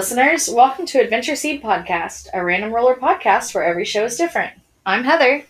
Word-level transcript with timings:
Listeners. 0.00 0.48
Welcome 0.48 0.86
to 0.86 0.98
Adventure 0.98 1.36
Seed 1.36 1.62
Podcast, 1.62 2.28
a 2.32 2.42
random 2.42 2.72
roller 2.72 2.94
podcast 2.94 3.54
where 3.54 3.64
every 3.64 3.84
show 3.84 4.06
is 4.06 4.16
different. 4.16 4.50
I'm 4.86 5.04
Heather. 5.04 5.44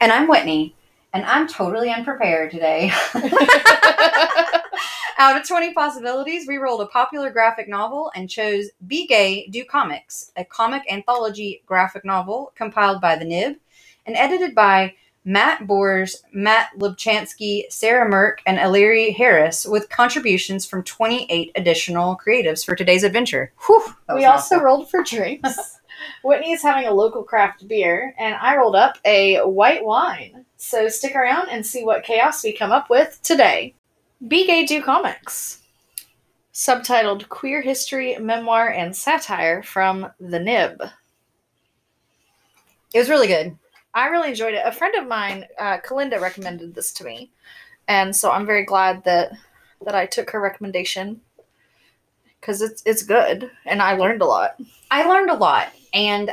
And 0.00 0.10
I'm 0.10 0.26
Whitney, 0.26 0.74
and 1.12 1.22
I'm 1.26 1.46
totally 1.46 1.90
unprepared 1.90 2.50
today. 2.50 2.90
Out 5.18 5.38
of 5.38 5.46
20 5.46 5.74
possibilities, 5.74 6.48
we 6.48 6.56
rolled 6.56 6.80
a 6.80 6.86
popular 6.86 7.28
graphic 7.28 7.68
novel 7.68 8.10
and 8.14 8.30
chose 8.30 8.70
Be 8.86 9.06
Gay, 9.06 9.48
Do 9.48 9.66
Comics, 9.66 10.32
a 10.34 10.46
comic 10.46 10.90
anthology 10.90 11.62
graphic 11.66 12.06
novel 12.06 12.54
compiled 12.54 13.02
by 13.02 13.16
The 13.16 13.26
Nib 13.26 13.56
and 14.06 14.16
edited 14.16 14.54
by 14.54 14.94
Matt 15.24 15.66
Bors, 15.66 16.22
Matt 16.32 16.70
Lubchansky, 16.78 17.64
Sarah 17.70 18.08
Mirk, 18.08 18.42
and 18.46 18.58
Eleri 18.58 19.16
Harris, 19.16 19.64
with 19.66 19.88
contributions 19.88 20.66
from 20.66 20.82
28 20.84 21.50
additional 21.54 22.16
creatives 22.16 22.64
for 22.64 22.74
today's 22.76 23.04
adventure. 23.04 23.52
Whew, 23.66 23.82
We 24.14 24.24
a 24.24 24.30
also 24.30 24.56
mouthful. 24.56 24.66
rolled 24.66 24.90
for 24.90 25.02
drinks. 25.02 25.78
Whitney 26.22 26.52
is 26.52 26.62
having 26.62 26.86
a 26.86 26.92
local 26.92 27.22
craft 27.22 27.66
beer, 27.66 28.14
and 28.18 28.34
I 28.34 28.56
rolled 28.56 28.76
up 28.76 28.98
a 29.06 29.38
white 29.40 29.84
wine. 29.84 30.44
So 30.56 30.88
stick 30.88 31.14
around 31.16 31.48
and 31.50 31.64
see 31.64 31.84
what 31.84 32.04
chaos 32.04 32.44
we 32.44 32.52
come 32.52 32.72
up 32.72 32.90
with 32.90 33.18
today. 33.22 33.74
Be 34.28 34.46
Gay 34.46 34.66
Do 34.66 34.82
Comics. 34.82 35.60
Subtitled 36.52 37.28
Queer 37.30 37.62
History, 37.62 38.16
Memoir, 38.18 38.68
and 38.68 38.94
Satire 38.94 39.62
from 39.62 40.12
The 40.20 40.38
Nib. 40.38 40.82
It 42.92 42.98
was 42.98 43.08
really 43.10 43.26
good. 43.26 43.58
I 43.94 44.08
really 44.08 44.30
enjoyed 44.30 44.54
it. 44.54 44.62
A 44.64 44.72
friend 44.72 44.94
of 44.96 45.06
mine, 45.06 45.46
uh, 45.58 45.78
Kalinda, 45.78 46.20
recommended 46.20 46.74
this 46.74 46.92
to 46.94 47.04
me, 47.04 47.30
and 47.88 48.14
so 48.14 48.30
I'm 48.30 48.46
very 48.46 48.64
glad 48.64 49.04
that 49.04 49.32
that 49.84 49.94
I 49.94 50.06
took 50.06 50.30
her 50.30 50.40
recommendation 50.40 51.20
because 52.40 52.60
it's 52.60 52.82
it's 52.84 53.02
good, 53.02 53.50
and 53.64 53.80
I 53.80 53.96
learned 53.96 54.22
a 54.22 54.26
lot. 54.26 54.56
I 54.90 55.04
learned 55.04 55.30
a 55.30 55.34
lot 55.34 55.68
and 55.92 56.30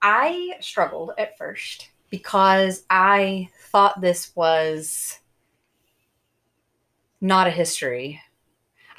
I 0.00 0.54
struggled 0.60 1.12
at 1.16 1.38
first 1.38 1.90
because 2.10 2.84
I 2.90 3.48
thought 3.70 4.00
this 4.00 4.34
was 4.34 5.18
not 7.20 7.46
a 7.46 7.50
history. 7.50 8.20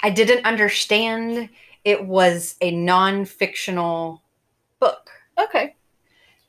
I 0.02 0.10
didn't 0.10 0.46
understand 0.46 1.50
it 1.84 2.06
was 2.06 2.56
a 2.60 2.70
non 2.70 3.24
fictional 3.24 4.22
book. 4.80 5.10
Okay. 5.38 5.76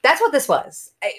That's 0.05 0.21
what 0.21 0.31
this 0.31 0.47
was. 0.47 0.91
I, 1.03 1.13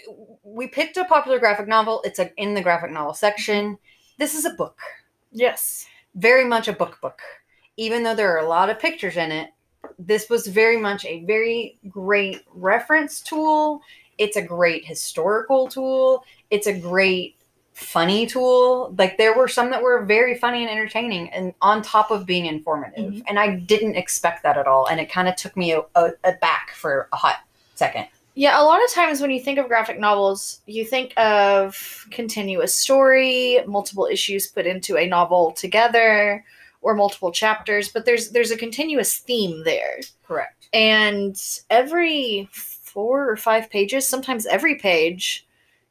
we 0.44 0.68
picked 0.68 0.96
a 0.96 1.04
popular 1.04 1.40
graphic 1.40 1.66
novel, 1.66 2.00
it's 2.04 2.20
a, 2.20 2.32
in 2.40 2.54
the 2.54 2.62
graphic 2.62 2.92
novel 2.92 3.14
section. 3.14 3.78
This 4.16 4.32
is 4.36 4.44
a 4.44 4.50
book, 4.50 4.78
Yes. 5.32 5.86
very 6.14 6.44
much 6.44 6.68
a 6.68 6.72
book 6.72 7.00
book. 7.00 7.18
Even 7.76 8.04
though 8.04 8.14
there 8.14 8.32
are 8.32 8.44
a 8.44 8.48
lot 8.48 8.70
of 8.70 8.78
pictures 8.78 9.16
in 9.16 9.32
it, 9.32 9.50
this 9.98 10.30
was 10.30 10.46
very 10.46 10.76
much 10.76 11.04
a 11.04 11.24
very 11.24 11.78
great 11.88 12.42
reference 12.54 13.20
tool. 13.20 13.82
It's 14.18 14.36
a 14.36 14.42
great 14.42 14.84
historical 14.84 15.66
tool. 15.66 16.24
It's 16.50 16.68
a 16.68 16.72
great 16.78 17.34
funny 17.72 18.24
tool. 18.24 18.94
Like 18.96 19.18
there 19.18 19.36
were 19.36 19.48
some 19.48 19.70
that 19.70 19.82
were 19.82 20.04
very 20.04 20.38
funny 20.38 20.62
and 20.62 20.70
entertaining 20.70 21.28
and 21.30 21.54
on 21.60 21.82
top 21.82 22.12
of 22.12 22.24
being 22.24 22.46
informative. 22.46 23.14
Mhm. 23.14 23.24
And 23.28 23.36
I 23.38 23.56
didn't 23.56 23.96
expect 23.96 24.44
that 24.44 24.56
at 24.56 24.68
all. 24.68 24.86
And 24.86 25.00
it 25.00 25.10
kind 25.10 25.26
of 25.28 25.34
took 25.34 25.56
me 25.56 25.72
a, 25.72 25.80
a, 25.96 26.12
a 26.22 26.32
back 26.40 26.70
for 26.70 27.08
a 27.12 27.16
hot 27.16 27.38
second. 27.74 28.06
Yeah, 28.36 28.60
a 28.60 28.64
lot 28.64 28.84
of 28.84 28.92
times 28.92 29.20
when 29.20 29.30
you 29.30 29.40
think 29.40 29.58
of 29.58 29.66
graphic 29.66 29.98
novels, 29.98 30.60
you 30.66 30.84
think 30.84 31.14
of 31.16 32.06
continuous 32.10 32.74
story, 32.74 33.60
multiple 33.66 34.06
issues 34.10 34.46
put 34.46 34.66
into 34.66 34.98
a 34.98 35.08
novel 35.08 35.52
together, 35.52 36.44
or 36.82 36.94
multiple 36.94 37.32
chapters, 37.32 37.88
but 37.88 38.04
there's 38.04 38.30
there's 38.30 38.50
a 38.50 38.56
continuous 38.56 39.16
theme 39.16 39.64
there. 39.64 39.98
Correct. 40.22 40.68
And 40.72 41.36
every 41.70 42.48
four 42.52 43.28
or 43.28 43.36
five 43.36 43.70
pages, 43.70 44.06
sometimes 44.06 44.46
every 44.46 44.76
page, 44.76 45.46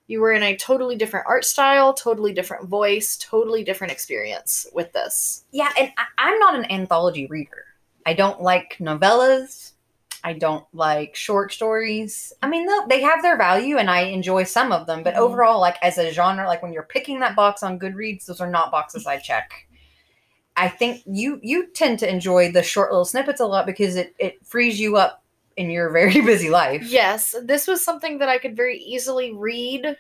you 0.07 0.21
were 0.21 0.31
in 0.31 0.43
a 0.43 0.55
totally 0.55 0.95
different 0.95 1.25
art 1.27 1.45
style, 1.45 1.93
totally 1.93 2.31
different 2.31 2.69
voice, 2.69 3.17
totally 3.17 3.63
different 3.63 3.91
experience 3.91 4.67
with 4.71 4.93
this. 4.93 5.43
Yeah, 5.51 5.71
and 5.79 5.91
I, 5.97 6.05
I'm 6.17 6.39
not 6.39 6.55
an 6.55 6.71
anthology 6.71 7.25
reader. 7.25 7.65
I 8.05 8.13
don't 8.13 8.41
like 8.41 8.77
novellas. 8.79 9.71
I 10.25 10.33
don't 10.33 10.65
like 10.73 11.15
short 11.15 11.53
stories. 11.53 12.33
I 12.41 12.47
mean, 12.49 12.67
they 12.89 13.01
have 13.01 13.21
their 13.21 13.37
value, 13.37 13.77
and 13.77 13.91
I 13.91 14.01
enjoy 14.01 14.43
some 14.45 14.71
of 14.71 14.87
them. 14.87 15.03
But 15.03 15.13
Mhm. 15.13 15.19
overall, 15.19 15.61
like 15.61 15.77
as 15.83 15.99
a 15.99 16.11
genre, 16.11 16.47
like 16.47 16.63
when 16.63 16.73
you're 16.73 16.81
picking 16.81 17.19
that 17.19 17.35
box 17.35 17.61
on 17.61 17.77
Goodreads, 17.79 18.25
those 18.25 18.41
are 18.41 18.49
not 18.49 18.71
boxes 18.71 19.05
I 19.05 19.17
check. 19.17 19.67
I 20.57 20.67
think 20.67 21.03
you 21.05 21.39
you 21.43 21.67
tend 21.67 21.99
to 21.99 22.09
enjoy 22.09 22.51
the 22.51 22.63
short 22.63 22.91
little 22.91 23.05
snippets 23.05 23.39
a 23.39 23.45
lot 23.45 23.67
because 23.67 23.95
it 23.95 24.15
it 24.17 24.43
frees 24.43 24.79
you 24.79 24.97
up 24.97 25.23
in 25.57 25.69
your 25.69 25.89
very 25.99 26.21
busy 26.21 26.49
life. 26.49 26.81
Yes, 26.89 27.35
this 27.43 27.67
was 27.67 27.85
something 27.85 28.17
that 28.17 28.29
I 28.29 28.39
could 28.39 28.55
very 28.55 28.79
easily 28.79 29.31
read 29.31 29.95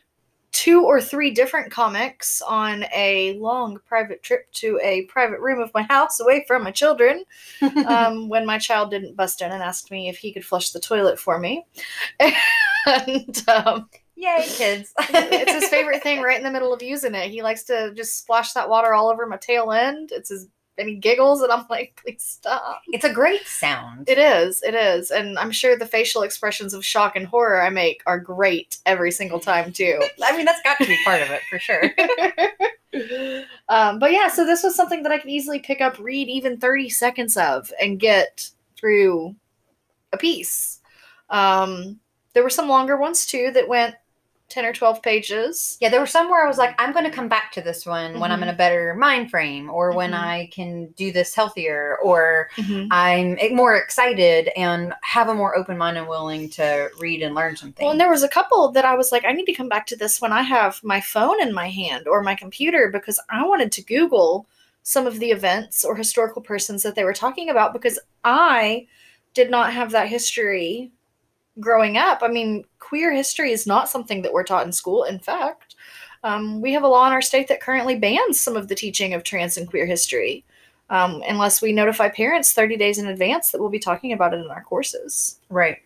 two 0.55 0.85
or 0.85 1.01
three 1.01 1.31
different 1.31 1.69
comics 1.69 2.41
on 2.41 2.85
a 2.95 3.37
long 3.39 3.77
private 3.85 4.23
trip 4.23 4.49
to 4.53 4.79
a 4.81 5.01
private 5.03 5.41
room 5.41 5.59
of 5.59 5.69
my 5.73 5.81
house 5.81 6.21
away 6.21 6.45
from 6.47 6.63
my 6.63 6.71
children 6.71 7.25
um, 7.87 8.29
when 8.29 8.45
my 8.45 8.57
child 8.57 8.89
didn't 8.89 9.17
bust 9.17 9.41
in 9.41 9.51
and 9.51 9.61
ask 9.61 9.91
me 9.91 10.07
if 10.07 10.17
he 10.17 10.31
could 10.31 10.45
flush 10.45 10.69
the 10.69 10.79
toilet 10.79 11.19
for 11.19 11.39
me. 11.39 11.65
and 12.85 13.43
um, 13.49 13.89
Yay, 14.15 14.45
kids! 14.47 14.93
it's 14.99 15.51
his 15.51 15.67
favorite 15.67 16.01
thing 16.01 16.21
right 16.21 16.37
in 16.37 16.43
the 16.43 16.51
middle 16.51 16.73
of 16.73 16.81
using 16.81 17.15
it. 17.15 17.29
He 17.29 17.43
likes 17.43 17.65
to 17.65 17.93
just 17.93 18.17
splash 18.17 18.53
that 18.53 18.69
water 18.69 18.93
all 18.93 19.09
over 19.09 19.25
my 19.25 19.35
tail 19.35 19.73
end. 19.73 20.11
It's 20.13 20.29
his, 20.29 20.47
and 20.77 20.89
he 20.89 20.95
giggles, 20.95 21.41
and 21.41 21.51
I'm 21.51 21.65
like, 21.69 22.01
please 22.01 22.23
stop. 22.23 22.81
It's 22.87 23.05
a 23.05 23.13
great 23.13 23.45
sound. 23.47 24.09
It 24.09 24.17
is, 24.17 24.61
it 24.63 24.75
is. 24.75 25.11
And 25.11 25.37
I'm 25.37 25.51
sure 25.51 25.77
the 25.77 25.85
facial 25.85 26.23
expressions 26.23 26.73
of 26.73 26.85
shock 26.85 27.15
and 27.15 27.25
horror 27.25 27.61
I 27.61 27.69
make 27.69 28.01
are 28.05 28.19
great 28.19 28.77
every 28.85 29.11
single 29.11 29.39
time, 29.39 29.71
too. 29.71 29.99
I 30.23 30.35
mean, 30.35 30.45
that's 30.45 30.61
got 30.63 30.77
to 30.77 30.87
be 30.87 30.97
part 31.03 31.21
of 31.21 31.29
it 31.31 31.41
for 31.49 31.59
sure. 31.59 31.83
um, 33.69 33.99
but 33.99 34.11
yeah, 34.11 34.27
so 34.27 34.45
this 34.45 34.63
was 34.63 34.75
something 34.75 35.03
that 35.03 35.11
I 35.11 35.17
could 35.17 35.29
easily 35.29 35.59
pick 35.59 35.81
up, 35.81 35.97
read 35.99 36.27
even 36.27 36.57
30 36.57 36.89
seconds 36.89 37.37
of, 37.37 37.71
and 37.81 37.99
get 37.99 38.49
through 38.77 39.35
a 40.13 40.17
piece. 40.17 40.79
Um, 41.29 41.99
there 42.33 42.43
were 42.43 42.49
some 42.49 42.67
longer 42.67 42.97
ones 42.97 43.25
too 43.25 43.51
that 43.53 43.67
went 43.67 43.95
10 44.55 44.63
or 44.65 44.71
12 44.71 45.01
pages. 45.01 45.77
Yeah, 45.81 45.89
there 45.89 45.99
were 45.99 46.05
some 46.07 46.29
where 46.29 46.41
I 46.41 46.47
was 46.47 46.57
like, 46.57 46.75
I'm 46.79 46.93
going 46.93 47.03
to 47.03 47.11
come 47.11 47.27
back 47.27 47.51
to 47.51 47.61
this 47.61 47.85
one 47.85 48.21
when 48.21 48.31
I'm 48.31 48.41
in 48.41 48.47
a 48.47 48.53
better 48.53 48.95
mind 48.95 49.29
frame, 49.29 49.69
or 49.69 49.91
when 49.91 50.11
Mhm. 50.11 50.17
I 50.17 50.49
can 50.49 50.85
do 50.95 51.11
this 51.11 51.35
healthier, 51.35 51.97
or 52.01 52.49
I'm 52.89 53.37
e- 53.37 53.49
more 53.53 53.75
excited 53.75 54.49
and 54.55 54.93
have 55.01 55.27
a 55.27 55.35
more 55.35 55.57
open 55.57 55.77
mind 55.77 55.97
and 55.97 56.07
willing 56.07 56.49
to 56.51 56.89
read 57.01 57.21
and 57.21 57.35
learn 57.35 57.57
something. 57.57 57.83
Well, 57.83 57.91
and 57.91 57.99
there 57.99 58.09
was 58.09 58.23
a 58.23 58.29
couple 58.29 58.71
that 58.71 58.85
I 58.85 58.95
was 58.95 59.11
like, 59.11 59.25
I 59.25 59.33
need 59.33 59.45
to 59.47 59.53
come 59.53 59.67
back 59.67 59.87
to 59.87 59.97
this 59.97 60.21
when 60.21 60.31
I 60.31 60.43
have 60.43 60.81
my 60.85 61.01
phone 61.01 61.41
in 61.41 61.53
my 61.53 61.69
hand 61.69 62.07
or 62.07 62.23
my 62.23 62.33
computer 62.35 62.89
because 62.89 63.19
I 63.29 63.45
wanted 63.45 63.73
to 63.73 63.81
Google 63.83 64.47
some 64.83 65.05
of 65.05 65.19
the 65.19 65.31
events 65.31 65.83
or 65.83 65.97
historical 65.97 66.41
persons 66.41 66.81
that 66.83 66.95
they 66.95 67.03
were 67.03 67.11
talking 67.11 67.49
about 67.49 67.73
because 67.73 67.99
I 68.23 68.87
did 69.33 69.51
not 69.51 69.73
have 69.73 69.91
that 69.91 70.07
history 70.07 70.91
growing 71.59 71.97
up. 71.97 72.19
I 72.21 72.27
mean, 72.27 72.65
queer 72.79 73.13
history 73.13 73.51
is 73.51 73.67
not 73.67 73.89
something 73.89 74.21
that 74.21 74.33
we're 74.33 74.43
taught 74.43 74.65
in 74.65 74.71
school. 74.71 75.03
In 75.03 75.19
fact, 75.19 75.75
um, 76.23 76.61
we 76.61 76.73
have 76.73 76.83
a 76.83 76.87
law 76.87 77.05
in 77.07 77.13
our 77.13 77.21
state 77.21 77.47
that 77.47 77.61
currently 77.61 77.95
bans 77.95 78.39
some 78.39 78.55
of 78.55 78.67
the 78.67 78.75
teaching 78.75 79.13
of 79.13 79.23
trans 79.23 79.57
and 79.57 79.69
queer 79.69 79.85
history. 79.85 80.43
Um, 80.89 81.23
unless 81.27 81.61
we 81.61 81.71
notify 81.71 82.09
parents 82.09 82.53
30 82.53 82.77
days 82.77 82.99
in 82.99 83.07
advance 83.07 83.51
that 83.51 83.59
we'll 83.59 83.69
be 83.69 83.79
talking 83.79 84.11
about 84.13 84.33
it 84.33 84.37
in 84.37 84.51
our 84.51 84.63
courses. 84.63 85.39
right. 85.49 85.77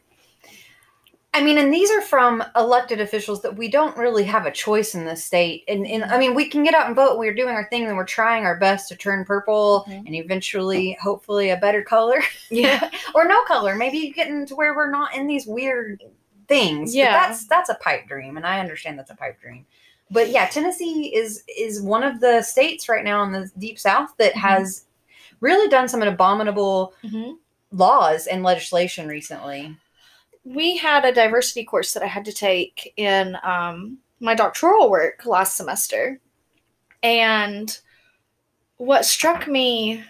I 1.34 1.44
mean, 1.44 1.60
and 1.60 1.72
these 1.72 1.92
are 1.92 2.02
from 2.02 2.44
elected 2.56 3.00
officials 3.00 3.44
that 3.44 3.56
we 3.56 3.70
don't 3.70 3.96
really 3.96 4.24
have 4.24 4.48
a 4.48 4.52
choice 4.52 4.96
in 4.96 5.06
this 5.06 5.24
state. 5.24 5.64
And, 5.68 5.86
and 5.86 6.04
I 6.06 6.18
mean, 6.18 6.34
we 6.34 6.50
can 6.50 6.64
get 6.64 6.74
out 6.74 6.88
and 6.88 6.96
vote. 6.96 7.20
We're 7.20 7.36
doing 7.36 7.54
our 7.56 7.70
thing 7.70 7.86
and 7.86 7.96
we're 7.96 8.04
trying 8.06 8.46
our 8.46 8.58
best 8.58 8.90
to 8.90 8.96
turn 8.96 9.26
purple 9.26 9.86
Mhm. 9.88 10.08
and 10.08 10.16
eventually, 10.16 10.98
hopefully, 11.02 11.52
a 11.52 11.58
better 11.58 11.84
color. 11.84 12.22
Yeah. 12.50 12.90
or 13.16 13.26
no 13.28 13.44
color. 13.46 13.76
Maybe 13.76 14.10
getting 14.10 14.48
to 14.48 14.56
where 14.56 14.76
we're 14.76 14.90
not 14.90 15.16
in 15.16 15.28
these 15.28 15.46
weird 15.46 16.02
things. 16.48 16.96
Yeah. 16.96 17.14
But 17.14 17.28
that's 17.28 17.46
that's 17.46 17.70
a 17.70 17.76
pipe 17.76 18.08
dream, 18.08 18.36
and 18.36 18.46
I 18.46 18.60
understand 18.60 18.98
that's 18.98 19.12
a 19.12 19.16
pipe 19.16 19.40
dream. 19.40 19.68
But 20.10 20.30
yeah, 20.32 20.48
Tennessee 20.48 21.16
is 21.16 21.44
is 21.48 21.80
one 21.80 22.02
of 22.02 22.20
the 22.22 22.42
states 22.42 22.90
right 22.90 23.04
now 23.06 23.22
in 23.22 23.32
the 23.32 23.52
deep 23.60 23.78
south 23.78 24.16
that 24.18 24.34
Mhm. 24.34 24.40
has 24.40 24.86
really 25.42 25.70
done 25.70 25.88
some 25.88 26.02
abominable 26.02 26.96
Mm-hmm. 27.04 27.34
laws 27.72 28.26
and 28.26 28.42
legislation 28.42 29.08
recently. 29.08 29.78
We 30.50 30.76
had 30.78 31.06
a 31.06 31.14
diversity 31.14 31.64
course 31.64 31.94
that 31.94 32.02
I 32.02 32.08
had 32.08 32.26
to 32.26 32.34
take 32.34 32.92
in 32.98 33.38
um, 33.44 34.00
my 34.20 34.34
doctoral 34.34 34.90
work 34.90 35.26
last 35.28 35.56
semester. 35.56 36.20
And 37.04 37.78
what 38.78 39.06
struck 39.06 39.48
me 39.48 40.04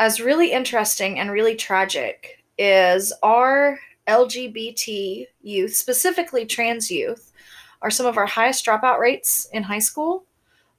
as 0.00 0.20
really 0.20 0.50
interesting 0.50 1.20
and 1.20 1.30
really 1.30 1.54
tragic 1.54 2.42
is 2.58 3.12
our 3.22 3.78
LGBT 4.08 5.26
youth, 5.42 5.76
specifically 5.76 6.46
trans 6.46 6.90
youth, 6.90 7.32
are 7.80 7.90
some 7.90 8.06
of 8.06 8.16
our 8.16 8.26
highest 8.26 8.66
dropout 8.66 8.98
rates 8.98 9.48
in 9.52 9.62
high 9.62 9.78
school. 9.78 10.24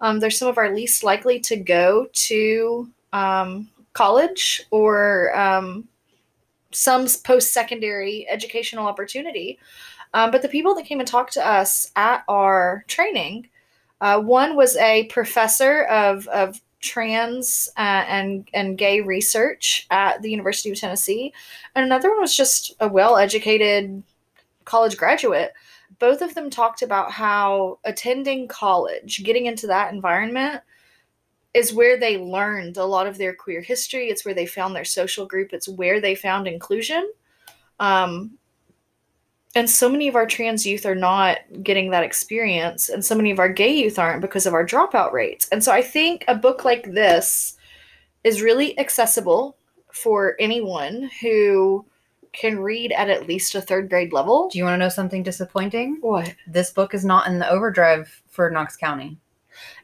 Um, 0.02 0.20
they're 0.20 0.30
some 0.30 0.50
of 0.50 0.58
our 0.58 0.76
least 0.76 1.02
likely 1.02 1.40
to 1.42 1.56
go 1.56 2.08
to 2.12 2.90
um, 3.14 3.70
college 3.94 4.64
or 4.70 5.36
um, 5.38 5.88
some 6.78 7.08
post 7.24 7.54
secondary 7.54 8.28
educational 8.30 8.86
opportunity. 8.86 9.58
Um, 10.14 10.32
but 10.32 10.42
the 10.42 10.48
people 10.48 10.76
that 10.76 10.86
came 10.86 11.00
and 11.00 11.08
talked 11.08 11.34
to 11.34 11.46
us 11.46 11.92
at 11.96 12.24
our 12.28 12.86
training, 12.88 13.50
uh, 14.00 14.22
one 14.22 14.56
was 14.56 14.78
a 14.78 15.06
professor 15.06 15.84
of, 15.84 16.28
of 16.28 16.62
trans 16.80 17.70
uh, 17.78 18.06
and 18.08 18.48
and 18.54 18.78
gay 18.78 19.02
research 19.02 19.88
at 19.90 20.22
the 20.22 20.30
University 20.30 20.70
of 20.70 20.80
Tennessee, 20.80 21.34
and 21.74 21.84
another 21.84 22.12
one 22.12 22.22
was 22.22 22.36
just 22.36 22.76
a 22.80 22.88
well-educated 22.88 24.04
college 24.64 24.96
graduate. 24.96 25.54
Both 26.00 26.22
of 26.22 26.36
them 26.36 26.52
talked 26.52 26.84
about 26.84 27.12
how 27.12 27.80
attending 27.84 28.48
college, 28.48 29.24
getting 29.24 29.48
into 29.48 29.66
that 29.68 29.92
environment, 29.92 30.62
is 31.54 31.74
where 31.74 31.98
they 32.00 32.18
learned 32.18 32.78
a 32.78 32.86
lot 32.86 33.08
of 33.08 33.18
their 33.18 33.34
queer 33.34 33.62
history. 33.62 34.10
It's 34.10 34.26
where 34.26 34.34
they 34.34 34.46
found 34.46 34.76
their 34.76 34.86
social 34.86 35.26
group. 35.26 35.54
It's 35.54 35.68
where 35.68 36.00
they 36.00 36.16
found 36.16 36.48
inclusion. 36.48 37.12
Um, 37.80 38.38
and 39.56 39.70
so 39.70 39.90
many 39.90 40.08
of 40.08 40.16
our 40.16 40.28
trans 40.28 40.68
youth 40.68 40.86
are 40.86 40.96
not 40.96 41.40
getting 41.64 41.90
that 41.90 42.04
experience, 42.04 42.90
and 42.90 43.04
so 43.04 43.16
many 43.16 43.32
of 43.32 43.40
our 43.40 43.50
gay 43.50 43.76
youth 43.76 43.98
aren't 43.98 44.22
because 44.22 44.46
of 44.46 44.54
our 44.54 44.66
dropout 44.66 45.14
rates. 45.14 45.48
And 45.52 45.64
so 45.64 45.72
I 45.72 45.82
think 45.82 46.26
a 46.28 46.36
book 46.36 46.64
like 46.64 46.92
this 46.92 47.58
is 48.24 48.42
really 48.42 48.78
accessible 48.78 49.58
for 49.92 50.36
anyone 50.40 51.10
who 51.22 51.86
can 52.34 52.60
read 52.60 52.92
at 52.92 53.10
at 53.10 53.28
least 53.28 53.56
a 53.56 53.62
third 53.62 53.90
grade 53.90 54.14
level. 54.14 54.48
Do 54.50 54.60
you 54.60 54.64
want 54.64 54.76
to 54.76 54.78
know 54.78 54.90
something 54.90 55.24
disappointing? 55.24 55.98
What? 56.02 56.36
This 56.46 56.70
book 56.70 56.94
is 56.94 57.04
not 57.04 57.26
in 57.26 57.40
the 57.40 57.50
overdrive 57.50 58.22
for 58.30 58.52
Knox 58.52 58.76
County. 58.76 59.18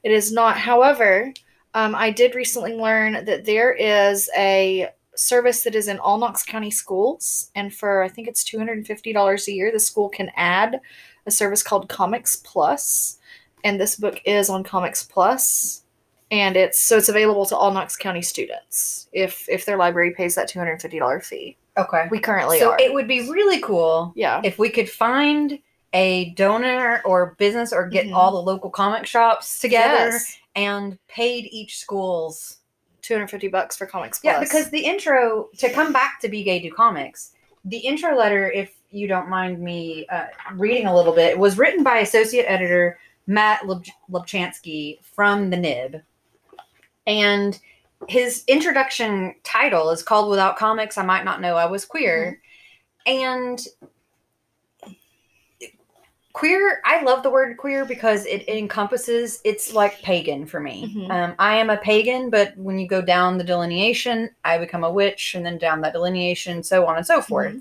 It 0.03 0.11
is 0.11 0.31
not. 0.31 0.55
However, 0.55 1.33
um, 1.73 1.95
I 1.95 2.11
did 2.11 2.35
recently 2.35 2.73
learn 2.73 3.25
that 3.25 3.45
there 3.45 3.73
is 3.73 4.29
a 4.37 4.89
service 5.15 5.63
that 5.63 5.75
is 5.75 5.87
in 5.87 5.99
all 5.99 6.17
Knox 6.17 6.43
County 6.43 6.71
schools, 6.71 7.51
and 7.55 7.73
for 7.73 8.03
I 8.03 8.09
think 8.09 8.27
it's 8.27 8.43
two 8.43 8.57
hundred 8.57 8.77
and 8.77 8.87
fifty 8.87 9.13
dollars 9.13 9.47
a 9.47 9.53
year, 9.53 9.71
the 9.71 9.79
school 9.79 10.09
can 10.09 10.31
add 10.35 10.79
a 11.25 11.31
service 11.31 11.63
called 11.63 11.89
Comics 11.89 12.35
Plus, 12.37 13.17
and 13.63 13.79
this 13.79 13.95
book 13.95 14.19
is 14.25 14.49
on 14.49 14.63
Comics 14.63 15.03
Plus, 15.03 15.83
and 16.31 16.55
it's 16.55 16.79
so 16.79 16.97
it's 16.97 17.09
available 17.09 17.45
to 17.47 17.55
all 17.55 17.71
Knox 17.71 17.95
County 17.95 18.21
students 18.21 19.07
if 19.13 19.47
if 19.49 19.65
their 19.65 19.77
library 19.77 20.11
pays 20.11 20.35
that 20.35 20.47
two 20.47 20.59
hundred 20.59 20.73
and 20.73 20.81
fifty 20.81 20.99
dollar 20.99 21.19
fee. 21.19 21.57
Okay. 21.77 22.07
We 22.11 22.19
currently 22.19 22.57
are. 22.57 22.59
so 22.59 22.71
are. 22.71 22.77
it 22.79 22.93
would 22.93 23.07
be 23.07 23.29
really 23.31 23.59
cool 23.61 24.13
yeah. 24.15 24.41
if 24.43 24.59
we 24.59 24.69
could 24.69 24.87
find 24.89 25.57
a 25.93 26.29
donor 26.31 27.01
or 27.03 27.35
business 27.39 27.73
or 27.73 27.87
get 27.87 28.05
Mhm. 28.05 28.13
all 28.13 28.31
the 28.31 28.41
local 28.41 28.69
comic 28.69 29.07
shops 29.07 29.59
together 29.59 30.11
Yes. 30.11 30.37
And 30.55 30.97
paid 31.07 31.47
each 31.51 31.77
school's 31.77 32.57
250 33.01 33.47
bucks 33.49 33.77
for 33.77 33.85
Comics 33.85 34.19
Plus. 34.19 34.33
Yeah, 34.33 34.39
because 34.39 34.69
the 34.69 34.79
intro 34.79 35.49
to 35.57 35.69
come 35.71 35.93
back 35.93 36.19
to 36.21 36.29
Be 36.29 36.43
Gay 36.43 36.59
Do 36.59 36.71
Comics, 36.71 37.31
the 37.65 37.77
intro 37.77 38.15
letter, 38.15 38.49
if 38.49 38.75
you 38.89 39.07
don't 39.07 39.29
mind 39.29 39.59
me 39.59 40.05
uh, 40.07 40.25
reading 40.55 40.87
a 40.87 40.95
little 40.95 41.13
bit, 41.13 41.37
was 41.37 41.57
written 41.57 41.83
by 41.83 41.97
associate 41.97 42.45
editor 42.45 42.99
Matt 43.27 43.67
Lub- 43.67 43.85
Lubchansky 44.09 45.03
from 45.03 45.49
the 45.49 45.57
Nib, 45.57 46.01
and 47.07 47.59
his 48.07 48.43
introduction 48.47 49.35
title 49.43 49.89
is 49.89 50.03
called 50.03 50.29
"Without 50.29 50.57
Comics, 50.57 50.97
I 50.97 51.03
Might 51.03 51.25
Not 51.25 51.41
Know 51.41 51.55
I 51.55 51.65
Was 51.65 51.85
Queer," 51.85 52.41
and 53.05 53.65
queer 56.33 56.81
i 56.83 57.01
love 57.03 57.21
the 57.21 57.29
word 57.29 57.55
queer 57.57 57.85
because 57.85 58.25
it 58.25 58.47
encompasses 58.49 59.39
it's 59.43 59.73
like 59.73 60.01
pagan 60.01 60.45
for 60.47 60.59
me. 60.59 60.91
Mhm. 60.95 61.09
um, 61.11 61.35
i 61.37 61.55
am 61.55 61.69
a 61.69 61.77
pagan 61.77 62.29
but 62.31 62.57
when 62.57 62.79
you 62.79 62.87
go 62.87 63.01
down 63.01 63.37
the 63.37 63.43
delineation 63.43 64.29
i 64.43 64.57
become 64.57 64.83
a 64.83 64.91
witch 64.91 65.35
and 65.35 65.45
then 65.45 65.57
down 65.59 65.79
that 65.81 65.93
delineation 65.93 66.63
so 66.63 66.85
on 66.87 66.97
and 66.97 67.05
so 67.05 67.21
forth. 67.21 67.55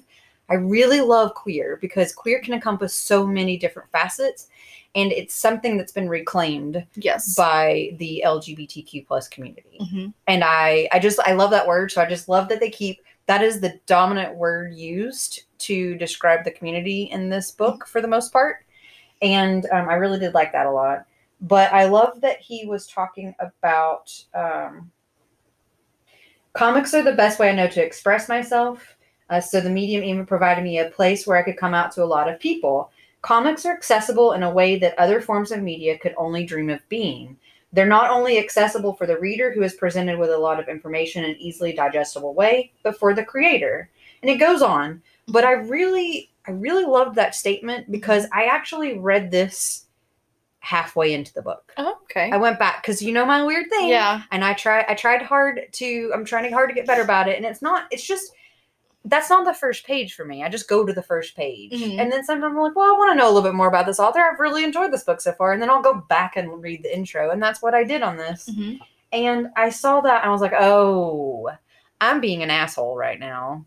I 0.49 0.55
really 0.57 1.01
love 1.01 1.35
queer 1.35 1.79
because 1.81 2.15
queer 2.15 2.41
can 2.41 2.53
encompass 2.53 2.93
so 2.93 3.27
many 3.27 3.57
different 3.57 3.91
facets 3.91 4.49
and 4.95 5.11
it's 5.13 5.35
something 5.35 5.77
that's 5.79 5.93
been 5.93 6.09
reclaimed 6.09 6.85
yes. 6.97 7.35
by 7.35 7.91
the 7.99 8.23
lgbtq 8.27 9.07
plus 9.07 9.29
community 9.29 9.79
Mhm. 9.81 10.13
and 10.27 10.45
I 10.45 10.89
I 10.93 10.99
just 10.99 11.19
I 11.21 11.33
love 11.33 11.51
that 11.51 11.67
word. 11.67 11.91
So 11.91 12.03
I 12.03 12.07
just 12.09 12.29
love 12.29 12.49
that 12.49 12.61
they 12.61 12.71
keep 12.71 13.01
that 13.27 13.43
is 13.43 13.61
the 13.61 13.79
dominant 13.87 14.35
word 14.35 14.75
used 14.75 15.45
to 15.59 15.95
describe 15.97 16.45
the 16.45 16.51
community 16.51 17.05
in 17.05 17.29
this 17.31 17.53
book 17.53 17.87
for 17.87 18.01
the 18.01 18.09
most 18.09 18.33
part, 18.33 18.65
and 19.23 19.65
um, 19.67 19.89
I 19.89 19.95
really 19.95 20.19
did 20.19 20.35
like 20.35 20.53
that 20.53 20.67
a 20.67 20.71
lot. 20.71 21.07
But 21.41 21.73
I 21.73 21.85
love 21.87 22.21
that 22.21 22.41
he 22.41 22.67
was 22.67 22.87
talking 22.87 23.35
about 23.39 24.13
um, 24.35 24.91
comics 26.53 26.95
are 26.95 27.03
the 27.03 27.13
best 27.13 27.39
way 27.39 27.49
I 27.51 27.55
know 27.55 27.69
to 27.69 27.85
express 27.85 28.29
myself. 28.29 28.97
Uh, 29.31 29.41
so 29.41 29.61
the 29.61 29.71
medium 29.71 30.05
even 30.05 30.27
provided 30.27 30.63
me 30.63 30.79
a 30.79 30.91
place 30.91 31.27
where 31.27 31.37
I 31.37 31.43
could 31.43 31.57
come 31.57 31.75
out 31.75 31.93
to 31.93 32.03
a 32.03 32.05
lot 32.05 32.29
of 32.29 32.39
people. 32.39 32.91
Comics 33.23 33.65
are 33.65 33.73
accessible 33.73 34.33
in 34.33 34.43
a 34.43 34.51
way 34.51 34.79
that 34.79 34.99
other 34.99 35.21
forms 35.21 35.53
of 35.53 35.63
media 35.63 35.99
could 35.99 36.15
only 36.17 36.45
dream 36.45 36.69
of 36.71 36.87
being. 36.89 37.37
They're 37.73 37.87
not 37.87 38.11
only 38.11 38.39
accessible 38.39 38.95
for 38.95 39.07
the 39.07 39.19
reader 39.19 39.53
who 39.53 39.63
is 39.63 39.75
presented 39.75 40.19
with 40.19 40.31
a 40.31 40.37
lot 40.39 40.61
of 40.61 40.69
information 40.69 41.25
in 41.25 41.31
an 41.31 41.37
easily 41.39 41.73
digestible 41.73 42.35
way, 42.35 42.73
but 42.83 42.99
for 42.99 43.15
the 43.15 43.25
creator. 43.25 43.89
And 44.23 44.31
it 44.31 44.37
goes 44.37 44.61
on. 44.61 45.03
But 45.29 45.45
I 45.45 45.53
really, 45.53 46.31
I 46.47 46.51
really 46.51 46.85
loved 46.85 47.15
that 47.17 47.35
statement 47.35 47.91
because 47.91 48.27
I 48.33 48.45
actually 48.45 48.99
read 48.99 49.31
this 49.31 49.87
halfway 50.59 51.15
into 51.15 51.33
the 51.33 51.43
book. 51.43 51.73
Oh, 51.77 51.99
okay. 52.05 52.31
I 52.31 52.37
went 52.37 52.59
back 52.59 52.83
because 52.83 53.03
you 53.03 53.13
know 53.13 53.25
my 53.25 53.43
weird 53.43 53.69
thing. 53.71 53.89
yeah. 53.89 54.23
And 54.31 54.45
I 54.45 54.53
try 54.55 54.85
I 54.89 54.95
tried 54.95 55.23
hard 55.23 55.63
to 55.73 56.13
I'm 56.15 56.25
trying 56.25 56.53
hard 56.53 56.69
to 56.71 56.75
get 56.75 56.87
better 56.87 57.03
about 57.03 57.29
it. 57.29 57.37
And 57.37 57.47
it's 57.47 57.63
not, 57.63 57.87
it's 57.91 58.07
just 58.07 58.33
that's 59.05 59.29
not 59.31 59.45
the 59.45 59.53
first 59.55 59.85
page 59.85 60.15
for 60.15 60.25
me. 60.25 60.43
I 60.45 60.49
just 60.49 60.69
go 60.69 60.85
to 60.87 60.93
the 60.93 61.03
first 61.03 61.35
page. 61.37 61.73
Mhm. 61.73 61.99
And 62.01 62.13
then 62.13 62.23
sometimes 62.25 62.53
I'm 62.53 62.61
like, 62.63 62.77
well, 62.77 62.87
I 62.95 62.97
want 62.99 63.11
to 63.13 63.15
know 63.17 63.27
a 63.27 63.33
little 63.33 63.43
bit 63.49 63.55
more 63.55 63.67
about 63.69 63.87
this 63.87 63.99
author. 63.99 64.21
I've 64.21 64.39
really 64.39 64.63
enjoyed 64.65 64.93
this 64.93 65.05
book 65.05 65.21
so 65.21 65.33
far. 65.33 65.53
And 65.53 65.61
then 65.61 65.71
I'll 65.71 65.83
go 65.83 65.95
back 66.09 66.37
and 66.37 66.63
read 66.63 66.83
the 66.83 66.97
intro. 66.97 67.31
And 67.31 67.43
that's 67.43 67.61
what 67.61 67.75
I 67.75 67.83
did 67.85 68.03
on 68.03 68.17
this. 68.17 68.49
Mhm. 68.49 68.79
And 69.13 69.49
I 69.57 69.71
saw 69.71 70.01
that 70.03 70.23
and 70.23 70.29
I 70.29 70.33
was 70.33 70.41
like, 70.41 70.55
oh, 70.59 71.51
I'm 72.01 72.21
being 72.21 72.43
an 72.43 72.51
asshole 72.51 72.97
right 72.97 73.19
now. 73.19 73.67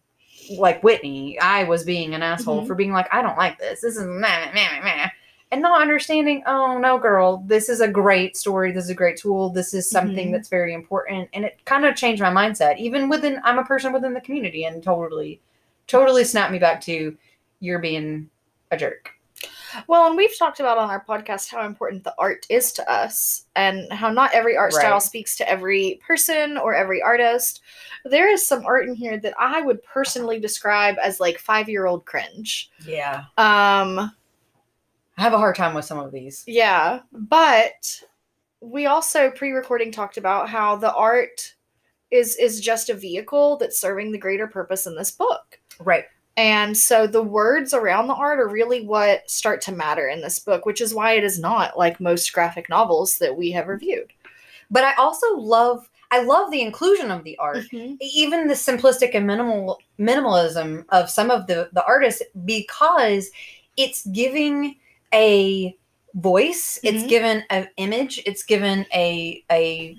Like 0.57 0.83
Whitney, 0.83 1.39
I 1.39 1.63
was 1.63 1.83
being 1.83 2.13
an 2.13 2.21
asshole 2.23 2.63
Mhm. 2.63 2.68
for 2.68 2.75
being 2.75 2.94
like, 2.94 3.07
I 3.13 3.21
don't 3.21 3.37
like 3.37 3.57
this. 3.59 3.81
This 3.81 3.97
is 3.97 4.06
meh, 4.06 4.51
meh, 4.54 4.80
meh. 4.83 5.09
And 5.52 5.61
not 5.61 5.81
understanding, 5.81 6.44
oh 6.47 6.78
no, 6.80 6.97
girl, 6.97 7.44
this 7.45 7.69
is 7.69 7.80
a 7.80 7.87
great 7.87 8.35
story. 8.35 8.71
This 8.71 8.85
is 8.85 8.90
a 8.90 8.95
great 8.95 9.16
tool. 9.18 9.49
This 9.49 9.73
is 9.73 9.90
something 9.90 10.30
Mhm. 10.30 10.31
that's 10.31 10.49
very 10.49 10.73
important. 10.73 11.30
And 11.33 11.45
it 11.45 11.59
kind 11.66 11.85
of 11.85 11.95
changed 11.95 12.21
my 12.21 12.30
mindset. 12.30 12.78
Even 12.78 13.09
within, 13.09 13.40
I'm 13.44 13.59
a 13.59 13.64
person 13.64 13.94
within 13.94 14.14
the 14.14 14.21
community 14.21 14.66
and 14.66 14.83
totally, 14.83 15.40
totally 15.87 16.23
snapped 16.23 16.52
me 16.52 16.59
back 16.59 16.81
to 16.81 17.16
you're 17.59 17.80
being 17.80 18.30
a 18.71 18.78
jerk. 18.78 19.11
Well, 19.87 20.07
and 20.07 20.16
we've 20.18 20.37
talked 20.37 20.59
about 20.59 20.78
on 20.78 20.90
our 20.90 21.04
podcast 21.04 21.52
how 21.52 21.66
important 21.66 22.04
the 22.04 22.16
art 22.18 22.45
is 22.49 22.71
to 22.73 22.92
us 22.92 23.45
and 23.56 23.92
how 23.92 24.09
not 24.09 24.33
every 24.33 24.56
art 24.57 24.71
style 24.73 24.99
speaks 25.02 25.35
to 25.37 25.49
every 25.49 25.99
person 26.06 26.57
or 26.57 26.73
every 26.73 27.02
artist. 27.02 27.61
There 28.06 28.30
is 28.30 28.47
some 28.47 28.66
art 28.66 28.87
in 28.87 28.95
here 28.95 29.18
that 29.19 29.33
I 29.37 29.61
would 29.61 29.83
personally 29.83 30.40
describe 30.40 30.95
as 31.04 31.19
like 31.19 31.37
five 31.37 31.68
year 31.69 31.85
old 31.85 32.06
cringe. 32.06 32.71
Yeah. 32.85 33.25
Um, 33.37 34.11
I 35.18 35.22
have 35.22 35.34
a 35.34 35.38
hard 35.38 35.56
time 35.56 35.74
with 35.74 35.86
some 35.86 36.00
of 36.00 36.12
these. 36.12 36.44
yeah, 36.48 37.02
but 37.12 38.02
we 38.62 38.86
also 38.86 39.31
pre-recording 39.31 39.92
talked 39.92 40.18
about 40.18 40.50
how 40.50 40.76
the 40.76 40.94
art 40.94 41.54
is 42.12 42.36
is 42.38 42.60
just 42.60 42.90
a 42.90 42.94
vehicle 42.94 43.57
that's 43.57 43.80
serving 43.80 44.12
the 44.12 44.18
greater 44.18 44.48
purpose 44.48 44.88
in 44.88 44.95
this 44.95 45.12
book. 45.12 45.60
Right. 45.80 46.06
And 46.38 46.76
so 46.76 47.07
the 47.07 47.24
words 47.24 47.74
around 47.74 48.07
the 48.07 48.14
art 48.14 48.40
are 48.40 48.50
really 48.50 48.86
what 48.86 49.30
start 49.30 49.62
to 49.62 49.72
matter 49.72 50.07
in 50.10 50.22
this 50.22 50.40
book, 50.40 50.66
which 50.66 50.81
is 50.81 50.94
why 50.94 51.14
it 51.14 51.24
is 51.24 51.40
not 51.40 51.78
like 51.78 52.02
most 52.02 52.31
graphic 52.34 52.68
novels 52.68 53.18
that 53.19 53.38
we 53.38 53.52
have 53.52 53.68
reviewed. 53.68 54.12
But 54.69 54.84
I 54.84 54.94
also 54.95 55.38
love, 55.38 55.90
I 56.12 56.24
love 56.24 56.52
the 56.52 56.62
inclusion 56.62 57.10
of 57.10 57.24
the 57.24 57.38
art. 57.38 57.66
Mm-hmm. 57.72 57.95
even 58.02 58.48
the 58.48 58.54
simplistic 58.54 59.12
and 59.14 59.26
minimal 59.26 59.80
minimalism 59.98 60.84
of 60.90 61.10
some 61.10 61.31
of 61.31 61.48
the 61.48 61.69
the 61.72 61.86
artists 61.86 62.22
because 62.44 63.31
it's 63.78 64.06
giving 64.07 64.76
a 65.16 65.76
voice. 66.14 66.80
It's 66.84 67.04
Mhm. 67.04 67.10
given 67.10 67.44
an 67.50 67.68
image. 67.78 68.22
It's 68.26 68.44
given 68.44 68.86
a 68.94 69.44
a 69.52 69.98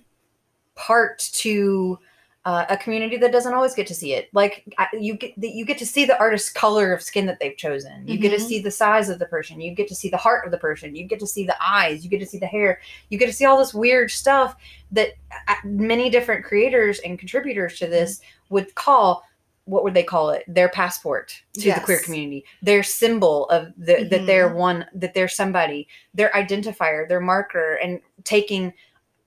part 0.75 1.19
to 1.33 1.99
uh, 2.45 2.65
a 2.71 2.77
community 2.77 3.17
that 3.17 3.33
doesn't 3.33 3.55
always 3.55 3.75
get 3.75 3.89
to 3.89 3.95
see 3.95 4.13
it. 4.13 4.29
Like 4.33 4.63
I, 4.79 4.87
you 4.93 5.15
get 5.17 5.33
you 5.37 5.65
get 5.65 5.79
to 5.79 5.87
see 5.87 6.05
the 6.05 6.17
artist's 6.21 6.49
color 6.49 6.93
of 6.93 7.03
skin 7.03 7.27
that 7.27 7.41
they've 7.41 7.57
chosen. 7.57 8.07
You 8.07 8.19
get 8.19 8.29
to 8.31 8.37
Mhm. 8.37 8.47
see 8.47 8.61
the 8.61 8.71
size 8.71 9.09
of 9.09 9.19
the 9.19 9.27
person. 9.27 9.61
You 9.61 9.75
get 9.75 9.89
to 9.89 9.97
see 9.97 10.11
the 10.11 10.17
heart 10.17 10.45
of 10.45 10.53
the 10.53 10.59
person. 10.59 10.95
You 10.95 11.09
get 11.09 11.19
to 11.19 11.27
see 11.27 11.45
the 11.45 11.57
eyes. 11.61 12.05
You 12.05 12.11
get 12.11 12.21
to 12.21 12.27
see 12.27 12.39
the 12.39 12.47
hair. 12.47 12.81
You 13.09 13.19
get 13.19 13.27
to 13.27 13.33
see 13.33 13.47
all 13.47 13.59
this 13.59 13.75
weird 13.75 14.13
stuff 14.13 14.55
that 14.93 15.15
uh, 15.49 15.55
many 15.65 16.09
different 16.09 16.45
creators 16.45 17.01
and 17.01 17.19
contributors 17.19 17.81
to 17.81 17.89
this 17.89 18.21
would 18.49 18.73
call 18.77 19.25
what 19.67 19.85
would 19.85 19.95
they 19.95 20.03
call 20.03 20.31
it 20.31 20.43
their 20.49 20.69
passport 20.69 21.43
to 21.53 21.73
the 21.73 21.81
queer 21.81 22.01
community 22.01 22.45
their 22.63 22.83
symbol 22.83 23.49
of 23.51 23.73
the, 23.77 24.05
that 24.11 24.25
they're 24.27 24.51
Mhm. 24.51 24.55
one 24.55 24.87
that 24.95 25.13
they're 25.13 25.29
somebody 25.29 25.87
their 26.15 26.31
identifier 26.31 27.07
their 27.09 27.21
marker 27.21 27.75
and 27.75 28.01
taking 28.25 28.73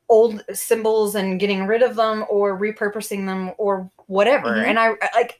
old 0.07 0.43
symbols 0.53 1.13
and 1.15 1.39
getting 1.39 1.67
rid 1.67 1.83
of 1.83 1.95
them 1.95 2.25
or 2.29 2.57
repurposing 2.57 3.25
them 3.27 3.51
or 3.57 3.89
whatever 4.07 4.49
Mhm. 4.49 4.65
and 4.69 4.79
I, 4.79 4.89
I 5.01 5.09
like 5.13 5.39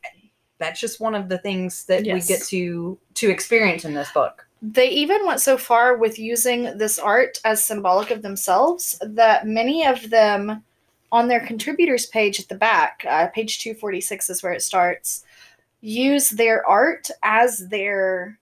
that's 0.59 0.79
just 0.79 0.99
one 0.99 1.15
of 1.15 1.29
the 1.29 1.37
things 1.37 1.85
that 1.85 2.03
we 2.03 2.19
get 2.19 2.41
to 2.47 2.97
to 3.15 3.29
experience 3.29 3.85
in 3.85 3.93
this 3.93 4.11
book. 4.11 4.45
They 4.61 4.89
even 4.89 5.25
went 5.25 5.39
so 5.39 5.57
far 5.57 5.95
with 5.95 6.19
using 6.19 6.77
this 6.77 6.99
art 6.99 7.39
as 7.45 7.63
symbolic 7.63 8.11
of 8.11 8.21
themselves 8.21 8.99
that 9.01 9.47
many 9.47 9.85
of 9.85 10.09
them, 10.09 10.65
on 11.11 11.27
their 11.27 11.45
contributors 11.45 12.05
page 12.05 12.39
at 12.39 12.49
the 12.49 12.55
back, 12.55 13.03
uh, 13.09 13.27
page 13.27 13.59
246 13.59 14.29
is 14.29 14.43
where 14.43 14.53
it 14.53 14.61
starts, 14.61 15.23
use 15.81 16.29
their 16.31 16.67
art 16.67 17.09
as 17.23 17.69
their 17.69 18.37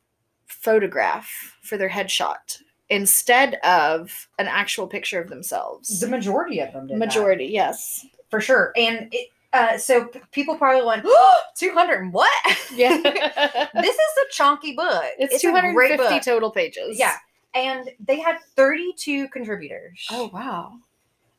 photograph 0.46 1.58
for 1.62 1.78
their 1.78 1.90
headshot 1.90 2.62
instead 2.90 3.56
of 3.56 4.28
an 4.40 4.48
actual 4.48 4.88
picture 4.88 5.22
of 5.22 5.30
themselves. 5.30 6.00
The 6.00 6.08
majority 6.08 6.60
of 6.60 6.74
them 6.74 6.88
did 6.88 6.96
that. 6.96 7.00
Majority, 7.00 7.46
yes. 7.46 8.06
for 8.30 8.40
sure. 8.42 8.72
And 8.76 9.10
it, 9.12 9.30
uh, 9.54 9.78
so 9.78 10.06
p- 10.06 10.20
people 10.32 10.56
probably 10.56 10.86
went, 10.86 11.04
oh, 11.06 11.42
200 11.58 12.02
and 12.02 12.14
what? 12.14 12.32
Yeah. 12.74 12.98
this 13.74 13.96
is 13.96 14.12
a 14.30 14.32
chunky 14.32 14.74
book. 14.74 15.04
it's, 15.18 15.42
great 15.42 15.98
250 15.98 15.98
book. 15.98 16.22
total 16.24 16.52
pages. 16.52 16.98
Yeah. 16.98 17.16
And 17.54 17.90
they 18.00 18.20
had 18.20 18.38
32 18.56 19.30
contributors. 19.30 20.06
Oh, 20.12 20.30
wow. 20.34 20.74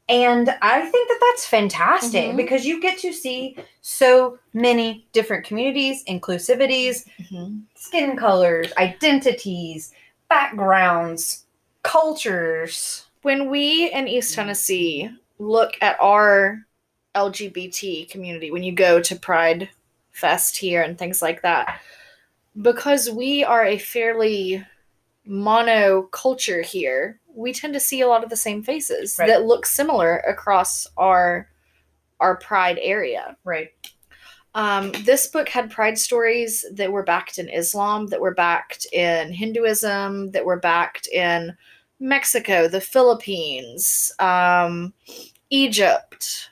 And 0.08 0.48
I 0.62 0.86
think 0.86 1.08
that 1.08 1.18
that's 1.20 1.46
fantastic 1.46 2.30
Mhm. 2.30 2.36
because 2.36 2.64
you 2.64 2.80
get 2.80 2.98
to 2.98 3.12
see 3.12 3.56
so 3.82 4.38
many 4.54 5.06
different 5.12 5.44
communities, 5.44 6.02
inclusivities, 6.04 7.04
Mhm. 7.30 7.62
skin 7.74 8.16
colors, 8.16 8.72
identities, 8.78 9.92
backgrounds, 10.28 11.44
cultures. 11.82 13.04
when 13.22 13.50
we 13.50 13.90
in 13.90 14.06
East 14.06 14.32
Tennessee 14.34 15.10
look 15.40 15.72
at 15.80 15.96
our 16.00 16.64
LGBT 17.16 18.04
community, 18.08 18.52
when 18.52 18.62
you 18.62 18.70
go 18.72 19.00
to 19.02 19.16
Pride 19.16 19.68
Fest 20.12 20.56
here 20.56 20.82
and 20.82 20.96
things 20.96 21.20
like 21.20 21.42
that, 21.42 21.80
because 22.62 23.10
we 23.10 23.42
are 23.42 23.64
a 23.64 23.76
fairly 23.76 24.64
mono 25.26 26.02
culture 26.02 26.62
here, 26.62 27.18
we 27.38 27.52
tend 27.52 27.72
to 27.72 27.80
see 27.80 28.00
a 28.00 28.08
lot 28.08 28.24
of 28.24 28.30
the 28.30 28.36
same 28.36 28.62
faces 28.62 29.16
Right. 29.18 29.28
that 29.28 29.44
look 29.44 29.64
similar 29.64 30.18
across 30.18 30.86
our 30.96 31.48
our 32.20 32.36
Pride 32.36 32.80
area. 32.82 33.36
Right. 33.44 33.70
Um, 34.54 34.90
this 35.04 35.28
book 35.28 35.48
had 35.48 35.70
pride 35.70 35.96
stories 35.98 36.64
that 36.72 36.90
were 36.90 37.04
backed 37.04 37.38
in 37.38 37.48
Islam, 37.48 38.08
that 38.08 38.20
were 38.20 38.34
backed 38.34 38.86
in 38.92 39.32
Hinduism, 39.32 40.32
that 40.32 40.44
were 40.44 40.58
backed 40.58 41.06
in 41.06 41.56
Mexico, 42.00 42.66
the 42.66 42.80
Philippines, 42.80 44.10
um, 44.18 44.92
Egypt, 45.50 46.50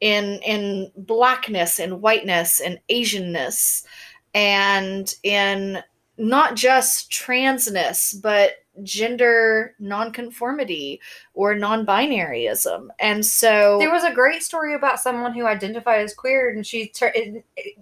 in 0.00 0.38
in 0.46 0.92
blackness 0.96 1.80
and 1.80 2.00
whiteness 2.00 2.60
and 2.60 2.78
Asianness, 2.88 3.84
and 4.32 5.12
in 5.24 5.82
not 6.18 6.54
just 6.54 7.10
transness, 7.10 8.14
but 8.22 8.52
gender 8.82 9.74
nonconformity 9.78 11.00
or 11.34 11.54
non-binaryism. 11.54 12.88
And 12.98 13.24
so 13.24 13.78
There 13.78 13.92
was 13.92 14.04
a 14.04 14.12
great 14.12 14.42
story 14.42 14.74
about 14.74 15.00
someone 15.00 15.34
who 15.34 15.46
identified 15.46 16.00
as 16.00 16.14
queer 16.14 16.50
and 16.50 16.66
she 16.66 16.88
tur- 16.88 17.12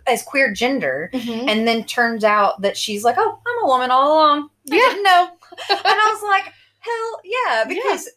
as 0.07 0.23
queer 0.23 0.53
gender 0.53 1.11
Mhm. 1.13 1.49
and 1.49 1.67
then 1.67 1.85
turns 1.85 2.25
out 2.25 2.61
that 2.63 2.77
she's 2.77 3.05
like, 3.05 3.17
"Oh, 3.19 3.39
I'm 3.47 3.65
a 3.65 3.67
woman 3.67 3.91
all 3.91 4.13
along." 4.15 4.51
I 4.71 4.75
Yeah. 4.77 4.81
didn't 4.81 5.03
know. 5.05 5.29
and 5.71 5.81
I 5.85 6.11
was 6.13 6.23
like, 6.23 6.53
"Hell 6.81 7.21
yeah!" 7.25 7.65
Because 7.67 8.09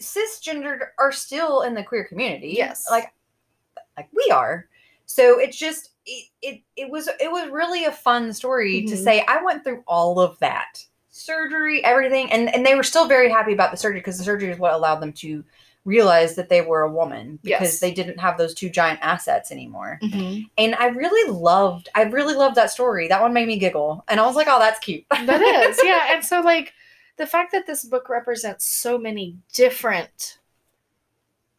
cisgendered 0.00 0.80
are 0.98 1.12
still 1.12 1.62
in 1.62 1.74
the 1.74 1.82
queer 1.82 2.04
community. 2.04 2.54
Yes. 2.56 2.86
like 2.90 3.12
like 3.96 4.08
we 4.12 4.30
are. 4.30 4.68
So 5.06 5.38
it's 5.38 5.56
just 5.56 5.90
it 6.04 6.28
it, 6.42 6.60
it 6.76 6.90
was 6.90 7.08
it 7.20 7.30
was 7.30 7.48
really 7.50 7.84
a 7.86 7.92
fun 7.92 8.32
story 8.32 8.84
to 8.86 8.94
Mhm. 8.94 9.04
say 9.04 9.24
I 9.26 9.42
went 9.42 9.64
through 9.64 9.82
all 9.86 10.20
of 10.20 10.38
that 10.40 10.84
surgery, 11.16 11.84
everything, 11.84 12.30
and 12.30 12.52
and 12.54 12.64
they 12.64 12.74
were 12.74 12.82
still 12.82 13.06
very 13.08 13.30
happy 13.30 13.52
about 13.52 13.70
the 13.70 13.76
surgery 13.76 14.00
because 14.00 14.18
the 14.18 14.24
surgery 14.24 14.50
is 14.50 14.58
what 14.58 14.74
allowed 14.74 15.00
them 15.00 15.12
to 15.14 15.44
realize 15.84 16.34
that 16.34 16.48
they 16.48 16.60
were 16.62 16.82
a 16.82 16.90
woman 16.90 17.38
because 17.44 17.74
Yes. 17.74 17.80
they 17.80 17.92
didn't 17.92 18.18
have 18.18 18.36
those 18.38 18.54
two 18.54 18.68
giant 18.68 18.98
assets 19.02 19.52
anymore. 19.52 20.00
Mhm. 20.02 20.50
And 20.58 20.74
I 20.74 20.86
really 20.86 21.30
loved, 21.30 21.88
I 21.94 22.02
really 22.02 22.34
loved 22.34 22.56
that 22.56 22.70
story. 22.72 23.06
That 23.06 23.22
one 23.22 23.32
made 23.32 23.46
me 23.46 23.56
giggle, 23.56 24.04
and 24.08 24.18
I 24.18 24.26
was 24.26 24.34
like, 24.34 24.48
"Oh, 24.50 24.58
that's 24.58 24.80
cute." 24.80 25.04
that 25.10 25.40
is 25.40 25.78
yeah 25.84 26.12
and 26.12 26.24
so 26.24 26.40
like 26.40 26.72
the 27.16 27.26
fact 27.26 27.52
that 27.52 27.66
this 27.66 27.84
book 27.84 28.08
represents 28.08 28.64
so 28.66 28.98
many 28.98 29.36
different 29.52 30.38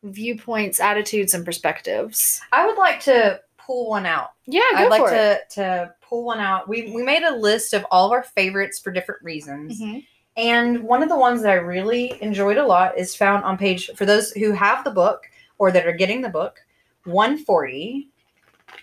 viewpoints 0.03 0.79
attitudes 0.79 1.33
and 1.33 1.43
perspectives 1.43 2.39
I 2.51 2.65
would 2.67 2.77
like 2.77 2.99
to 3.01 3.41
pull 3.67 3.89
one 3.89 4.05
out. 4.07 4.31
yeah 4.47 4.61
go 4.71 4.77
I'd 4.77 4.89
like 4.89 5.01
for 5.01 5.13
it 5.13 5.49
to 5.51 5.55
to 5.55 5.93
pull 6.01 6.23
one 6.23 6.39
out. 6.39 6.67
We 6.67 6.91
we 6.91 7.03
made 7.03 7.23
a 7.23 7.35
list 7.35 7.73
of 7.73 7.85
all 7.91 8.05
of 8.07 8.11
our 8.13 8.23
favorites 8.23 8.79
for 8.79 8.91
different 8.91 9.21
reasons. 9.23 9.79
Mhm. 9.79 10.05
And 10.37 10.83
one 10.83 11.03
of 11.03 11.09
the 11.09 11.17
ones 11.17 11.41
that 11.41 11.51
I 11.51 11.55
really 11.55 12.21
enjoyed 12.21 12.57
a 12.57 12.65
lot 12.65 12.97
is 12.97 13.15
found 13.15 13.43
on 13.43 13.57
page 13.57 13.91
for 13.95 14.05
those 14.05 14.31
who 14.31 14.51
have 14.53 14.83
the 14.83 14.91
book 14.91 15.23
or 15.57 15.71
that 15.71 15.85
are 15.87 15.91
getting 15.93 16.21
the 16.21 16.29
book, 16.29 16.59
140, 17.05 18.07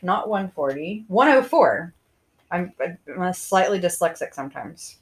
not 0.03 0.29
140, 0.29 1.05
104. 1.09 1.95
I'm, 2.51 2.73
I'm 3.17 3.33
slightly 3.33 3.81
dyslexic 3.81 4.35
sometimes. 4.35 4.99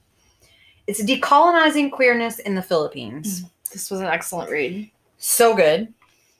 It's 0.86 1.02
decolonizing 1.02 1.90
queerness 1.90 2.38
in 2.40 2.54
the 2.54 2.62
Philippines. 2.62 3.44
this 3.72 3.90
was 3.90 4.00
an 4.00 4.06
excellent 4.06 4.50
read 4.50 4.90
So 5.18 5.56
good. 5.56 5.92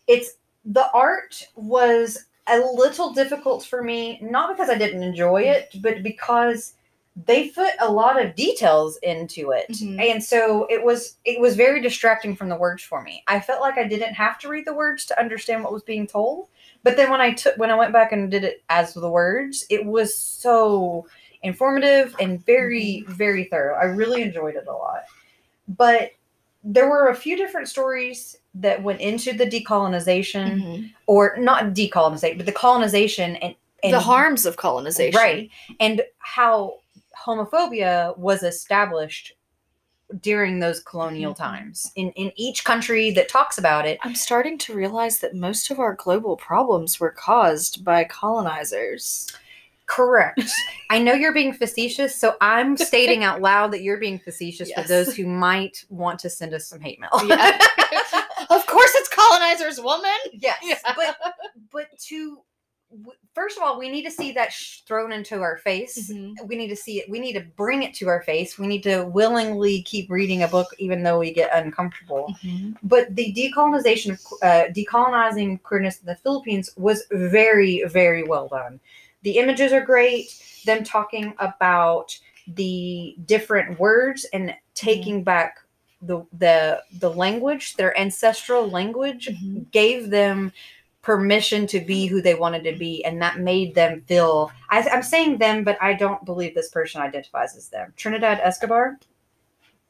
It's 0.06 0.34
the 0.64 0.90
art 0.92 1.49
was 1.56 2.26
a 2.49 2.58
little 2.58 3.12
difficult 3.12 3.64
for 3.64 3.82
me, 3.82 4.18
not 4.22 4.54
because 4.54 4.68
I 4.68 4.76
didn't 4.76 5.02
enjoy 5.02 5.42
it, 5.42 5.76
but 5.80 6.02
because 6.02 6.75
they 7.26 7.49
put 7.50 7.72
a 7.78 7.92
lot 7.92 8.22
of 8.22 8.34
details 8.34 8.99
into 9.02 9.50
it. 9.50 9.68
Mhm. 9.68 10.00
And 10.00 10.25
so 10.25 10.66
it 10.70 10.82
was 10.82 11.16
it 11.25 11.40
was 11.40 11.56
very 11.56 11.80
distracting 11.80 12.34
from 12.34 12.49
the 12.49 12.56
words 12.56 12.82
for 12.82 13.02
me. 13.02 13.22
I 13.28 13.38
felt 13.38 13.61
like 13.61 13.76
I 13.76 13.87
didn't 13.87 14.14
have 14.14 14.38
to 14.40 14.49
read 14.49 14.64
the 14.66 14.75
words 14.75 15.04
to 15.06 15.20
understand 15.20 15.62
what 15.62 15.72
was 15.72 15.82
being 15.82 16.06
told. 16.06 16.49
But 16.82 16.96
then 16.96 17.11
when 17.11 17.20
I 17.20 17.32
took 17.32 17.56
when 17.58 17.70
I 17.70 17.75
went 17.75 17.92
back 17.92 18.12
and 18.12 18.30
did 18.30 18.44
it 18.44 18.62
as 18.70 18.94
the 18.94 19.11
words, 19.11 19.66
it 19.68 19.84
was 19.84 20.14
so 20.14 21.06
informative 21.42 22.16
and 22.18 22.44
very 22.44 23.04
very 23.08 23.44
thorough. 23.44 23.76
I 23.76 23.84
really 23.84 24.22
enjoyed 24.22 24.56
it 24.56 24.66
a 24.66 24.72
lot. 24.72 25.04
But 25.68 26.12
there 26.64 26.88
were 26.88 27.08
a 27.08 27.14
few 27.14 27.37
different 27.37 27.68
stories 27.68 28.38
that 28.54 28.82
went 28.82 29.00
into 29.00 29.32
the 29.32 29.47
decolonization 29.47 30.61
Mhm. 30.61 30.92
or 31.06 31.37
not 31.38 31.73
decolonization, 31.75 32.37
but 32.37 32.47
the 32.47 32.52
colonization 32.52 33.37
and, 33.37 33.54
and 33.82 33.92
the 33.94 34.00
harms 34.00 34.44
of 34.47 34.56
colonization 34.56 35.18
right 35.18 35.50
and 35.80 36.02
how 36.18 36.78
homophobia 37.25 38.16
was 38.18 38.42
established 38.42 39.32
during 40.21 40.59
those 40.61 40.80
colonial 40.80 41.32
Mhm. 41.32 41.37
times 41.38 41.90
in 41.97 42.11
in 42.12 42.30
each 42.37 42.64
country 42.64 43.11
that 43.12 43.30
talks 43.30 43.56
about 43.56 43.87
it 43.87 43.99
i'm 44.02 44.14
starting 44.14 44.59
to 44.59 44.75
realize 44.75 45.21
that 45.21 45.35
most 45.35 45.71
of 45.71 45.78
our 45.80 45.94
global 45.94 46.37
problems 46.37 47.00
were 47.00 47.11
caused 47.11 47.82
by 47.85 48.04
colonizers 48.04 49.26
correct. 49.96 50.42
I 50.90 50.99
know 50.99 51.12
you're 51.14 51.32
being 51.34 51.52
facetious 51.52 52.14
so 52.16 52.37
i'm 52.40 52.76
stating 52.90 53.25
out 53.25 53.40
loud 53.40 53.72
that 53.72 53.82
you're 53.82 53.99
being 53.99 54.18
facetious 54.18 54.70
for 54.72 54.82
those 54.82 55.14
who 55.16 55.26
might 55.26 55.84
want 55.88 56.18
to 56.20 56.30
send 56.30 56.54
us 56.54 56.66
some 56.66 56.80
hate 56.80 56.99
mail. 57.00 57.11
Yeah. 57.26 57.58
Of 58.50 58.66
course 58.66 58.90
it's 58.96 59.08
colonizers 59.08 59.80
woman. 59.80 60.11
Yes 60.32 60.58
Yeah. 60.62 60.78
but 60.96 61.16
but 61.72 61.87
to 62.08 62.38
w- 62.90 63.16
first 63.34 63.56
of 63.56 63.62
all 63.62 63.78
we 63.78 63.88
need 63.88 64.02
to 64.02 64.11
see 64.11 64.32
that 64.32 64.52
sh- 64.52 64.80
thrown 64.87 65.11
into 65.12 65.40
our 65.40 65.56
face. 65.56 66.11
Mhm. 66.11 66.34
we 66.46 66.56
need 66.56 66.68
to 66.68 66.76
see 66.76 66.99
it 67.00 67.08
we 67.08 67.18
need 67.20 67.32
to 67.34 67.40
bring 67.56 67.82
it 67.82 67.94
to 67.94 68.08
our 68.08 68.22
face. 68.22 68.58
We 68.58 68.66
need 68.66 68.82
to 68.82 69.04
willingly 69.06 69.82
keep 69.82 70.11
reading 70.11 70.42
a 70.42 70.49
book 70.49 70.68
even 70.78 71.02
though 71.02 71.18
we 71.18 71.32
get 71.32 71.50
uncomfortable. 71.54 72.34
But 72.82 73.14
the 73.16 73.32
decolonization 73.32 74.11
of 74.12 74.20
uh, 74.42 74.64
decolonizing 74.72 75.62
queerness 75.62 76.00
in 76.00 76.06
the 76.06 76.16
philippines 76.16 76.70
was 76.76 77.04
very 77.12 77.84
very 77.87 78.25
well 78.25 78.49
done 78.49 78.80
the 79.23 79.38
images 79.38 79.73
are 79.73 79.81
great 79.85 80.35
them 80.67 80.85
talking 80.85 81.35
about 81.38 82.17
the 82.55 83.17
different 83.26 83.79
words 83.79 84.25
and 84.33 84.55
taking 84.75 85.23
back 85.23 85.59
the 86.02 86.25
the 86.38 86.83
the 86.99 87.11
language 87.11 87.76
their 87.76 87.97
ancestral 87.99 88.69
language 88.69 89.29
Mhm. 89.29 89.71
gave 89.71 90.11
them 90.11 90.52
permission 91.02 91.67
to 91.67 91.81
be 91.81 92.07
who 92.07 92.21
they 92.23 92.35
wanted 92.35 92.62
to 92.64 92.73
be 92.79 93.05
and 93.05 93.21
that 93.23 93.38
made 93.38 93.75
them 93.75 94.02
feel 94.07 94.50
I, 94.71 94.83
i'm 94.88 95.02
saying 95.02 95.38
them 95.38 95.64
but 95.64 95.76
i 95.81 95.93
don't 95.93 96.25
believe 96.25 96.55
this 96.55 96.69
person 96.71 97.00
identifies 97.00 97.57
as 97.57 97.69
them. 97.69 97.93
Trinidad 97.97 98.41
escobar? 98.43 98.99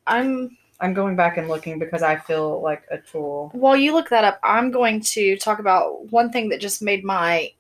I'm 0.07 0.57
i'm 0.81 0.95
going 0.95 1.17
back 1.17 1.37
and 1.37 1.49
looking 1.49 1.79
because 1.79 2.03
i 2.03 2.17
feel 2.17 2.61
like 2.61 2.83
a 2.91 2.99
tool. 2.99 3.51
while 3.53 3.77
you 3.77 3.93
look 3.95 4.09
that 4.11 4.25
up 4.25 4.39
i'm 4.43 4.71
going 4.71 5.01
to 5.01 5.37
talk 5.37 5.59
about 5.59 6.11
one 6.11 6.31
thing 6.33 6.49
that 6.49 6.61
just 6.61 6.83
made 6.83 7.05
my 7.05 7.51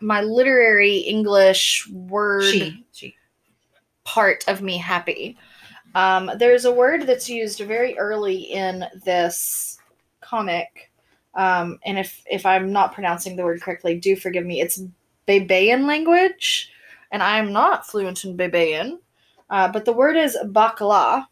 my 0.00 0.22
literary 0.22 0.98
english 0.98 1.88
word 1.90 2.44
she 2.44 2.84
she 2.92 3.14
part 4.04 4.44
of 4.48 4.62
me 4.62 4.76
happy 4.76 5.36
um, 5.92 6.30
there's 6.38 6.66
a 6.66 6.72
word 6.72 7.04
that's 7.04 7.28
used 7.28 7.58
very 7.60 7.98
early 7.98 8.36
in 8.36 8.84
this 9.04 9.78
comic 10.20 10.90
um, 11.34 11.78
and 11.84 11.98
if 11.98 12.22
if 12.30 12.46
i'm 12.46 12.72
not 12.72 12.94
pronouncing 12.94 13.36
the 13.36 13.44
word 13.44 13.60
correctly 13.60 13.98
do 13.98 14.16
forgive 14.16 14.46
me 14.46 14.60
it's 14.60 14.82
Baybayin 15.30 15.86
language 15.86 16.72
and 17.12 17.22
I'm 17.22 17.52
not 17.52 17.86
fluent 17.86 18.24
in 18.24 18.36
Baybayin, 18.36 18.98
uh, 19.48 19.68
but 19.70 19.84
the 19.84 19.92
word 19.92 20.16
is 20.16 20.36
bakla. 20.46 21.26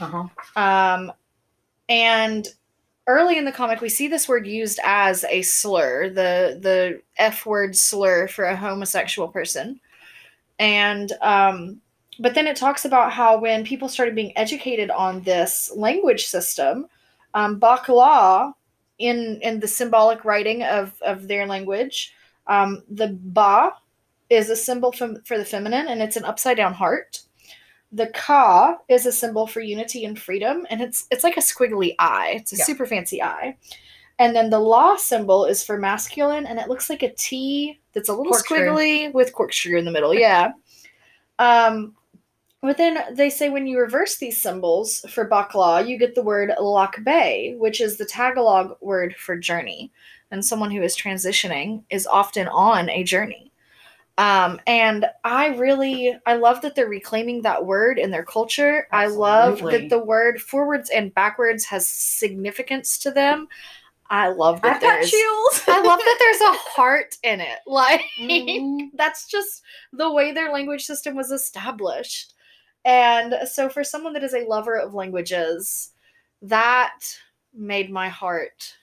Uh-huh. 0.00 0.28
Um, 0.56 1.12
and 1.88 2.46
early 3.06 3.38
in 3.38 3.44
the 3.44 3.52
comic, 3.52 3.80
we 3.80 3.88
see 3.88 4.08
this 4.08 4.28
word 4.28 4.46
used 4.46 4.78
as 4.84 5.24
a 5.24 5.42
slur, 5.42 6.08
the 6.08 6.58
the 6.60 7.02
F 7.16 7.46
word 7.46 7.76
slur 7.76 8.28
for 8.28 8.44
a 8.44 8.56
homosexual 8.56 9.28
person. 9.28 9.80
And 10.58 11.12
um, 11.20 11.80
but 12.18 12.34
then 12.34 12.46
it 12.46 12.56
talks 12.56 12.84
about 12.84 13.12
how 13.12 13.38
when 13.38 13.64
people 13.64 13.88
started 13.88 14.14
being 14.14 14.36
educated 14.36 14.90
on 14.90 15.22
this 15.22 15.72
language 15.74 16.26
system, 16.26 16.86
um, 17.34 17.58
bakla 17.60 18.54
in 18.98 19.40
in 19.42 19.60
the 19.60 19.68
symbolic 19.68 20.24
writing 20.24 20.62
of 20.62 21.00
of 21.02 21.28
their 21.28 21.46
language, 21.46 22.14
um, 22.46 22.82
the 22.88 23.18
ba 23.20 23.72
is 24.30 24.48
a 24.48 24.56
symbol 24.56 24.92
from, 24.92 25.20
for 25.22 25.36
the 25.36 25.44
feminine, 25.44 25.88
and 25.88 26.00
it's 26.00 26.16
an 26.16 26.24
upside 26.24 26.56
down 26.56 26.72
heart. 26.72 27.20
The 27.94 28.08
ka 28.08 28.78
is 28.88 29.06
a 29.06 29.12
symbol 29.12 29.46
for 29.46 29.60
unity 29.60 30.04
and 30.04 30.18
freedom, 30.18 30.66
and 30.70 30.80
it's 30.82 31.06
it's 31.10 31.22
like 31.24 31.36
a 31.36 31.40
squiggly 31.40 31.94
eye. 31.98 32.34
It's 32.40 32.52
a 32.52 32.56
Yeah. 32.56 32.64
super 32.64 32.86
fancy 32.86 33.22
eye. 33.22 33.56
And 34.18 34.34
then 34.34 34.50
the 34.50 34.60
law 34.60 34.96
symbol 34.96 35.44
is 35.44 35.64
for 35.64 35.78
masculine, 35.78 36.46
and 36.46 36.58
it 36.58 36.68
looks 36.68 36.90
like 36.90 37.02
a 37.02 37.12
T 37.14 37.80
that's 37.92 38.08
a 38.08 38.12
little 38.14 38.32
Corkscrew. 38.32 38.58
squiggly 38.58 39.12
with 39.12 39.32
corkscrew 39.32 39.78
in 39.78 39.84
the 39.84 39.90
middle. 39.90 40.14
Yeah. 40.14 40.52
um, 41.38 41.94
but 42.60 42.76
then 42.78 42.98
they 43.12 43.28
say 43.28 43.48
when 43.50 43.66
you 43.66 43.78
reverse 43.78 44.16
these 44.16 44.40
symbols 44.40 45.00
for 45.10 45.28
bakla, 45.28 45.86
you 45.86 45.98
get 45.98 46.14
the 46.14 46.22
word 46.22 46.50
lakbay, 46.58 47.58
which 47.58 47.80
is 47.80 47.96
the 47.98 48.06
Tagalog 48.06 48.76
word 48.80 49.14
for 49.16 49.36
journey. 49.36 49.92
And 50.30 50.42
someone 50.44 50.70
who 50.70 50.82
is 50.82 50.96
transitioning 50.96 51.82
is 51.90 52.06
often 52.06 52.48
on 52.48 52.88
a 52.88 53.04
journey. 53.04 53.52
Um, 54.16 54.60
and 54.66 55.06
I 55.24 55.48
really, 55.56 56.16
I 56.24 56.34
love 56.34 56.60
that 56.62 56.76
they're 56.76 56.88
reclaiming 56.88 57.42
that 57.42 57.66
word 57.66 57.98
in 57.98 58.10
their 58.12 58.24
culture. 58.24 58.86
I 58.92 59.06
love 59.06 59.58
that 59.58 59.88
the 59.88 59.98
word 59.98 60.40
forwards 60.40 60.88
and 60.90 61.12
backwards 61.12 61.64
has 61.66 61.88
significance 61.88 62.96
to 62.98 63.10
them. 63.10 63.48
I 64.10 64.28
love 64.28 64.62
that 64.62 64.76
I've 64.76 64.80
there's. 64.80 65.10
chills. 65.10 65.62
I 65.66 65.82
love 65.82 65.98
that 65.98 66.16
there's 66.20 66.40
a 66.42 66.52
heart 66.76 67.16
in 67.24 67.40
it. 67.40 67.58
Like 67.66 68.02
Mhm. 68.20 68.90
that's 68.94 69.26
just 69.26 69.62
the 69.92 70.12
way 70.12 70.30
their 70.32 70.52
language 70.52 70.84
system 70.84 71.16
was 71.16 71.32
established. 71.32 72.34
And 72.84 73.48
so 73.48 73.68
for 73.68 73.82
someone 73.82 74.12
that 74.12 74.22
is 74.22 74.34
a 74.34 74.46
lover 74.46 74.76
of 74.78 74.94
languages, 74.94 75.90
that 76.42 77.00
made 77.52 77.90
my 77.90 78.08
heart 78.10 78.76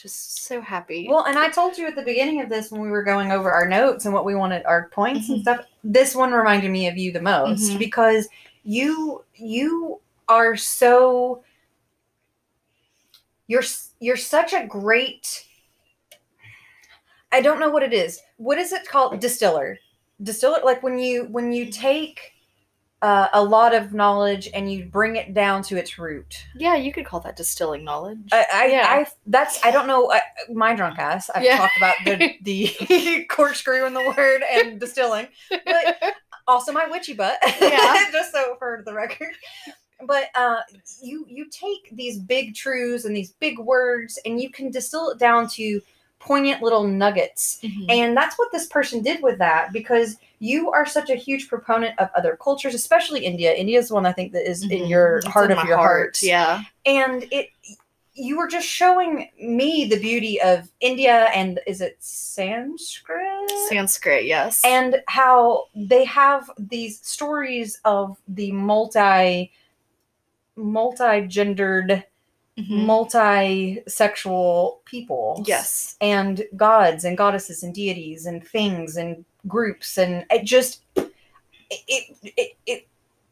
just 0.00 0.44
so 0.44 0.60
happy. 0.60 1.06
Well, 1.08 1.24
and 1.24 1.38
I 1.38 1.48
told 1.50 1.76
you 1.76 1.86
at 1.86 1.94
the 1.94 2.02
beginning 2.02 2.40
of 2.40 2.48
this 2.48 2.70
when 2.70 2.80
we 2.80 2.90
were 2.90 3.02
going 3.02 3.32
over 3.32 3.50
our 3.50 3.68
notes 3.68 4.04
and 4.04 4.14
what 4.14 4.24
we 4.24 4.34
wanted 4.34 4.64
our 4.64 4.88
points 4.88 5.28
and 5.28 5.38
Mhm. 5.38 5.42
stuff. 5.42 5.66
This 5.84 6.14
one 6.14 6.32
reminded 6.32 6.70
me 6.70 6.88
of 6.88 6.96
you 6.96 7.12
the 7.12 7.20
most 7.20 7.72
Mhm. 7.72 7.78
because 7.78 8.28
you 8.64 9.24
you 9.34 10.00
are 10.28 10.56
so 10.56 11.42
you're 13.46 13.64
you're 13.98 14.16
such 14.16 14.52
a 14.52 14.66
great 14.66 15.44
I 17.32 17.40
don't 17.40 17.60
know 17.60 17.70
what 17.70 17.82
it 17.84 17.92
is. 17.92 18.20
What 18.38 18.58
is 18.58 18.72
it 18.72 18.86
called? 18.88 19.20
Distiller. 19.20 19.78
Distiller 20.22 20.60
like 20.64 20.82
when 20.82 20.98
you 20.98 21.24
when 21.30 21.52
you 21.52 21.70
take 21.70 22.32
uh, 23.02 23.28
a 23.32 23.42
lot 23.42 23.74
of 23.74 23.94
knowledge 23.94 24.48
and 24.52 24.70
you 24.70 24.84
bring 24.84 25.16
it 25.16 25.32
down 25.32 25.62
to 25.62 25.76
its 25.78 25.98
root. 25.98 26.44
yeah, 26.54 26.74
you 26.76 26.92
could 26.92 27.06
call 27.06 27.20
that 27.20 27.34
distilling 27.36 27.82
knowledge. 27.84 28.18
I, 28.32 28.46
I, 28.52 28.66
Yeah. 28.66 28.86
I 28.88 29.06
that's 29.26 29.58
I 29.64 29.70
don't 29.70 29.86
know. 29.86 30.10
I, 30.12 30.20
my 30.52 30.74
drunk 30.74 30.98
ass. 30.98 31.30
I've 31.34 31.42
Yeah. 31.42 31.56
talked 31.58 31.76
about 31.78 31.94
the 32.04 32.36
the 32.42 33.24
corkscrew 33.30 33.86
in 33.86 33.94
the 33.94 34.14
word 34.16 34.42
and 34.52 34.78
distilling, 34.78 35.28
but 35.50 35.96
also 36.46 36.72
my 36.72 36.86
witchy 36.88 37.14
butt. 37.14 37.38
Yeah. 37.60 38.04
just 38.12 38.32
so 38.32 38.56
for 38.58 38.82
the 38.84 38.92
record. 38.92 39.34
But 40.06 40.26
uh, 40.34 40.60
you 41.02 41.24
you 41.28 41.46
take 41.50 41.88
these 41.92 42.18
big 42.18 42.54
truths 42.54 43.04
and 43.04 43.14
these 43.16 43.32
big 43.32 43.58
words, 43.58 44.18
and 44.24 44.40
you 44.40 44.50
can 44.50 44.70
distill 44.70 45.10
it 45.10 45.18
down 45.18 45.46
to 45.50 45.80
poignant 46.20 46.62
little 46.62 46.84
nuggets. 46.86 47.58
Mhm. 47.62 47.86
And 47.90 48.16
that's 48.16 48.38
what 48.38 48.52
this 48.52 48.66
person 48.66 49.02
did 49.02 49.22
with 49.22 49.38
that 49.38 49.72
because 49.72 50.18
you 50.38 50.70
are 50.70 50.86
such 50.86 51.10
a 51.10 51.14
huge 51.16 51.48
proponent 51.48 51.98
of 51.98 52.08
other 52.14 52.36
cultures, 52.40 52.74
especially 52.74 53.24
India. 53.24 53.52
India 53.54 53.78
is 53.78 53.88
the 53.88 53.94
one 53.94 54.06
I 54.06 54.12
think 54.12 54.32
that 54.32 54.48
is 54.48 54.62
in 54.62 54.82
Mhm. 54.82 54.88
your 54.88 55.16
It's 55.18 55.26
heart 55.26 55.50
in 55.50 55.58
of 55.58 55.66
your 55.66 55.76
heart 55.78 56.22
Yeah. 56.22 56.62
and 56.86 57.26
it 57.32 57.50
you 58.12 58.36
were 58.36 58.48
just 58.48 58.66
showing 58.66 59.30
me 59.40 59.86
the 59.86 59.98
beauty 59.98 60.38
of 60.42 60.68
India 60.80 61.30
and 61.34 61.58
is 61.66 61.80
it 61.80 61.96
Sanskrit? 62.00 63.50
Sanskrit, 63.68 64.26
yes. 64.26 64.60
and 64.62 65.02
how 65.06 65.68
they 65.74 66.04
have 66.04 66.50
these 66.58 67.00
stories 67.02 67.80
of 67.84 68.18
the 68.28 68.52
multi 68.52 69.50
multi-gendered 70.56 72.04
Mhm. 72.60 72.84
multi-sexual 72.84 74.80
people 74.84 75.42
yes. 75.46 75.96
and 76.00 76.44
gods 76.56 77.04
and 77.04 77.16
goddesses 77.16 77.62
and 77.62 77.74
deities 77.74 78.26
and 78.26 78.46
things 78.46 78.96
and 78.96 79.24
groups 79.46 79.96
and 79.96 80.26
it 80.30 80.44
just 80.44 80.82
it 80.94 82.16
it 82.22 82.56
it, 82.66 82.86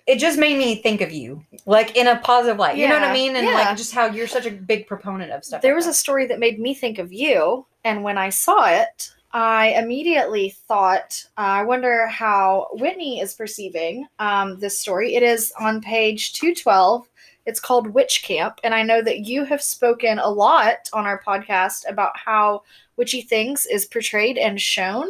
it 0.06 0.18
just 0.18 0.38
made 0.38 0.56
me 0.56 0.76
think 0.76 1.00
of 1.00 1.12
you 1.12 1.44
like 1.66 1.96
in 1.96 2.06
a 2.06 2.16
positive 2.20 2.58
light 2.58 2.76
you 2.76 2.88
know 2.88 2.94
what 2.94 3.04
i 3.04 3.12
mean 3.12 3.36
and 3.36 3.46
yeah. 3.46 3.54
like 3.54 3.76
just 3.76 3.92
how 3.92 4.06
you're 4.06 4.26
such 4.26 4.46
a 4.46 4.50
big 4.50 4.86
proponent 4.86 5.30
of 5.30 5.44
stuff 5.44 5.60
there 5.60 5.72
like 5.72 5.76
was 5.76 5.86
a 5.86 5.92
story 5.92 6.26
that 6.26 6.38
made 6.38 6.58
me 6.58 6.72
think 6.74 6.98
of 6.98 7.12
you 7.12 7.66
and 7.84 8.02
when 8.02 8.16
i 8.16 8.30
saw 8.30 8.66
it 8.66 9.12
i 9.32 9.68
immediately 9.72 10.50
thought 10.66 11.22
uh, 11.36 11.40
i 11.40 11.62
wonder 11.62 12.06
how 12.06 12.68
whitney 12.72 13.20
is 13.20 13.34
perceiving 13.34 14.06
um, 14.18 14.58
this 14.58 14.78
story 14.78 15.14
it 15.14 15.22
is 15.22 15.52
on 15.60 15.82
page 15.82 16.32
212 16.32 17.06
it's 17.48 17.60
called 17.60 17.94
witch 17.94 18.22
camp 18.22 18.60
and 18.62 18.74
i 18.74 18.82
know 18.82 19.00
that 19.00 19.20
you 19.20 19.42
have 19.42 19.62
spoken 19.62 20.18
a 20.18 20.28
lot 20.28 20.88
on 20.92 21.06
our 21.06 21.20
podcast 21.22 21.88
about 21.88 22.12
how 22.14 22.62
witchy 22.96 23.22
things 23.22 23.64
is 23.66 23.86
portrayed 23.86 24.36
and 24.36 24.60
shown 24.60 25.08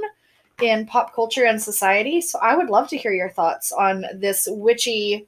in 0.63 0.87
pop 0.87 1.15
culture 1.15 1.45
and 1.45 1.61
society. 1.61 2.21
So 2.21 2.39
i 2.41 2.55
would 2.57 2.71
love 2.71 2.89
to 2.89 2.97
hear 2.97 3.13
your 3.13 3.31
thoughts 3.31 3.73
on 3.73 4.05
this 4.15 4.47
witchy 4.51 5.27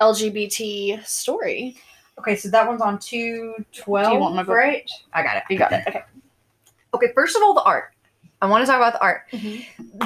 lgbt 0.00 1.04
story. 1.06 1.78
Okay 2.18 2.36
so 2.36 2.50
that 2.50 2.66
one's 2.66 2.82
on 2.82 2.98
212 2.98 4.06
Do 4.06 4.12
you 4.12 4.20
want 4.20 4.34
my 4.34 4.42
book? 4.42 4.54
right? 4.54 4.90
I 5.12 5.22
got 5.22 5.38
it. 5.38 5.44
You 5.48 5.58
got 5.58 5.72
it. 5.72 5.84
Okay. 5.88 6.02
Okay 6.92 7.12
first 7.14 7.36
of 7.36 7.42
all 7.42 7.54
the 7.54 7.62
art 7.62 7.93
i 8.44 8.48
want 8.48 8.62
to 8.62 8.66
talk 8.66 8.76
about 8.76 8.92
the 8.92 9.02
art. 9.02 9.22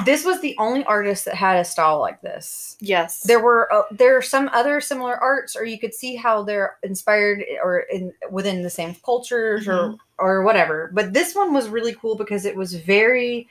This 0.05 0.25
was 0.25 0.39
the 0.41 0.55
only 0.57 0.83
artist 0.85 1.25
that 1.25 1.35
had 1.35 1.57
a 1.57 1.65
style 1.65 1.99
like 1.99 2.21
this. 2.21 2.77
Yes. 2.79 3.21
There 3.21 3.39
were 3.43 3.71
uh, 3.73 3.83
there 3.91 4.15
are 4.17 4.21
some 4.21 4.49
other 4.53 4.81
similar 4.81 5.15
arts 5.17 5.55
or 5.55 5.65
you 5.65 5.79
could 5.79 5.93
see 5.93 6.15
how 6.15 6.43
they're 6.43 6.77
inspired 6.83 7.43
or 7.63 7.79
in 7.91 8.13
within 8.31 8.61
the 8.63 8.69
same 8.69 8.95
cultures 9.05 9.67
Mhm. 9.67 9.97
or 10.17 10.37
or 10.39 10.43
whatever. 10.43 10.89
But 10.93 11.13
this 11.13 11.35
one 11.35 11.53
was 11.53 11.69
really 11.69 11.93
cool 11.95 12.15
because 12.15 12.45
it 12.45 12.55
was 12.55 12.73
very 12.75 13.47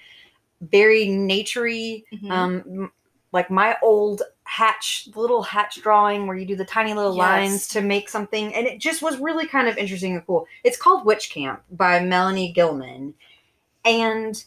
very 0.61 1.07
naturey 1.07 2.05
Mhm. 2.13 2.31
um 2.31 2.93
like 3.33 3.51
my 3.51 3.77
old 3.83 4.23
hatch 4.45 5.09
little 5.15 5.43
hatch 5.43 5.83
drawing 5.83 6.27
where 6.27 6.35
you 6.37 6.47
do 6.47 6.57
the 6.57 6.65
tiny 6.65 6.95
little 6.95 7.15
Yes. 7.15 7.19
lines 7.21 7.69
to 7.69 7.83
make 7.83 8.09
something 8.09 8.55
and 8.55 8.67
it 8.67 8.79
just 8.79 9.03
was 9.03 9.19
really 9.19 9.47
kind 9.47 9.69
of 9.69 9.77
interesting 9.77 10.15
and 10.15 10.27
cool. 10.27 10.47
It's 10.65 10.79
called 10.79 11.05
witch 11.05 11.29
camp 11.31 11.63
by 11.71 12.01
melanie 12.01 12.53
gillman. 12.53 13.13
And 13.85 14.43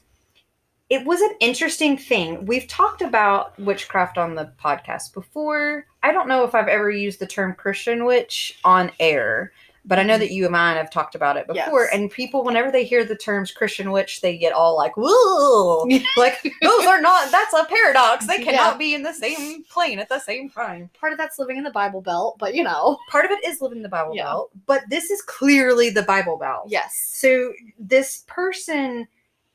it 0.91 1.06
was 1.06 1.21
an 1.21 1.32
interesting 1.39 1.97
thing 1.97 2.45
we've 2.45 2.67
talked 2.67 3.01
about 3.01 3.58
witchcraft 3.60 4.17
on 4.17 4.36
the 4.36 4.51
podcast 4.62 5.13
before 5.13 5.86
i 6.04 6.12
don't 6.12 6.27
know 6.27 6.43
if 6.43 6.54
i've 6.54 6.67
ever 6.67 6.89
used 6.91 7.19
the 7.19 7.25
term 7.27 7.54
christian 7.56 8.04
witch 8.06 8.60
on 8.63 8.91
air 8.99 9.51
but 9.84 9.97
I 9.97 10.04
know 10.04 10.19
that 10.19 10.30
you 10.30 10.45
and 10.45 10.56
I 10.56 10.75
have 10.75 10.91
talked 10.91 11.15
about 11.15 11.38
it 11.38 11.47
before, 11.47 11.86
Yes. 11.86 11.89
and 11.91 12.12
people, 12.12 12.43
whenever 12.43 12.69
they 12.71 12.84
hear 12.84 13.04
the 13.04 13.15
terms 13.15 13.51
Christian 13.51 13.91
witch, 13.91 14.21
they 14.21 14.38
get 14.38 14.54
all 14.54 14.77
like, 14.77 14.95
"Whoa!" 14.95 15.88
like 16.17 16.39
those 16.62 16.86
are 16.86 17.01
not. 17.01 17.32
That's 17.32 17.51
a 17.56 17.65
paradox. 17.65 18.27
They 18.27 18.43
cannot 18.43 18.73
Yeah. 18.73 18.77
be 18.77 18.93
in 18.93 19.01
the 19.01 19.12
same 19.12 19.63
plane 19.63 19.97
at 19.97 20.08
the 20.08 20.19
same 20.19 20.51
time. 20.51 20.91
part 20.99 21.13
of 21.13 21.17
that's 21.17 21.39
living 21.39 21.58
in 21.58 21.63
the 21.63 21.71
Bible 21.71 21.99
Belt, 22.01 22.36
but 22.38 22.54
you 22.54 22.63
know. 22.63 22.99
Part 23.10 23.25
of 23.25 23.32
it 23.32 23.43
is 23.43 23.60
living 23.60 23.77
in 23.80 23.82
the 23.82 23.89
Bible 23.89 24.15
Yeah. 24.15 24.25
Belt, 24.25 24.51
but 24.67 24.84
this 24.91 25.10
is 25.10 25.19
clearly 25.23 25.89
the 25.89 26.04
Bible 26.04 26.38
Belt. 26.38 26.65
Yes. 26.67 27.10
So 27.15 27.51
this 27.80 28.23
person, 28.27 29.08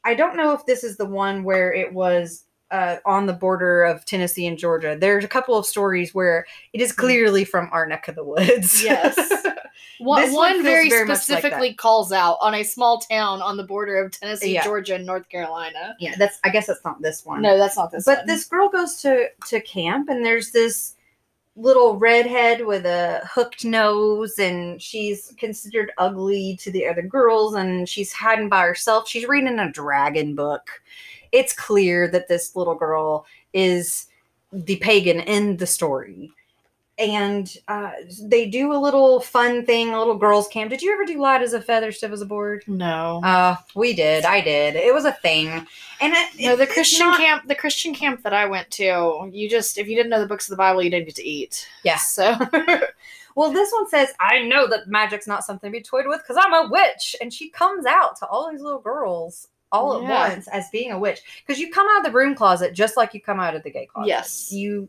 I 0.07 0.14
don't 0.14 0.37
know 0.37 0.53
if 0.53 0.64
this 0.64 0.85
is 0.85 0.97
the 0.97 1.05
one 1.05 1.42
where 1.45 1.73
it 1.73 1.92
was 1.92 2.45
uh, 2.71 2.97
on 3.05 3.27
the 3.27 3.33
border 3.33 3.85
of 3.85 4.05
Tennessee 4.05 4.47
and 4.47 4.57
Georgia. 4.57 4.97
There's 4.99 5.25
a 5.25 5.29
couple 5.29 5.57
of 5.57 5.66
stories 5.66 6.14
where 6.14 6.47
it 6.73 6.81
is 6.81 6.92
clearly 6.92 7.45
from 7.45 7.69
our 7.73 7.87
neck 7.87 8.09
of 8.09 8.14
the 8.14 8.25
woods. 8.25 8.83
Yes. 8.83 9.16
One, 9.99 10.31
one 10.35 10.62
very, 10.62 10.90
very 10.90 11.07
much 11.07 11.16
like 11.16 11.23
specifically 11.23 11.73
calls 11.73 12.12
out 12.12 12.37
on 12.42 12.55
a 12.55 12.62
small 12.62 12.99
town 12.99 13.40
on 13.40 13.57
the 13.57 13.62
border 13.62 13.97
of 13.97 14.11
Tennessee, 14.12 14.53
Yeah. 14.53 14.62
Georgia, 14.62 14.97
and 14.97 15.07
North 15.07 15.27
Carolina. 15.31 15.97
yeah, 15.99 16.14
that's. 16.19 16.38
I 16.45 16.51
guess 16.51 16.66
that's 16.66 16.85
not 16.85 17.01
this 17.01 17.25
one. 17.25 17.40
No, 17.40 17.57
that's 17.57 17.77
not 17.79 17.90
this 17.90 18.05
one. 18.07 18.16
but 18.16 18.21
one. 18.21 18.27
this 18.27 18.45
girl 18.45 18.69
goes 18.69 19.01
to 19.03 19.29
to 19.47 19.61
camp 19.62 20.11
and 20.11 20.23
there's 20.23 20.53
this 20.53 20.96
little 21.57 21.97
redhead 21.97 22.64
with 22.64 22.85
a 22.85 23.23
hooked 23.33 23.64
nose 23.64 24.38
and 24.38 24.81
she's 24.81 25.33
considered 25.38 25.90
ugly 25.97 26.57
to 26.61 26.71
the 26.71 26.87
other 26.87 27.03
girls 27.03 27.55
and 27.55 27.88
she's 27.88 28.12
hiding 28.12 28.49
by 28.49 28.61
herself 28.61 29.09
she's 29.09 29.27
reading 29.27 29.59
a 29.59 29.73
dragon 29.73 30.35
book 30.35 30.83
it's 31.33 31.53
clear 31.53 32.09
that 32.09 32.29
this 32.29 32.55
little 32.57 32.75
girl 32.75 33.27
is 33.53 34.07
the 34.53 34.77
pagan 34.77 35.21
in 35.21 35.57
the 35.57 35.66
story. 35.66 36.31
And 36.99 37.55
uh, 37.69 37.91
they 38.23 38.49
do 38.49 38.73
a 38.73 38.79
little 38.79 39.21
fun 39.21 39.67
thing, 39.67 39.91
a 39.93 39.99
little 39.99 40.17
girls' 40.17 40.49
camp. 40.49 40.71
Did 40.71 40.81
you 40.81 40.93
ever 40.95 41.05
do 41.05 41.21
light 41.21 41.43
as 41.43 41.53
a 41.53 41.61
feather, 41.61 41.93
stiff 41.93 42.11
as 42.11 42.23
a 42.23 42.27
board? 42.27 42.65
No. 42.67 43.21
Uh, 43.23 43.57
we 43.75 43.93
did. 43.93 44.25
I 44.25 44.41
did. 44.41 44.77
It 44.77 44.95
was 44.95 45.05
a 45.05 45.13
thing. 45.13 45.49
And 45.49 46.15
it, 46.15 46.31
no, 46.41 46.57
the 46.57 46.67
Christian 46.67 47.07
not- 47.07 47.19
camp, 47.19 47.49
the 47.49 47.55
Christian 47.55 47.95
camp 47.95 48.23
that 48.23 48.33
I 48.33 48.47
went 48.47 48.71
to, 48.73 49.29
you 49.31 49.49
just 49.51 49.77
if 49.77 49.89
you 49.89 49.95
didn't 49.95 50.09
know 50.11 50.21
the 50.21 50.27
books 50.27 50.47
of 50.49 50.53
the 50.53 50.57
Bible, 50.57 50.83
you 50.83 50.89
didn't 50.91 51.07
get 51.07 51.17
to 51.17 51.27
eat. 51.27 51.69
Yeah. 51.85 51.97
So 51.99 52.35
Well, 53.37 53.53
this 53.53 53.71
one 53.71 53.87
says, 53.89 54.15
I 54.19 54.43
know 54.45 54.67
that 54.69 54.89
magic's 54.89 55.27
not 55.27 55.45
something 55.45 55.71
to 55.71 55.79
be 55.79 55.83
toyed 55.83 56.07
with 56.07 56.23
because 56.23 56.43
I'm 56.43 56.55
a 56.55 56.71
witch. 56.71 57.15
And 57.21 57.31
she 57.31 57.51
comes 57.51 57.85
out 57.85 58.17
to 58.21 58.27
all 58.27 58.51
these 58.51 58.63
little 58.63 58.79
girls 58.81 59.49
all 59.71 60.03
Yeah. 60.03 60.09
at 60.25 60.31
once 60.33 60.49
as 60.49 60.71
being 60.71 60.93
a 60.93 60.99
witch. 60.99 61.21
Because 61.47 61.61
you 61.61 61.71
come 61.71 61.87
out 61.91 61.99
of 61.99 62.05
the 62.05 62.11
broom 62.11 62.35
closet 62.35 62.73
just 62.73 62.97
like 62.97 63.13
you 63.13 63.21
come 63.21 63.39
out 63.39 63.55
of 63.55 63.63
the 63.63 63.71
gay 63.71 63.85
closet. 63.85 64.09
Yes. 64.09 64.51
You 64.51 64.89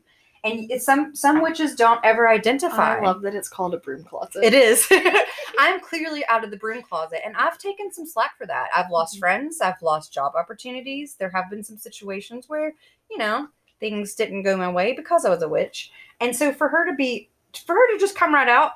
and 0.51 0.71
it's 0.71 0.86
some 0.86 1.15
some 1.15 1.41
witches 1.41 1.75
don't 1.75 1.99
ever 2.03 2.27
identify. 2.29 2.97
I 2.97 3.01
love 3.01 3.21
that 3.23 3.36
it's 3.36 3.49
called 3.49 3.73
a 3.73 3.77
broom 3.77 4.03
closet. 4.03 4.43
it 4.43 4.53
is. 4.53 4.88
I'm 5.60 5.79
clearly 5.79 6.25
out 6.27 6.43
of 6.43 6.51
the 6.51 6.57
broom 6.57 6.81
closet 6.83 7.21
and 7.25 7.36
I've 7.36 7.57
taken 7.57 7.91
some 7.91 8.05
slack 8.05 8.38
for 8.38 8.45
that. 8.47 8.67
I've 8.75 8.89
lost 8.91 9.15
Mhm. 9.15 9.19
friends, 9.19 9.62
I've 9.62 9.81
lost 9.81 10.13
job 10.13 10.33
opportunities. 10.36 11.15
There 11.15 11.29
have 11.29 11.49
been 11.49 11.63
some 11.63 11.77
situations 11.77 12.47
where, 12.49 12.73
you 13.10 13.17
know, 13.17 13.47
things 13.79 14.15
didn't 14.15 14.43
go 14.43 14.57
my 14.57 14.69
way 14.71 14.93
because 14.93 15.25
I 15.25 15.29
was 15.29 15.41
a 15.43 15.49
witch. 15.49 15.91
And 16.19 16.36
so 16.36 16.51
for 16.51 16.67
her 16.67 16.86
to 16.86 16.93
be 16.93 17.29
for 17.65 17.73
her 17.75 17.93
to 17.93 17.99
just 17.99 18.15
come 18.15 18.33
right 18.33 18.47
out 18.49 18.73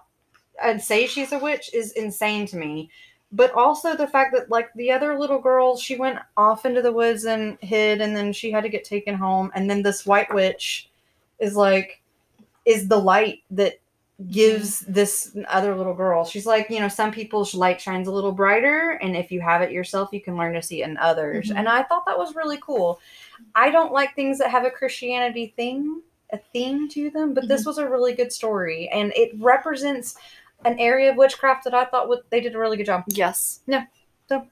and 0.64 0.82
say 0.82 1.08
she's 1.08 1.32
a 1.32 1.40
witch 1.40 1.74
is 1.74 1.92
insane 1.94 2.46
to 2.48 2.58
me. 2.58 2.90
But 3.34 3.54
also 3.54 3.96
the 3.96 4.08
fact 4.08 4.34
that 4.34 4.50
like 4.52 4.74
the 4.76 4.92
other 4.92 5.18
little 5.18 5.40
girl, 5.40 5.78
she 5.78 5.96
went 5.96 6.20
off 6.36 6.66
into 6.66 6.82
the 6.82 6.92
woods 6.92 7.24
and 7.26 7.58
hid 7.62 8.02
and 8.02 8.16
then 8.16 8.34
she 8.34 8.52
had 8.52 8.64
to 8.64 8.70
get 8.70 8.84
taken 8.84 9.16
home 9.16 9.52
and 9.56 9.70
then 9.70 9.82
this 9.84 10.06
white 10.06 10.34
witch 10.34 10.90
is 11.42 11.56
like 11.56 12.02
is 12.66 12.88
the 12.88 12.98
light 12.98 13.40
that 13.52 13.80
gives 14.30 14.82
this 14.82 15.36
other 15.48 15.76
little 15.76 15.96
girl. 15.96 16.24
She's 16.24 16.46
like, 16.46 16.70
you 16.70 16.80
know, 16.80 16.88
some 16.88 17.12
people's 17.12 17.56
light 17.56 17.82
shines 17.82 18.08
a 18.08 18.12
little 18.12 18.32
brighter 18.32 19.00
and 19.02 19.18
if 19.18 19.32
you 19.32 19.42
have 19.42 19.64
it 19.64 19.72
yourself, 19.72 20.10
you 20.14 20.22
can 20.22 20.38
learn 20.38 20.54
to 20.54 20.62
see 20.62 20.84
it 20.84 20.90
in 20.90 20.96
others. 20.98 21.50
Mhm. 21.50 21.56
And 21.58 21.68
I 21.68 21.82
thought 21.82 22.06
that 22.06 22.20
was 22.20 22.36
really 22.36 22.60
cool. 22.62 23.00
I 23.56 23.72
don't 23.72 23.92
like 23.92 24.16
things 24.16 24.38
that 24.38 24.52
have 24.52 24.64
a 24.64 24.70
Christianity 24.70 25.54
thing, 25.56 26.04
a 26.32 26.38
theme 26.38 26.88
to 26.90 27.10
them, 27.10 27.34
but 27.34 27.48
this 27.48 27.66
was 27.66 27.80
a 27.80 27.90
really 27.90 28.14
good 28.14 28.32
story 28.32 28.88
and 28.90 29.12
it 29.16 29.32
represents 29.40 30.16
an 30.66 30.78
area 30.78 31.10
of 31.10 31.18
witchcraft 31.18 31.64
that 31.64 31.74
I 31.74 31.86
thought 31.86 32.08
would, 32.08 32.20
they 32.30 32.42
did 32.42 32.54
a 32.54 32.60
really 32.60 32.78
good 32.78 32.86
job. 32.86 33.04
Yes. 33.08 33.62
No. 33.66 33.82
So- 34.30 34.46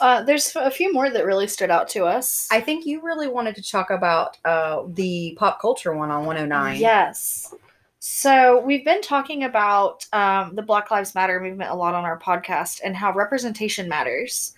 Uh, 0.00 0.22
there's 0.22 0.54
a 0.56 0.70
few 0.70 0.92
more 0.92 1.10
that 1.10 1.24
really 1.24 1.46
stood 1.46 1.70
out 1.70 1.88
to 1.88 2.04
us. 2.04 2.48
I 2.50 2.60
think 2.60 2.86
you 2.86 3.00
really 3.00 3.28
wanted 3.28 3.56
to 3.56 3.62
talk 3.62 3.90
about 3.90 4.38
uh, 4.44 4.82
the 4.86 5.36
pop 5.38 5.60
culture 5.60 5.94
one 5.94 6.10
on 6.10 6.26
109. 6.26 6.80
Yes. 6.80 7.54
So 7.98 8.60
we've 8.60 8.84
been 8.84 9.00
talking 9.00 9.44
about 9.44 10.06
um, 10.12 10.56
the 10.56 10.62
Black 10.62 10.90
Lives 10.90 11.14
Matter 11.14 11.38
movement 11.38 11.70
a 11.70 11.74
lot 11.74 11.94
on 11.94 12.04
our 12.04 12.18
podcast 12.18 12.80
and 12.84 12.96
how 12.96 13.12
representation 13.12 13.88
matters. 13.88 14.54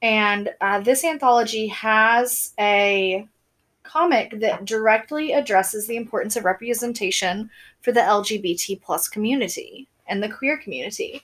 And 0.00 0.50
uh, 0.60 0.80
this 0.80 1.04
anthology 1.04 1.66
has 1.68 2.54
a 2.58 3.28
comic 3.82 4.40
that 4.40 4.64
directly 4.64 5.32
addresses 5.32 5.86
the 5.86 5.96
importance 5.96 6.36
of 6.36 6.44
representation 6.44 7.50
for 7.80 7.92
the 7.92 8.00
LGBT 8.00 8.80
plus 8.80 9.08
community 9.08 9.88
and 10.08 10.22
the 10.22 10.28
queer 10.28 10.56
community. 10.56 11.22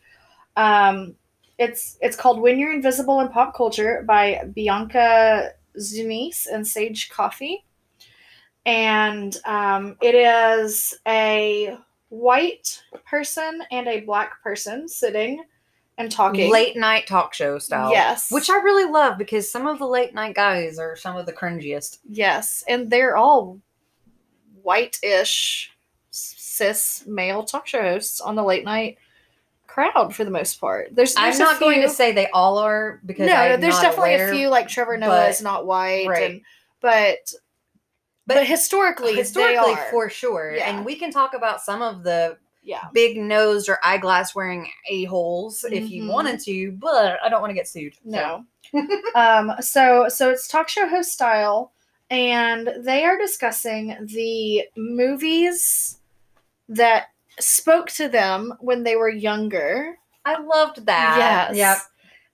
Um, 0.57 1.15
it's 1.59 1.99
it's 2.01 2.17
called 2.17 2.41
When 2.41 2.59
You're 2.59 2.73
Invisible 2.73 3.21
in 3.21 3.29
Pop 3.29 3.55
Culture 3.55 4.05
by 4.07 4.43
Bianca 4.55 5.51
Xunise 5.79 6.47
and 6.53 6.67
Sage 6.67 7.11
Coffey 7.11 7.65
and 8.65 9.37
um, 9.45 9.97
it 10.01 10.15
is 10.15 10.95
a 11.07 11.77
white 12.09 12.83
person 13.05 13.63
and 13.71 13.89
a 13.89 14.01
black 14.01 14.43
person 14.43 14.89
sitting 14.89 15.43
and 15.99 16.11
talking. 16.11 16.51
Late 16.51 16.77
night 16.77 17.07
talk 17.07 17.35
show 17.35 17.59
style. 17.59 17.91
Yes. 17.91 18.31
Which 18.31 18.51
I 18.51 18.57
really 18.57 18.91
love 18.91 19.19
because 19.19 19.51
some 19.51 19.67
of 19.67 19.79
the 19.79 19.87
late 19.87 20.15
night 20.15 20.35
guys 20.35 20.79
are 20.79 20.97
some 20.97 21.17
of 21.17 21.27
the 21.27 21.33
cringiest. 21.33 21.99
Yes, 22.09 22.65
and 22.69 22.89
they're 22.91 23.17
all 23.17 23.61
white-ish 24.63 25.73
cis 26.11 27.05
male 27.07 27.43
talk 27.43 27.67
show 27.67 27.83
hosts 27.83 28.21
on 28.21 28.37
the 28.37 28.45
late 28.45 28.65
night 28.65 28.99
crowd 29.73 30.15
for 30.15 30.25
the 30.25 30.31
most 30.31 30.61
part. 30.61 30.89
There's, 30.95 31.15
I'm 31.17 31.25
there's 31.25 31.41
a 31.41 31.45
not 31.45 31.61
going 31.61 31.81
to 31.83 31.89
say 31.89 32.13
they 32.13 32.29
all 32.29 32.59
are 32.59 33.01
because 33.07 33.27
no, 33.27 33.35
I'm 33.35 33.61
there's 33.61 33.79
definitely 33.81 34.15
aware, 34.15 34.33
a 34.33 34.37
few 34.37 34.49
like 34.49 34.69
Trevor 34.69 34.97
Noah 34.97 35.29
is 35.29 35.41
not 35.43 35.67
white, 35.67 36.07
right. 36.09 36.31
and 36.33 36.41
but 36.81 37.19
but, 38.27 38.35
But 38.37 38.47
historically, 38.47 39.15
historically 39.15 39.75
they 39.75 39.81
are. 39.81 39.91
for 39.91 40.09
sure. 40.09 40.55
Yeah. 40.57 40.71
And 40.71 40.85
we 40.85 40.95
can 40.97 41.11
talk 41.11 41.35
about 41.35 41.61
some 41.61 41.83
of 41.83 42.05
the 42.05 42.37
yeah. 42.63 42.85
big 42.93 43.17
nosed 43.17 43.69
or 43.69 43.79
eyeglass 43.83 44.35
wearing 44.35 44.69
a 44.89 45.05
holes 45.05 45.65
if 45.71 45.91
you 45.91 46.05
Mhm. 46.05 46.13
wanted 46.13 46.41
to, 46.45 46.73
but 46.73 47.19
I 47.23 47.29
don't 47.29 47.41
want 47.41 47.51
to 47.51 47.55
get 47.55 47.67
sued. 47.67 47.95
so. 47.95 48.01
No. 48.05 48.45
um, 49.17 49.53
so 49.61 50.07
so 50.09 50.31
it's 50.31 50.47
talk 50.49 50.69
show 50.69 50.87
host 50.87 51.11
style, 51.13 51.73
and 52.11 52.71
they 52.79 53.05
are 53.05 53.19
discussing 53.19 53.97
the 54.07 54.65
movies 54.77 55.99
that 56.69 57.07
spoke 57.43 57.91
to 57.93 58.09
them 58.09 58.55
when 58.61 58.83
they 58.83 58.97
were 58.97 59.11
younger. 59.11 59.99
I 60.25 60.41
loved 60.41 60.87
that. 60.87 61.53
Yes. 61.53 61.57
Yep. 61.57 61.79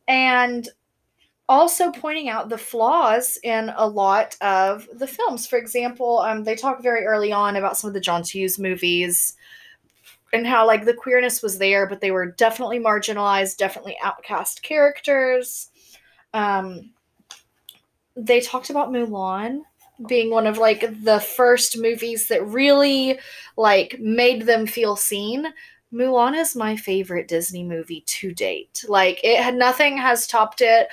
And 0.08 0.68
also 1.48 1.90
pointing 1.90 2.28
out 2.28 2.48
the 2.48 2.58
flaws 2.58 3.38
in 3.42 3.72
a 3.76 3.86
lot 3.86 4.36
of 4.40 4.86
the 4.94 5.06
films. 5.06 5.46
For 5.46 5.58
example, 5.58 6.18
um, 6.18 6.44
they 6.44 6.54
talk 6.54 6.82
very 6.82 7.06
early 7.06 7.32
on 7.32 7.56
about 7.56 7.76
some 7.76 7.88
of 7.88 7.94
the 7.94 8.00
John 8.00 8.22
Hughes 8.22 8.58
movies 8.58 9.34
and 10.32 10.46
how 10.46 10.66
like 10.66 10.84
the 10.84 10.94
queerness 10.94 11.42
was 11.42 11.58
there, 11.58 11.86
but 11.86 12.00
they 12.00 12.10
were 12.10 12.32
definitely 12.32 12.78
marginalized, 12.78 13.56
definitely 13.56 13.96
outcast 14.02 14.62
characters. 14.62 15.70
Um, 16.34 16.90
they 18.14 18.40
talked 18.40 18.68
about 18.68 18.90
Mulan 18.90 19.62
being 20.06 20.30
one 20.30 20.46
of 20.46 20.58
like 20.58 21.02
the 21.02 21.20
first 21.20 21.78
movies 21.78 22.28
that 22.28 22.46
really 22.46 23.18
like 23.56 23.98
made 23.98 24.42
them 24.42 24.66
feel 24.66 24.96
seen. 24.96 25.46
Mulan 25.92 26.38
is 26.38 26.54
my 26.54 26.76
favorite 26.76 27.28
Disney 27.28 27.64
movie 27.64 28.02
to 28.02 28.32
date. 28.32 28.84
Like 28.88 29.20
it 29.24 29.42
had 29.42 29.54
nothing 29.54 29.96
has 29.96 30.26
topped 30.26 30.60
it. 30.60 30.88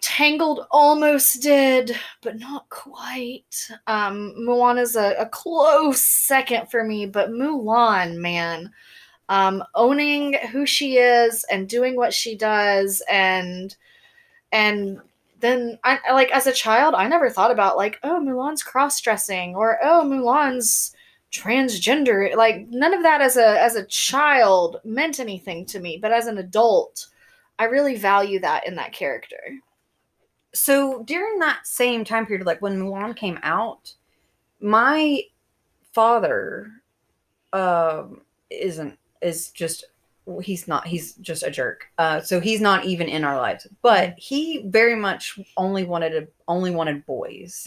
Tangled 0.00 0.66
almost 0.70 1.42
did, 1.42 1.96
but 2.22 2.38
not 2.38 2.68
quite. 2.70 3.68
Um, 3.86 4.34
Mulan 4.38 4.80
is 4.80 4.96
a, 4.96 5.14
a 5.18 5.26
close 5.26 6.00
second 6.00 6.70
for 6.70 6.84
me, 6.84 7.04
but 7.06 7.30
Mulan, 7.30 8.16
man, 8.16 8.70
um, 9.28 9.62
owning 9.74 10.34
who 10.52 10.64
she 10.66 10.98
is 10.98 11.44
and 11.50 11.68
doing 11.68 11.96
what 11.96 12.14
she 12.14 12.36
does, 12.36 13.02
and 13.10 13.76
and 14.52 15.00
then 15.40 15.78
I 15.84 15.98
like 16.12 16.30
as 16.32 16.46
a 16.46 16.52
child, 16.52 16.94
I 16.94 17.08
never 17.08 17.30
thought 17.30 17.50
about 17.50 17.76
like, 17.76 17.98
oh, 18.02 18.20
Mulan's 18.20 18.62
cross 18.62 19.00
dressing 19.00 19.54
or 19.54 19.78
oh, 19.82 20.02
Mulan's 20.04 20.94
transgender. 21.32 22.34
Like 22.34 22.66
none 22.70 22.94
of 22.94 23.02
that 23.02 23.20
as 23.20 23.36
a 23.36 23.60
as 23.62 23.76
a 23.76 23.84
child 23.86 24.80
meant 24.84 25.20
anything 25.20 25.66
to 25.66 25.80
me, 25.80 25.98
but 26.00 26.12
as 26.12 26.26
an 26.26 26.38
adult, 26.38 27.08
I 27.58 27.64
really 27.64 27.96
value 27.96 28.40
that 28.40 28.66
in 28.66 28.74
that 28.76 28.92
character. 28.92 29.60
so 30.54 31.02
during 31.04 31.38
that 31.40 31.66
same 31.66 32.04
time 32.04 32.26
period, 32.26 32.46
like 32.46 32.62
when 32.62 32.78
Mulan 32.78 33.14
came 33.16 33.38
out, 33.42 33.94
my 34.60 35.22
father 35.92 36.70
um 37.52 38.20
isn't 38.50 38.98
is 39.22 39.50
just 39.50 39.84
he's 40.42 40.68
not 40.68 40.86
he's 40.86 41.14
just 41.14 41.42
a 41.42 41.50
jerk. 41.50 41.86
Uh 41.98 42.20
so 42.20 42.40
he's 42.40 42.60
not 42.60 42.84
even 42.84 43.08
in 43.08 43.24
our 43.24 43.36
lives. 43.36 43.66
But 43.82 44.14
he 44.18 44.62
very 44.66 44.94
much 44.96 45.38
only 45.56 45.84
wanted 45.84 46.14
a, 46.14 46.28
only 46.46 46.70
wanted 46.70 47.06
boys. 47.06 47.66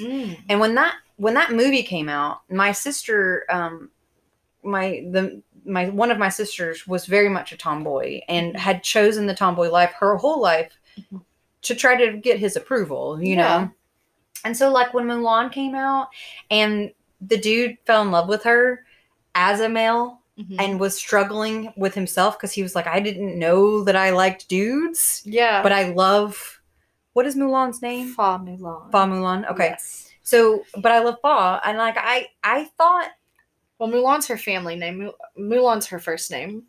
And 0.50 0.60
when 0.60 0.76
that 0.76 0.95
when 1.17 1.34
that 1.36 1.52
movie 1.52 1.84
came 1.84 2.10
out, 2.10 2.41
my 2.50 2.71
sister 2.71 3.45
um 3.50 3.89
my 4.63 5.04
the 5.12 5.41
my 5.65 5.89
one 5.89 6.12
of 6.12 6.17
my 6.19 6.30
sisters 6.30 6.86
was 6.88 7.06
very 7.06 7.30
much 7.30 7.52
a 7.52 7.58
tomboy 7.58 8.21
and 8.28 8.56
had 8.58 8.84
chosen 8.84 9.26
the 9.28 9.34
tomboy 9.36 9.69
life 9.69 9.91
her 10.00 10.15
whole 10.17 10.39
life 10.41 10.71
Mhm. 11.00 11.21
to 11.63 11.76
try 11.76 11.95
to 11.95 12.17
get 12.17 12.39
his 12.39 12.56
approval, 12.56 13.21
you 13.21 13.36
Yeah. 13.36 13.41
know. 13.62 13.71
And 14.45 14.56
so 14.58 14.71
like 14.71 14.93
when 14.93 15.06
Mulan 15.08 15.52
came 15.52 15.76
out 15.76 16.10
and 16.50 16.91
the 17.21 17.38
dude 17.38 17.78
fell 17.86 18.02
in 18.02 18.12
love 18.12 18.28
with 18.28 18.43
her 18.43 18.84
as 19.36 19.60
a 19.62 19.69
male 19.69 20.20
Mhm. 20.41 20.56
and 20.60 20.80
was 20.80 20.95
struggling 20.95 21.71
with 21.77 21.93
himself 21.93 22.38
because 22.38 22.51
he 22.51 22.63
was 22.63 22.73
like, 22.75 22.88
I 22.88 22.99
didn't 22.99 23.38
know 23.38 23.84
that 23.84 23.95
I 23.95 24.10
liked 24.12 24.47
dudes, 24.49 25.21
yeah, 25.25 25.62
but 25.62 25.71
I 25.71 25.89
love 25.93 26.62
what 27.13 27.25
is 27.25 27.36
Mulan's 27.36 27.82
name? 27.82 28.13
Fa 28.13 28.39
Mulan. 28.41 28.89
Fa 28.91 28.97
Mulan. 29.06 29.49
Okay. 29.51 29.69
Yes. 29.71 30.10
So, 30.23 30.63
but 30.77 30.91
I 30.91 30.99
love 31.04 31.17
Fa, 31.21 31.60
and 31.65 31.77
like 31.77 31.95
I, 31.97 32.27
I 32.43 32.65
thought 32.77 33.10
Well, 33.80 33.89
Mulan's 33.89 34.27
her 34.27 34.38
family 34.38 34.75
name. 34.75 34.97
Mu- 34.99 35.17
Mulan's 35.38 35.88
her 35.88 35.99
first 35.99 36.32
name. 36.32 36.63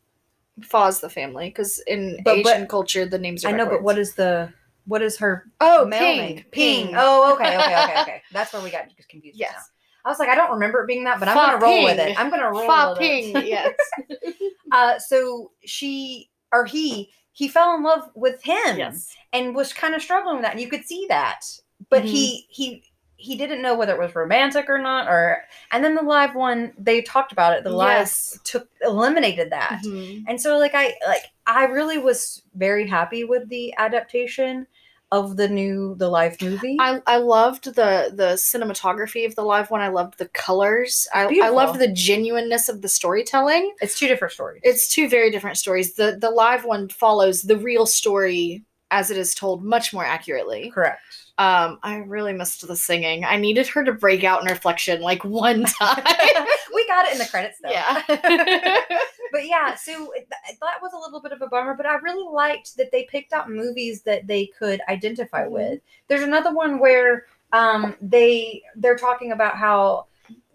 Fa's 0.62 1.00
the 1.00 1.08
family 1.10 1.48
because 1.48 1.78
in 1.86 2.20
But- 2.24 2.42
but- 2.42 2.54
Asian 2.56 2.66
culture 2.66 3.06
the 3.06 3.18
names 3.18 3.44
are. 3.44 3.48
I 3.48 3.52
know, 3.52 3.66
but 3.66 3.82
what 3.82 3.98
is 3.98 4.14
the 4.14 4.52
what 4.86 5.00
is 5.00 5.16
her 5.18 5.44
Oh, 5.60 5.84
male 5.86 6.00
Ping. 6.00 6.18
name? 6.36 6.44
Ping. 6.50 6.94
Oh, 6.96 7.34
okay, 7.34 7.56
okay, 7.56 7.76
okay, 7.84 8.00
okay. 8.02 8.22
That's 8.32 8.52
where 8.52 8.60
we 8.62 8.70
got 8.70 8.86
confused. 9.08 9.38
Yes. 9.38 9.52
now. 9.54 9.62
I 10.04 10.08
was 10.08 10.18
like, 10.18 10.28
I 10.28 10.34
don't 10.34 10.50
remember 10.52 10.82
it 10.82 10.86
being 10.86 11.04
that, 11.04 11.18
but 11.20 11.28
I'm 11.28 11.36
Fa 11.36 11.52
gonna 11.52 11.64
roll 11.64 11.84
with 11.84 11.98
it. 11.98 12.18
I'm 12.18 12.30
gonna 12.30 12.50
roll 12.50 12.66
Fa 12.66 12.90
with 12.90 12.98
Ping, 12.98 13.36
it. 13.36 13.46
yes. 13.46 13.74
Uh, 14.72 14.98
so 14.98 15.50
she 15.66 16.30
or 16.50 16.64
he 16.64 17.10
he 17.32 17.46
fell 17.46 17.74
in 17.76 17.82
love 17.82 18.08
with 18.14 18.42
him 18.42 18.78
yes. 18.78 19.14
and 19.34 19.54
was 19.54 19.72
kind 19.72 19.94
of 19.94 20.00
struggling 20.00 20.36
with 20.36 20.44
that, 20.44 20.52
and 20.52 20.60
you 20.62 20.68
could 20.68 20.84
see 20.84 21.04
that. 21.10 21.42
But 21.90 22.04
he 22.06 22.46
he 22.48 22.82
he 23.16 23.36
didn't 23.36 23.60
know 23.62 23.76
whether 23.76 23.92
it 23.92 23.98
was 23.98 24.14
romantic 24.14 24.70
or 24.70 24.78
not, 24.78 25.08
or 25.08 25.44
and 25.72 25.84
then 25.84 25.94
the 25.94 26.02
live 26.02 26.34
one 26.34 26.72
they 26.78 27.02
talked 27.02 27.32
about 27.32 27.52
it. 27.52 27.64
The 27.64 27.70
live 27.70 27.98
Yes. 27.98 28.38
took 28.44 28.68
eliminated 28.80 29.50
that. 29.52 29.82
Mhm. 29.84 30.24
And 30.26 30.40
so 30.40 30.56
like 30.58 30.72
I 30.74 30.94
like 31.06 31.26
I 31.46 31.64
really 31.66 31.98
was 31.98 32.42
very 32.54 32.86
happy 32.88 33.24
with 33.24 33.48
the 33.50 33.74
adaptation 33.76 34.66
of 35.12 35.36
the 35.36 35.46
new 35.46 35.94
the 35.98 36.08
live 36.08 36.40
movie. 36.40 36.76
I, 36.80 37.00
I 37.06 37.18
loved 37.18 37.66
the 37.66 38.10
the 38.14 38.32
cinematography 38.36 39.26
of 39.26 39.34
the 39.36 39.42
live 39.42 39.70
one. 39.70 39.82
I 39.82 39.88
loved 39.88 40.18
the 40.18 40.26
colors. 40.28 41.06
I, 41.14 41.26
I 41.42 41.50
loved 41.50 41.78
the 41.78 41.92
genuineness 41.92 42.70
of 42.70 42.80
the 42.80 42.88
storytelling. 42.88 43.74
it's 43.82 43.96
two 43.98 44.08
different 44.08 44.32
stories. 44.32 44.62
It's 44.64 44.88
two 44.88 45.08
very 45.10 45.30
different 45.30 45.58
stories. 45.58 45.94
The 45.94 46.16
the 46.18 46.30
live 46.30 46.64
one 46.64 46.88
follows 46.88 47.42
the 47.42 47.58
real 47.58 47.84
story 47.84 48.64
as 48.90 49.10
it 49.10 49.18
is 49.18 49.34
told 49.34 49.62
much 49.62 49.92
more 49.92 50.04
accurately. 50.04 50.70
correct. 50.70 51.00
Um, 51.38 51.78
I 51.82 51.96
really 51.96 52.32
missed 52.32 52.66
the 52.66 52.76
singing. 52.76 53.24
I 53.24 53.36
needed 53.36 53.66
her 53.68 53.84
to 53.84 53.92
break 53.92 54.22
out 54.24 54.42
in 54.42 54.48
reflection 54.48 55.00
like 55.00 55.24
one 55.24 55.64
time. 55.80 56.04
we 56.74 56.86
got 56.86 57.06
it 57.06 57.12
in 57.12 57.18
the 57.18 57.26
credits 57.30 57.58
though. 57.62 57.70
yeah. 57.70 58.02
but 59.32 59.46
yeah, 59.46 59.74
so 59.74 60.12
th- 60.14 60.26
that 60.60 60.82
was 60.82 60.92
a 60.92 60.98
little 60.98 61.20
bit 61.20 61.32
of 61.32 61.42
a 61.42 61.46
bummer, 61.48 61.74
but 61.74 61.86
I 61.86 61.94
really 61.96 62.28
liked 62.32 62.76
that 62.76 62.92
they 62.92 63.04
picked 63.04 63.32
out 63.32 63.50
movies 63.50 64.02
that 64.02 64.26
they 64.26 64.46
could 64.46 64.80
identify 64.88 65.44
Mhm. 65.46 65.50
with. 65.50 65.80
There's 66.08 66.22
another 66.22 66.52
one 66.54 66.78
where 66.78 67.26
um 67.52 67.96
they 68.00 68.62
they're 68.76 68.96
talking 68.96 69.32
about 69.32 69.56
how 69.56 70.06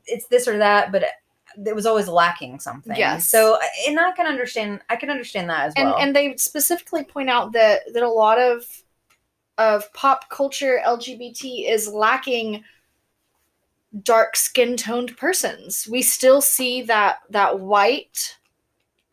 it's 0.05 0.27
this 0.27 0.47
or 0.47 0.57
that, 0.57 0.91
but 0.91 1.03
it, 1.03 1.09
it 1.65 1.75
was 1.75 1.85
always 1.85 2.07
lacking 2.07 2.59
something. 2.59 2.95
Yes. 2.95 3.27
So 3.29 3.57
and 3.87 3.99
I 3.99 4.11
can 4.13 4.25
understand 4.27 4.81
I 4.89 4.95
can 4.95 5.09
understand 5.09 5.49
that 5.49 5.65
as 5.67 5.73
and 5.75 5.89
well. 5.89 5.97
and 5.99 6.15
they 6.15 6.35
specifically 6.37 7.03
point 7.03 7.29
out 7.29 7.51
that 7.53 7.81
that 7.93 8.03
a 8.03 8.09
lot 8.09 8.39
of 8.39 8.63
of 9.57 9.91
pop 9.93 10.29
culture 10.29 10.79
LGBT 10.85 11.67
is 11.69 11.87
lacking 11.87 12.63
dark 14.03 14.35
skin 14.35 14.77
toned 14.77 15.15
persons. 15.17 15.87
We 15.89 16.01
still 16.01 16.41
see 16.41 16.83
that 16.83 17.19
that 17.31 17.59
white 17.59 18.37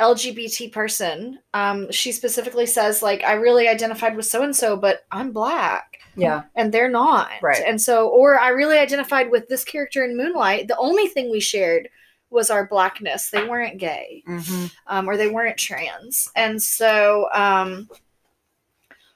LGBT 0.01 0.73
person. 0.73 1.39
Um, 1.55 1.91
she 1.93 2.13
specifically 2.13 2.67
says 2.67 3.03
like 3.03 3.23
I 3.25 3.35
really 3.35 3.69
identified 3.69 4.17
with 4.17 4.27
so 4.27 4.43
and 4.43 4.55
so, 4.55 4.77
but 4.77 5.05
I'm 5.13 5.33
black 5.33 5.99
yeah. 6.17 6.43
and 6.55 6.73
they're 6.73 6.91
not. 6.91 7.31
Right. 7.43 7.63
And 7.67 7.81
so, 7.81 8.09
or 8.09 8.39
I 8.39 8.49
really 8.49 8.79
identified 8.79 9.31
with 9.31 9.49
this 9.49 9.65
character 9.65 10.05
in 10.05 10.17
Moonlight. 10.17 10.69
The 10.69 10.77
only 10.79 11.07
thing 11.07 11.31
we 11.31 11.41
shared 11.41 11.89
was 12.31 12.51
our 12.51 12.67
blackness. 12.67 13.31
They 13.31 13.47
weren't 13.47 13.79
gay 13.79 14.23
Mm-hmm. 14.29 14.67
um, 14.89 15.09
or 15.09 15.17
they 15.17 15.29
weren't 15.31 15.57
trans. 15.57 16.31
And 16.35 16.61
so, 16.61 17.29
um, 17.33 17.89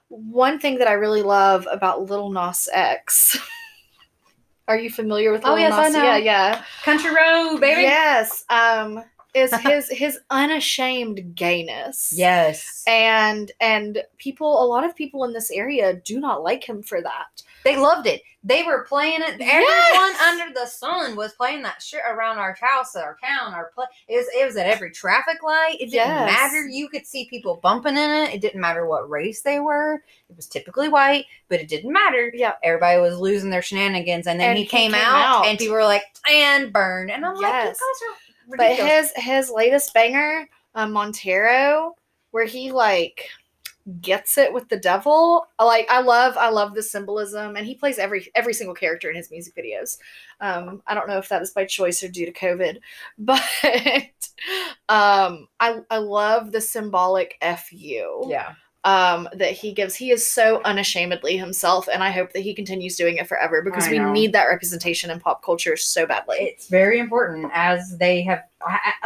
one 0.09 0.59
thing 0.59 0.79
that 0.79 0.88
I 0.88 0.93
really 0.93 1.23
love 1.23 1.67
about 1.71 2.09
Lil 2.09 2.31
Nas 2.31 2.69
X. 2.73 3.38
Are 4.69 4.79
you 4.79 4.91
familiar 4.91 5.33
with 5.33 5.43
Oh, 5.45 5.55
Little 5.55 5.61
yes, 5.69 5.73
I 5.75 5.88
know. 5.88 6.05
Yeah, 6.05 6.17
yeah. 6.19 6.64
Country 6.83 7.11
Road, 7.14 7.59
baby. 7.59 7.83
Yes. 7.83 8.45
Um, 8.51 9.03
is 9.35 9.55
his 9.62 9.88
his 9.91 10.19
unashamed 10.31 11.35
gayness. 11.35 12.12
Yes. 12.17 12.83
And 12.87 13.53
and 13.61 14.03
people, 14.19 14.62
a 14.62 14.67
lot 14.67 14.85
of 14.85 14.97
people 14.97 15.25
in 15.25 15.33
this 15.33 15.51
area 15.51 15.95
do 15.95 16.21
not 16.21 16.43
like 16.43 16.64
him 16.69 16.83
for 16.83 17.01
that. 17.03 17.43
They 17.64 17.77
loved 17.77 18.07
it. 18.07 18.23
They 18.45 18.62
were 18.62 18.85
playing 18.85 19.21
it. 19.21 19.33
Everyone 19.41 19.43
Yes! 19.67 20.21
under 20.23 20.55
the 20.55 20.64
sun 20.67 21.17
was 21.17 21.33
playing 21.35 21.62
that 21.64 21.83
shit 21.83 22.01
around 22.09 22.38
our 22.38 22.57
house, 22.59 22.95
our 22.95 23.17
town, 23.23 23.53
our 23.53 23.73
place. 23.75 23.88
It 24.07 24.17
was, 24.17 24.27
it 24.33 24.47
was 24.47 24.57
at 24.57 24.67
every 24.69 24.93
traffic 24.93 25.43
light. 25.43 25.75
It 25.81 25.91
didn't 25.91 25.95
Yes. 26.07 26.33
matter. 26.33 26.67
You 26.69 26.88
could 26.88 27.05
see 27.05 27.27
people 27.29 27.57
bumping 27.57 27.97
in 27.97 28.11
it. 28.11 28.33
It 28.35 28.41
didn't 28.41 28.61
matter 28.61 28.87
what 28.87 29.11
race 29.11 29.43
they 29.43 29.59
were. 29.59 30.03
It 30.31 30.37
was 30.37 30.47
typically 30.47 30.88
white, 30.88 31.27
but 31.49 31.61
it 31.61 31.69
didn't 31.69 31.93
matter. 31.93 32.31
Yeah. 32.33 32.53
Everybody 32.62 33.01
was 33.01 33.19
losing 33.19 33.51
their 33.51 33.61
shenanigans, 33.61 34.29
and 34.29 34.38
then 34.38 34.51
And 34.51 34.59
he, 34.59 34.64
came, 34.64 34.93
came 34.93 35.01
out, 35.03 35.38
out. 35.41 35.47
and 35.47 35.59
people 35.59 35.75
were 35.75 35.83
like, 35.85 36.05
"And 36.31 36.73
burn." 36.73 37.11
And 37.11 37.27
I'm 37.27 37.35
like, 37.35 37.43
"You 37.43 37.49
guys 37.49 37.67
Yes. 37.67 37.79
But 38.57 38.77
his 38.77 39.13
his 39.17 39.51
latest 39.51 39.93
banger, 39.95 40.49
uh, 40.75 40.87
Montero, 40.87 41.95
where 42.31 42.47
he 42.47 42.73
like 42.73 43.29
gets 44.01 44.37
it 44.37 44.53
with 44.53 44.69
the 44.69 44.77
devil. 44.77 45.47
Like 45.59 45.87
I 45.91 46.01
love 46.01 46.37
I 46.37 46.51
love 46.51 46.75
the 46.75 46.83
symbolism, 46.83 47.57
and 47.57 47.67
he 47.67 47.75
plays 47.75 47.99
every 47.99 48.31
every 48.35 48.55
single 48.55 48.75
character 48.75 49.11
in 49.11 49.17
his 49.17 49.31
music 49.31 49.55
videos. 49.57 49.99
Um, 50.41 50.83
I 50.87 50.95
don't 50.95 51.09
know 51.09 51.19
if 51.19 51.29
that 51.29 51.43
is 51.43 51.51
by 51.51 51.65
choice 51.65 52.03
or 52.03 52.09
due 52.09 52.27
to 52.27 52.33
COVID, 52.33 52.79
but 53.19 53.43
um, 54.89 55.49
I 55.61 55.81
I 55.91 55.99
love 55.99 56.53
the 56.53 56.61
symbolic 56.61 57.37
fu. 57.43 58.29
yeah, 58.29 58.55
Um, 58.88 59.29
that 59.35 59.53
he 59.53 59.72
gives. 59.72 59.94
He 59.94 60.11
is 60.11 60.27
so 60.27 60.62
unashamedly 60.64 61.37
himself, 61.37 61.88
and 61.92 62.03
I 62.03 62.11
hope 62.11 62.33
that 62.33 62.40
he 62.40 62.55
continues 62.55 62.96
doing 62.96 63.16
it 63.18 63.29
forever 63.29 63.61
because 63.61 63.87
we 63.88 63.98
need 63.98 64.33
that 64.33 64.46
representation 64.46 65.11
in 65.11 65.20
pop 65.20 65.42
culture 65.44 65.77
so 65.77 66.07
badly. 66.07 66.37
it's 66.38 66.68
very 66.68 66.98
important 66.98 67.51
as 67.53 67.98
they 67.98 68.22
have 68.22 68.44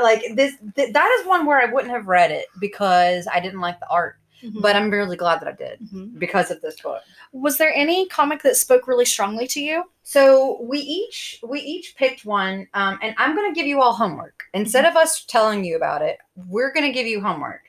like 0.01 0.23
this. 0.37 0.55
Th- 0.77 0.93
that 0.93 1.19
is 1.19 1.27
one 1.27 1.47
where 1.47 1.61
I 1.61 1.67
wouldn't 1.73 1.93
have 1.93 2.07
read 2.07 2.31
it 2.31 2.47
because 2.61 3.27
I 3.33 3.41
didn't 3.41 3.61
like 3.61 3.81
the 3.81 3.89
art. 3.91 4.17
Mhm. 4.45 4.61
but 4.61 4.75
I'm 4.75 4.91
really 4.91 5.17
glad 5.17 5.39
that 5.41 5.47
I 5.49 5.53
did 5.53 5.79
Mhm. 5.95 6.19
because 6.19 6.51
of 6.51 6.61
this 6.61 6.81
book. 6.81 7.01
Was 7.31 7.59
there 7.59 7.73
any 7.73 8.09
comic 8.09 8.43
that 8.43 8.57
spoke 8.57 8.89
really 8.89 9.05
strongly 9.05 9.47
to 9.47 9.61
you? 9.61 9.85
So 10.03 10.59
we 10.63 10.79
each 10.81 11.39
we 11.47 11.61
each 11.61 11.95
picked 11.97 12.25
one, 12.25 12.67
um, 12.75 12.99
and 13.03 13.15
I'm 13.19 13.37
going 13.37 13.49
to 13.53 13.59
give 13.59 13.69
you 13.69 13.81
all 13.81 13.93
homework 13.93 14.43
instead 14.53 14.85
of 14.85 14.97
us 14.97 15.25
telling 15.25 15.65
you 15.65 15.77
about 15.77 16.03
it. 16.03 16.19
We're 16.35 16.73
going 16.73 16.87
to 16.87 16.93
give 16.93 17.07
you 17.07 17.21
homework. 17.21 17.63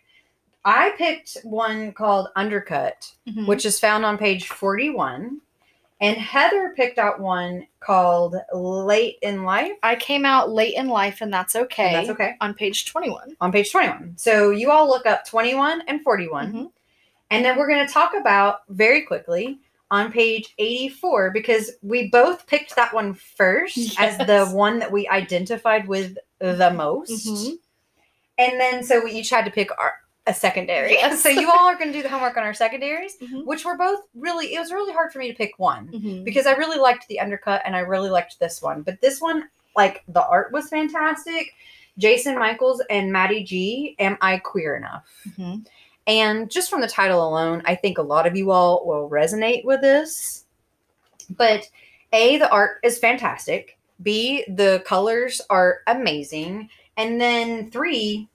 I 0.65 0.91
picked 0.97 1.37
one 1.43 1.91
called 1.91 2.29
Undercut, 2.35 3.11
Which 3.25 3.47
which 3.47 3.65
is 3.65 3.79
found 3.79 4.05
on 4.05 4.17
page 4.17 4.47
41, 4.47 5.41
and 6.01 6.17
Heather 6.17 6.73
picked 6.75 6.97
out 6.97 7.19
one 7.19 7.65
called 7.79 8.35
Late 8.53 9.17
in 9.21 9.43
Life. 9.43 9.73
I 9.83 9.95
came 9.95 10.25
out 10.25 10.51
late 10.51 10.75
in 10.75 10.87
life, 10.87 11.21
and 11.21 11.33
that's 11.33 11.55
okay. 11.55 11.87
And 11.87 11.95
that's 11.95 12.09
okay. 12.09 12.35
On 12.41 12.53
page 12.53 12.85
twenty-one. 12.91 13.35
On 13.39 13.51
page 13.51 13.71
21. 13.71 14.13
So 14.17 14.49
you 14.49 14.71
all 14.71 14.87
look 14.87 15.05
up 15.05 15.25
21 15.25 15.81
and 15.87 16.01
41. 16.01 16.53
Mhm. 16.53 16.71
And 17.31 17.45
then 17.45 17.57
we're 17.57 17.67
going 17.67 17.85
to 17.85 17.91
talk 17.91 18.13
about 18.13 18.63
very 18.69 19.03
quickly 19.03 19.59
on 19.91 20.11
page 20.11 20.53
84 20.57 21.31
because 21.31 21.71
we 21.81 22.09
both 22.09 22.47
picked 22.47 22.75
that 22.75 22.93
one 22.93 23.13
first 23.13 23.77
as 23.99 24.17
the 24.17 24.45
one 24.47 24.79
that 24.79 24.91
we 24.91 25.07
identified 25.07 25.87
with 25.87 26.17
the 26.39 26.71
most. 26.71 27.27
Mhm. 27.27 27.57
And 28.37 28.59
then 28.59 28.83
so 28.83 29.03
we 29.03 29.11
each 29.11 29.29
had 29.29 29.45
to 29.45 29.51
pick 29.51 29.69
our 29.79 29.93
a 30.27 30.33
secondary. 30.33 30.93
Yes. 31.03 31.21
so 31.21 31.29
you 31.29 31.49
all 31.51 31.67
are 31.67 31.75
going 31.75 31.91
to 31.91 31.97
do 31.97 32.03
the 32.03 32.09
homework 32.09 32.37
on 32.37 32.43
our 32.43 32.53
secondaries, 32.53 33.17
Mhm. 33.21 33.45
which 33.45 33.65
were 33.65 33.77
both 33.77 34.01
really 34.15 34.53
it 34.53 34.59
was 34.59 34.71
really 34.71 34.93
hard 34.93 35.11
for 35.11 35.19
me 35.19 35.27
to 35.29 35.33
pick 35.37 35.57
one 35.59 35.87
Mhm. 35.89 36.23
because 36.23 36.45
I 36.45 36.53
really 36.53 36.77
liked 36.77 37.07
the 37.07 37.19
undercut 37.19 37.61
and 37.65 37.75
I 37.75 37.79
really 37.79 38.09
liked 38.09 38.39
this 38.39 38.61
one. 38.61 38.81
But 38.83 39.01
this 39.01 39.19
one 39.19 39.49
like 39.75 40.03
the 40.07 40.25
art 40.25 40.51
was 40.53 40.69
fantastic. 40.69 41.53
Jason 41.97 42.37
Michaels 42.39 42.81
and 42.89 43.11
Maddie 43.11 43.43
G, 43.43 43.95
Am 43.99 44.17
I 44.21 44.37
Queer 44.37 44.75
Enough? 44.77 45.03
Mhm. 45.37 45.65
And 46.07 46.49
just 46.51 46.69
from 46.69 46.81
the 46.81 46.87
title 46.87 47.27
alone, 47.27 47.61
I 47.65 47.75
think 47.75 47.97
a 47.97 48.01
lot 48.01 48.25
of 48.27 48.35
you 48.35 48.51
all 48.51 48.85
will 48.85 49.09
resonate 49.09 49.63
with 49.65 49.81
this. 49.81 50.45
But 51.29 51.69
A, 52.13 52.37
the 52.37 52.49
art 52.49 52.79
is 52.83 52.99
fantastic. 52.99 53.77
B, 54.01 54.43
the 54.47 54.83
colors 54.85 55.41
are 55.49 55.79
amazing. 55.87 56.69
And 56.97 57.19
then 57.21 57.71
three, 57.71 58.27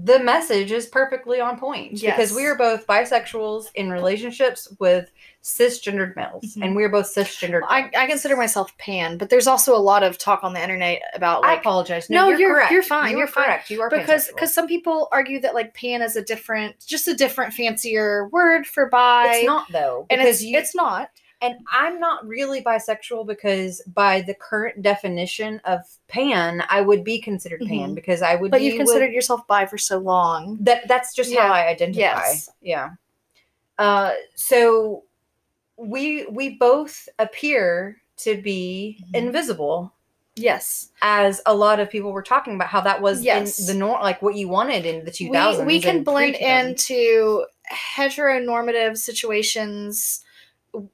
the 0.00 0.20
message 0.20 0.70
is 0.70 0.86
perfectly 0.86 1.40
on 1.40 1.58
point 1.58 2.00
because 2.00 2.32
we 2.32 2.46
are 2.46 2.54
both 2.54 2.86
bisexuals 2.86 3.66
in 3.74 3.90
relationships 3.90 4.68
with 4.78 5.10
cisgendered 5.42 6.14
males, 6.14 6.54
Mhm. 6.56 6.62
and 6.64 6.76
we're 6.76 6.88
both 6.88 7.12
cisgendered. 7.12 7.62
I, 7.68 7.80
males. 7.82 7.92
I 7.96 8.06
consider 8.06 8.36
myself 8.36 8.76
pan, 8.78 9.18
but 9.18 9.28
there's 9.28 9.46
also 9.48 9.74
a 9.74 9.78
lot 9.78 10.02
of 10.04 10.16
talk 10.16 10.44
on 10.44 10.52
the 10.52 10.62
internet 10.62 11.00
about 11.14 11.44
I 11.44 11.54
apologize. 11.54 12.08
No, 12.10 12.28
you're- 12.28 12.44
correct. 12.54 12.70
you're 12.70 12.82
fine, 12.82 13.10
You 13.12 13.18
you're 13.18 13.24
are 13.26 13.30
fine. 13.30 13.44
correct. 13.44 13.70
You 13.70 13.82
are 13.82 13.90
because 13.90 14.28
because 14.28 14.54
some 14.54 14.68
people 14.68 15.08
argue 15.10 15.40
that 15.40 15.54
like 15.54 15.74
pan 15.74 16.02
is 16.02 16.14
a 16.16 16.22
different, 16.22 16.76
just 16.86 17.08
a 17.08 17.14
different, 17.14 17.52
fancier 17.54 18.28
word 18.28 18.66
for 18.66 18.86
bi, 18.86 19.32
it's 19.36 19.46
not 19.46 19.66
though 19.72 20.06
and 20.10 20.20
it's 20.20 20.42
you 20.42 20.56
it's 20.58 20.74
not. 20.76 21.10
And 21.40 21.56
I'm 21.72 22.00
not 22.00 22.26
really 22.26 22.62
bisexual 22.62 23.26
because, 23.26 23.80
by 23.94 24.22
the 24.22 24.34
current 24.34 24.82
definition 24.82 25.60
of 25.64 25.80
pan, 26.08 26.64
I 26.68 26.80
would 26.80 27.04
be 27.04 27.20
considered 27.20 27.60
pan 27.60 27.90
Mhm. 27.90 27.94
because 27.94 28.22
I 28.22 28.34
would. 28.34 28.50
But 28.50 28.58
be 28.58 28.64
you've 28.66 28.72
with- 28.78 28.86
considered 28.88 29.12
yourself 29.12 29.46
bi 29.46 29.64
for 29.66 29.78
so 29.78 29.98
long. 29.98 30.58
that. 30.62 30.88
That's 30.88 31.14
just 31.14 31.32
how 31.34 31.52
I 31.52 31.68
identify. 31.68 32.00
Yes. 32.00 32.50
Yeah. 32.60 32.90
Uh, 33.78 34.14
so 34.34 35.04
we 35.76 36.26
we 36.26 36.50
both 36.56 37.08
appear 37.20 38.00
to 38.16 38.36
be 38.42 38.98
Mhm. 39.12 39.18
invisible, 39.26 39.92
Yes, 40.34 40.90
as 41.02 41.40
a 41.46 41.54
lot 41.54 41.78
of 41.78 41.88
people 41.88 42.10
were 42.10 42.22
talking 42.22 42.56
about 42.56 42.66
how 42.68 42.80
that 42.80 43.00
was 43.00 43.22
Yes. 43.22 43.60
in 43.60 43.66
the 43.66 43.74
norm, 43.74 44.02
like 44.02 44.20
what 44.22 44.34
you 44.34 44.48
wanted 44.48 44.84
in 44.86 45.04
the 45.04 45.12
two 45.12 45.30
we 45.30 45.64
we 45.64 45.80
can 45.80 46.02
blend 46.02 46.34
into 46.34 47.46
heteronormative 47.72 48.96
situations 48.98 50.24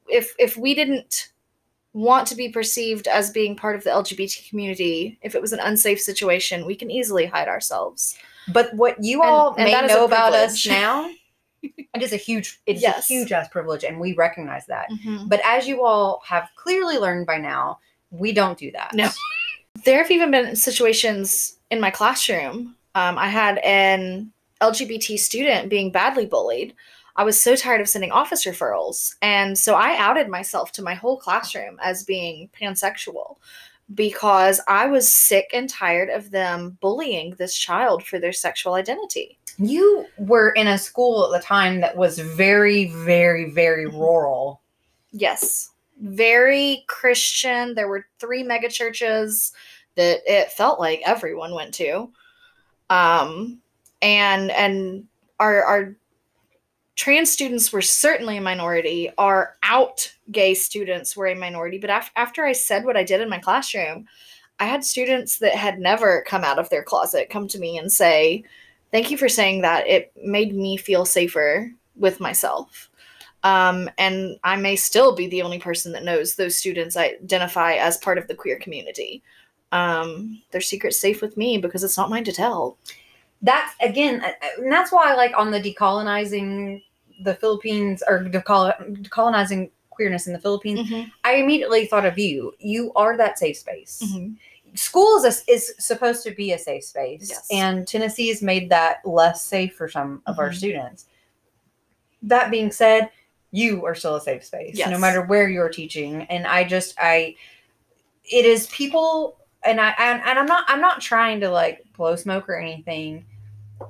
if 0.09 0.35
if 0.38 0.57
we 0.57 0.75
didn't 0.75 1.31
want 1.92 2.27
to 2.29 2.35
be 2.35 2.49
perceived 2.49 3.07
as 3.07 3.31
being 3.31 3.55
part 3.57 3.77
of 3.77 3.85
the 3.85 3.90
LGBT 3.90 4.49
community, 4.49 5.18
if 5.23 5.35
it 5.35 5.40
was 5.40 5.53
an 5.53 5.61
unsafe 5.61 6.01
situation, 6.01 6.66
we 6.66 6.75
can 6.75 6.90
easily 6.90 7.27
hide 7.27 7.47
ourselves. 7.49 8.16
But 8.53 8.75
what 8.75 8.97
you 9.03 9.23
And- 9.23 9.31
all 9.31 9.55
and 9.55 9.64
may 9.64 9.87
know 9.87 10.05
about 10.05 10.33
us 10.35 10.66
now, 10.66 11.09
it 11.62 12.03
is 12.03 12.12
a 12.12 12.16
huge, 12.16 12.61
it's 12.66 12.83
Yes. 12.83 13.09
a 13.09 13.14
huge 13.14 13.31
ass 13.33 13.49
privilege, 13.49 13.85
and 13.85 14.01
we 14.01 14.12
recognize 14.14 14.66
that. 14.66 14.88
Mhm. 14.90 15.29
But 15.29 15.40
as 15.44 15.68
you 15.68 15.85
all 15.85 16.20
have 16.27 16.49
clearly 16.57 16.99
learned 16.99 17.27
by 17.27 17.38
now, 17.38 17.79
we 18.11 18.33
don't 18.33 18.59
do 18.59 18.70
that. 18.73 18.92
No. 18.94 19.09
There 19.85 19.99
have 19.99 20.11
even 20.12 20.31
been 20.31 20.55
situations 20.55 21.59
in 21.68 21.81
my 21.81 21.90
classroom. 21.90 22.77
Um, 22.94 23.18
I 23.18 23.27
had 23.27 23.59
an 23.59 24.33
LGBT 24.61 25.18
student 25.18 25.68
being 25.68 25.90
badly 25.90 26.27
bullied. 26.27 26.75
I 27.16 27.24
was 27.24 27.40
so 27.40 27.55
tired 27.55 27.81
of 27.81 27.88
sending 27.88 28.11
office 28.11 28.44
referrals. 28.44 29.14
And 29.22 29.57
so 29.57 29.74
I 29.74 29.96
outed 29.98 30.29
myself 30.29 30.72
to 30.72 30.83
my 30.83 30.94
whole 30.94 31.16
classroom 31.16 31.79
as 31.83 32.03
being 32.03 32.50
pansexual 32.61 33.37
because 33.94 34.61
I 34.66 34.87
was 34.87 35.07
sick 35.07 35.50
and 35.53 35.68
tired 35.68 36.09
of 36.09 36.31
them 36.31 36.77
bullying 36.81 37.35
this 37.38 37.57
child 37.57 38.03
for 38.05 38.18
their 38.18 38.33
sexual 38.33 38.74
identity. 38.74 39.38
You 39.59 40.07
were 40.18 40.50
in 40.50 40.66
a 40.66 40.79
school 40.79 41.24
at 41.33 41.38
the 41.40 41.46
time 41.46 41.81
that 41.83 41.96
was 41.96 42.18
very, 42.18 42.87
very, 42.87 43.50
very 43.50 43.87
Mm-hmm. 43.87 43.98
rural. 43.98 44.61
Yes. 45.12 45.70
Very 46.00 46.85
Christian. 46.88 47.74
There 47.74 47.87
were 47.87 48.07
three 48.18 48.42
mega 48.42 48.68
churches 48.68 49.53
that 49.94 50.22
it 50.27 50.50
felt 50.50 50.81
like 50.81 51.03
everyone 51.07 51.55
went 51.55 51.74
to. 51.74 52.11
Um 52.90 53.61
and 54.03 54.50
and 54.50 55.05
our 55.38 55.62
our 55.62 55.96
trans 56.96 57.30
students 57.30 57.72
were 57.72 57.83
certainly 57.83 58.37
a 58.37 58.40
minority. 58.40 59.11
Our 59.18 59.57
out 59.62 60.12
gay 60.30 60.54
students 60.54 61.16
were 61.16 61.26
a 61.26 61.35
minority, 61.35 61.78
but 61.78 61.90
af- 61.90 62.12
after 62.16 62.44
I 62.44 62.52
said 62.52 62.85
what 62.85 62.96
I 62.96 63.04
did 63.04 63.20
in 63.20 63.28
my 63.28 63.38
classroom, 63.38 64.07
I 64.61 64.66
had 64.66 64.85
students 64.85 65.38
that 65.38 65.54
had 65.54 65.80
never 65.80 66.24
come 66.26 66.44
out 66.44 66.59
of 66.59 66.70
their 66.70 66.83
closet 66.83 67.30
come 67.30 67.48
to 67.48 67.59
me 67.59 67.78
and 67.78 67.90
say, 67.90 68.44
"Thank 68.92 69.11
you 69.11 69.18
for 69.18 69.28
saying 69.28 69.62
that. 69.62 69.87
It 69.88 70.12
made 70.22 70.54
me 70.54 70.76
feel 70.76 71.04
safer 71.04 71.72
with 71.96 72.20
myself." 72.20 72.88
Um, 73.42 73.90
and 73.98 74.38
I 74.42 74.57
may 74.57 74.76
still 74.76 75.14
be 75.14 75.26
the 75.26 75.42
only 75.42 75.59
person 75.59 75.92
that 75.92 76.04
knows 76.04 76.35
those 76.35 76.57
students 76.57 76.96
identify 76.96 77.74
as 77.74 77.98
part 77.98 78.16
of 78.16 78.26
the 78.26 78.35
queer 78.35 78.59
community. 78.59 79.22
Um, 79.70 80.40
their 80.52 80.62
secret's 80.62 81.00
safe 81.00 81.20
with 81.20 81.37
me 81.37 81.59
because 81.59 81.85
it's 81.85 81.98
not 81.98 82.09
mine 82.09 82.24
to 82.24 82.33
tell. 82.33 82.78
That's 83.44 83.74
again, 83.83 84.22
and 84.59 84.72
that's 84.72 84.90
why, 84.90 85.14
like, 85.14 85.37
on 85.37 85.50
the 85.50 85.61
decolonizing 85.61 86.83
the 87.22 87.35
Philippines 87.35 88.02
or 88.09 88.24
decolonizing 88.24 89.70
queerness 89.90 90.26
in 90.26 90.33
the 90.33 90.38
Philippines, 90.40 90.90
I 91.24 91.35
immediately 91.35 91.87
thought 91.87 92.07
of 92.07 92.18
you. 92.18 92.54
You 92.59 92.90
are 92.96 93.16
that 93.18 93.38
safe 93.38 93.59
space. 93.59 94.02
Mhm. 94.04 94.37
School 94.76 95.22
is, 95.22 95.24
a, 95.46 95.52
is 95.52 95.74
supposed 95.78 96.24
to 96.24 96.33
be 96.33 96.52
a 96.52 96.59
safe 96.59 96.85
space, 96.85 97.28
Yes. 97.30 97.46
and 97.50 97.87
Tennessee 97.87 98.28
has 98.28 98.42
made 98.42 98.70
that 98.70 99.07
less 99.07 99.44
safe 99.44 99.76
for 99.76 99.88
some 99.88 100.22
of 100.26 100.38
our 100.38 100.50
Mhm. 100.50 100.54
students. 100.57 101.07
That 102.22 102.50
being 102.50 102.72
said, 102.72 103.11
you 103.52 103.85
are 103.85 103.94
still 103.94 104.16
a 104.16 104.20
safe 104.20 104.42
space, 104.44 104.78
no 104.78 104.98
matter 104.98 105.22
where 105.22 105.48
you're 105.48 105.68
teaching. 105.68 106.22
And 106.30 106.46
I 106.46 106.64
just, 106.64 106.96
I, 106.98 107.37
it 108.24 108.46
is 108.46 108.66
people, 108.68 109.37
and 109.62 109.80
I, 109.80 109.94
and, 109.98 110.20
and 110.24 110.38
I'm 110.38 110.46
not, 110.46 110.64
I'm 110.66 110.80
not 110.80 111.00
trying 111.02 111.38
to 111.40 111.50
like 111.50 111.85
blow 111.96 112.16
smoke 112.16 112.48
or 112.48 112.57
anything, 112.59 113.24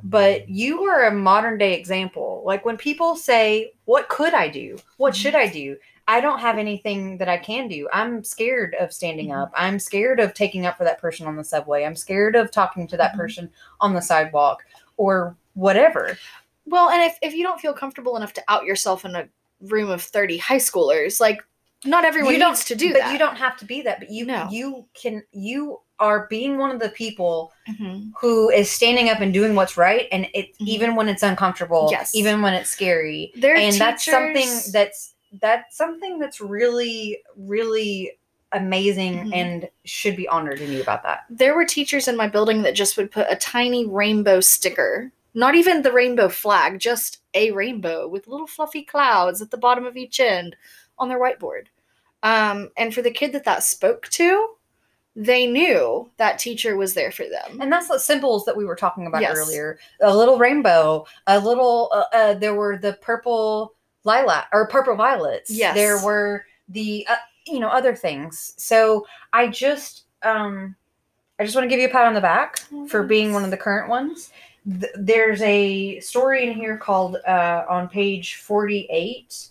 but 0.03 0.49
you 0.49 0.85
are 0.85 1.05
a 1.07 1.12
modern 1.14 1.59
day 1.59 1.75
example. 1.75 2.42
Like 2.44 2.64
when 2.64 2.77
people 2.77 3.16
say, 3.16 3.73
"What 3.85 4.09
could 4.09 4.35
I 4.35 4.49
do? 4.49 4.79
What 4.97 5.14
Mhm. 5.14 5.16
should 5.16 5.35
I 5.35 5.47
do?" 5.47 5.77
I 6.07 6.20
don't 6.20 6.38
have 6.40 6.59
anything 6.59 7.16
that 7.18 7.31
I 7.31 7.38
can 7.38 7.66
do. 7.66 7.88
I'm 7.92 8.23
scared 8.25 8.75
of 8.79 8.92
standing 8.92 9.29
Mhm. 9.29 9.42
up. 9.42 9.53
I'm 9.57 9.79
scared 9.79 10.20
of 10.20 10.35
taking 10.35 10.66
up 10.66 10.77
for 10.77 10.85
that 10.85 11.01
person 11.01 11.27
on 11.27 11.37
the 11.37 11.44
subway. 11.44 11.85
I'm 11.85 11.97
scared 11.97 12.37
of 12.37 12.51
talking 12.51 12.87
to 12.88 12.97
that 12.99 13.14
Mhm. 13.14 13.16
person 13.16 13.51
on 13.81 13.94
the 13.94 14.03
sidewalk 14.03 14.64
or 14.99 15.35
whatever. 15.55 16.18
Well, 16.66 16.90
and 16.90 17.03
if, 17.03 17.18
if 17.23 17.35
you 17.35 17.42
don't 17.42 17.61
feel 17.61 17.73
comfortable 17.73 18.16
enough 18.16 18.35
to 18.35 18.44
out 18.49 18.64
yourself 18.64 19.05
in 19.07 19.14
a 19.16 19.29
room 19.61 19.88
of 19.90 20.03
30 20.03 20.37
high 20.37 20.57
schoolers, 20.57 21.20
like, 21.20 21.42
not 21.87 22.05
everyone 22.05 22.35
You 22.35 22.38
don't- 22.38 22.51
needs 22.51 22.64
to 22.66 22.75
do 22.75 22.92
but 22.92 23.01
that. 23.01 23.12
you 23.12 23.18
don't 23.18 23.37
have 23.37 23.57
to 23.59 23.64
be 23.64 23.81
that. 23.83 24.01
But 24.01 24.11
you 24.11 24.25
know 24.27 24.49
you 24.51 24.87
can 24.94 25.23
you 25.33 25.81
are 26.00 26.26
being 26.28 26.59
one 26.59 26.70
of 26.70 26.80
the 26.80 26.88
people 26.90 27.52
Mhm. 27.68 28.11
who 28.20 28.50
is 28.50 28.70
standing 28.70 29.09
up 29.09 29.20
and 29.20 29.33
doing 29.33 29.54
what's 29.54 29.76
right 29.76 30.09
and 30.11 30.28
it 30.35 30.52
Mhm. 30.59 30.66
even 30.66 30.94
when 30.96 31.09
it's 31.09 31.22
uncomfortable, 31.22 31.88
Yes. 31.90 32.14
even 32.14 32.42
when 32.42 32.52
it's 32.54 32.70
scary. 32.70 33.33
There 33.37 33.54
and 33.57 33.74
that's 33.76 34.04
something 34.04 34.48
that's 34.72 35.14
that's 35.40 35.76
something 35.76 36.18
that's 36.18 36.40
really 36.40 37.18
really 37.37 38.18
amazing 38.52 39.26
Mhm. 39.26 39.35
and 39.35 39.68
should 39.85 40.14
be 40.14 40.28
honored 40.28 40.61
in 40.61 40.70
you 40.72 40.80
about 40.80 41.02
that. 41.02 41.24
there 41.28 41.57
were 41.57 41.64
teachers 41.64 42.07
in 42.07 42.16
my 42.16 42.28
building 42.28 42.62
that 42.62 42.74
just 42.74 42.96
would 42.96 43.11
put 43.11 43.26
a 43.28 43.35
tiny 43.37 43.85
rainbow 43.87 44.38
sticker 44.40 45.11
not 45.37 45.57
even 45.57 45.83
the 45.83 45.90
rainbow 45.90 46.28
flag 46.28 46.78
just 46.78 47.18
a 47.35 47.50
rainbow 47.50 48.07
with 48.07 48.28
little 48.28 48.46
fluffy 48.46 48.83
clouds 48.83 49.42
at 49.42 49.50
the 49.50 49.57
bottom 49.57 49.85
of 49.85 49.96
each 49.96 50.20
end 50.20 50.54
on 50.98 51.09
their 51.09 51.18
whiteboard 51.18 51.66
um, 52.22 52.70
and 52.76 52.94
for 52.94 53.02
the 53.02 53.11
kid 53.11 53.33
that 53.33 53.42
that 53.44 53.64
spoke 53.64 54.07
to 54.09 54.50
they 55.16 55.46
knew 55.46 56.11
that 56.16 56.38
teacher 56.40 56.77
was 56.77 56.94
there 56.94 57.12
for 57.12 57.24
them 57.29 57.61
And 57.61 57.70
that's 57.72 57.87
the 57.88 57.98
symbols 57.98 58.44
that 58.46 58.57
we 58.57 58.64
were 58.64 58.74
talking 58.74 59.07
about 59.07 59.22
Yes. 59.22 59.37
earlier. 59.37 59.79
A 60.00 60.14
little 60.16 60.38
rainbow, 60.38 61.07
a 61.29 61.38
little 61.38 61.88
uh, 61.92 62.05
uh, 62.12 62.35
there 62.35 62.55
were 62.55 62.77
the 62.77 62.94
purple 62.94 63.74
lilac 64.05 64.48
or 64.53 64.66
purple 64.66 64.96
violets. 64.96 65.50
Yes. 65.50 65.74
There 65.77 66.03
were 66.05 66.44
the 66.68 67.07
uh, 67.09 67.16
you 67.46 67.61
know 67.61 67.68
other 67.68 67.94
things. 67.94 68.55
So 68.57 69.07
I 69.33 69.46
just 69.48 70.05
um 70.22 70.74
I 71.38 71.44
just 71.44 71.55
want 71.55 71.64
to 71.64 71.68
give 71.68 71.81
you 71.81 71.87
a 71.88 71.90
pat 71.90 72.07
on 72.07 72.14
the 72.14 72.20
back 72.20 72.61
Oh, 72.72 72.87
for 72.88 73.03
being 73.05 73.33
one 73.33 73.44
of 73.44 73.50
the 73.50 73.57
current 73.57 73.88
ones. 73.88 74.31
Th- 74.81 74.92
there's 74.96 75.42
a 75.42 76.00
story 76.00 76.46
in 76.46 76.55
here 76.55 76.77
called 76.79 77.16
uh, 77.27 77.64
on 77.68 77.88
page 77.88 78.37
48 78.37 79.48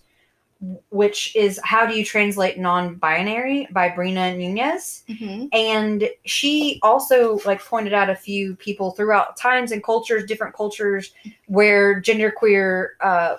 which 0.91 1.35
is 1.35 1.59
how 1.63 1.85
do 1.85 1.93
you 1.97 2.05
translate 2.05 2.57
non-binary 2.57 3.67
by 3.71 3.89
Breena 3.89 4.37
Nunez 4.37 5.03
Mhm. 5.09 5.49
and 5.51 6.09
she 6.25 6.79
also 6.81 7.39
like 7.45 7.61
pointed 7.63 7.93
out 7.93 8.09
a 8.09 8.15
few 8.15 8.55
people 8.55 8.91
throughout 8.91 9.35
times 9.35 9.71
and 9.71 9.83
cultures 9.83 10.23
different 10.25 10.55
cultures 10.55 11.13
where 11.47 12.01
genderqueer 12.01 12.89
uh 13.01 13.35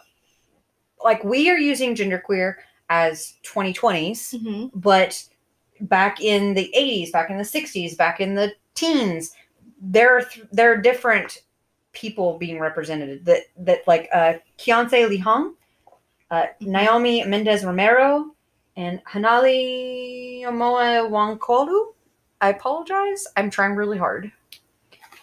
like 1.02 1.22
we 1.24 1.50
are 1.50 1.58
using 1.58 1.94
genderqueer 1.94 2.54
as 2.90 3.34
2020s 3.42 4.34
Mhm. 4.34 4.70
but 4.74 5.22
back 5.80 6.20
in 6.20 6.54
the 6.54 6.70
80s 6.74 7.10
back 7.10 7.30
in 7.30 7.38
the 7.38 7.44
60s 7.44 7.96
back 7.96 8.20
in 8.20 8.34
the 8.34 8.52
teens 8.74 9.34
there 9.80 10.16
are 10.16 10.22
th- 10.24 10.46
there 10.52 10.72
are 10.72 10.76
different 10.76 11.42
people 11.92 12.38
being 12.38 12.58
represented 12.58 13.24
that 13.24 13.42
that 13.56 13.80
like 13.86 14.08
uh 14.12 14.34
Keontae 14.58 15.08
Lee 15.08 15.16
Hung, 15.18 15.54
uh, 16.30 16.46
Naomi 16.60 17.24
Mendez 17.24 17.64
Romero, 17.64 18.34
and 18.76 19.02
Hanali 19.04 20.42
Omoa 20.42 21.08
Wankolu. 21.08 21.92
I 22.40 22.50
apologize. 22.50 23.26
I'm 23.36 23.50
trying 23.50 23.74
really 23.74 23.98
hard. 23.98 24.30